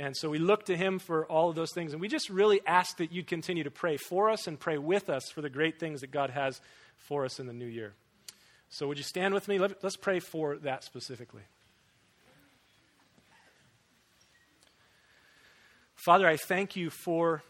And 0.00 0.16
so 0.16 0.30
we 0.30 0.38
look 0.38 0.64
to 0.64 0.76
him 0.78 0.98
for 0.98 1.26
all 1.26 1.50
of 1.50 1.56
those 1.56 1.72
things. 1.74 1.92
And 1.92 2.00
we 2.00 2.08
just 2.08 2.30
really 2.30 2.62
ask 2.66 2.96
that 2.96 3.12
you'd 3.12 3.26
continue 3.26 3.64
to 3.64 3.70
pray 3.70 3.98
for 3.98 4.30
us 4.30 4.46
and 4.46 4.58
pray 4.58 4.78
with 4.78 5.10
us 5.10 5.28
for 5.30 5.42
the 5.42 5.50
great 5.50 5.78
things 5.78 6.00
that 6.00 6.10
God 6.10 6.30
has 6.30 6.58
for 6.96 7.26
us 7.26 7.38
in 7.38 7.46
the 7.46 7.52
new 7.52 7.66
year. 7.66 7.92
So 8.70 8.88
would 8.88 8.96
you 8.96 9.04
stand 9.04 9.34
with 9.34 9.46
me? 9.46 9.58
Let, 9.58 9.84
let's 9.84 9.96
pray 9.98 10.20
for 10.20 10.56
that 10.56 10.84
specifically. 10.84 11.42
Father, 15.96 16.26
I 16.26 16.38
thank 16.38 16.76
you 16.76 16.88
for 16.88 17.42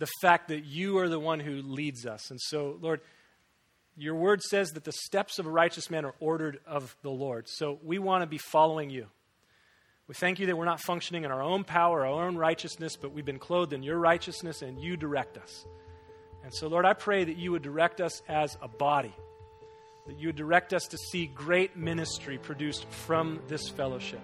the 0.00 0.08
fact 0.20 0.48
that 0.48 0.64
you 0.64 0.98
are 0.98 1.08
the 1.08 1.20
one 1.20 1.38
who 1.38 1.62
leads 1.62 2.06
us. 2.06 2.32
And 2.32 2.40
so, 2.40 2.76
Lord, 2.80 3.00
your 3.96 4.16
word 4.16 4.42
says 4.42 4.70
that 4.72 4.82
the 4.82 4.90
steps 4.90 5.38
of 5.38 5.46
a 5.46 5.50
righteous 5.50 5.90
man 5.90 6.04
are 6.04 6.14
ordered 6.18 6.58
of 6.66 6.96
the 7.02 7.10
Lord. 7.10 7.48
So 7.48 7.78
we 7.84 8.00
want 8.00 8.22
to 8.22 8.26
be 8.26 8.38
following 8.38 8.90
you. 8.90 9.06
We 10.06 10.14
thank 10.14 10.38
you 10.38 10.46
that 10.46 10.58
we're 10.58 10.66
not 10.66 10.82
functioning 10.82 11.24
in 11.24 11.30
our 11.30 11.40
own 11.40 11.64
power, 11.64 12.04
our 12.04 12.26
own 12.26 12.36
righteousness, 12.36 12.94
but 12.94 13.12
we've 13.12 13.24
been 13.24 13.38
clothed 13.38 13.72
in 13.72 13.82
your 13.82 13.98
righteousness 13.98 14.60
and 14.60 14.78
you 14.78 14.98
direct 14.98 15.38
us. 15.38 15.64
And 16.42 16.52
so, 16.52 16.68
Lord, 16.68 16.84
I 16.84 16.92
pray 16.92 17.24
that 17.24 17.38
you 17.38 17.52
would 17.52 17.62
direct 17.62 18.02
us 18.02 18.22
as 18.28 18.58
a 18.60 18.68
body, 18.68 19.14
that 20.06 20.18
you 20.18 20.28
would 20.28 20.36
direct 20.36 20.74
us 20.74 20.82
to 20.88 20.98
see 20.98 21.26
great 21.26 21.78
ministry 21.78 22.36
produced 22.36 22.84
from 22.90 23.40
this 23.48 23.70
fellowship. 23.70 24.20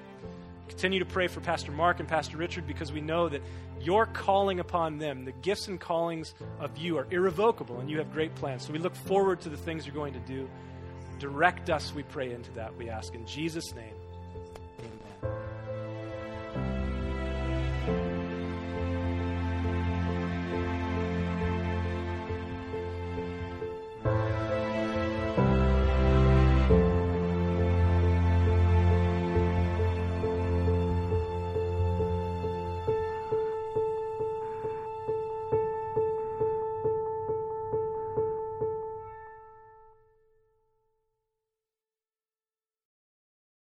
Continue 0.68 0.98
to 0.98 1.06
pray 1.06 1.28
for 1.28 1.40
Pastor 1.40 1.72
Mark 1.72 1.98
and 1.98 2.06
Pastor 2.06 2.36
Richard 2.36 2.66
because 2.66 2.92
we 2.92 3.00
know 3.00 3.30
that 3.30 3.42
your 3.80 4.04
calling 4.04 4.60
upon 4.60 4.98
them, 4.98 5.24
the 5.24 5.32
gifts 5.32 5.66
and 5.66 5.80
callings 5.80 6.34
of 6.58 6.76
you 6.76 6.98
are 6.98 7.06
irrevocable 7.10 7.80
and 7.80 7.90
you 7.90 7.96
have 7.96 8.12
great 8.12 8.34
plans. 8.34 8.66
So 8.66 8.74
we 8.74 8.78
look 8.78 8.94
forward 8.94 9.40
to 9.40 9.48
the 9.48 9.56
things 9.56 9.86
you're 9.86 9.94
going 9.94 10.12
to 10.12 10.20
do. 10.20 10.46
Direct 11.18 11.70
us, 11.70 11.94
we 11.94 12.02
pray, 12.02 12.32
into 12.32 12.50
that, 12.52 12.76
we 12.76 12.90
ask. 12.90 13.14
In 13.14 13.26
Jesus' 13.26 13.74
name, 13.74 13.94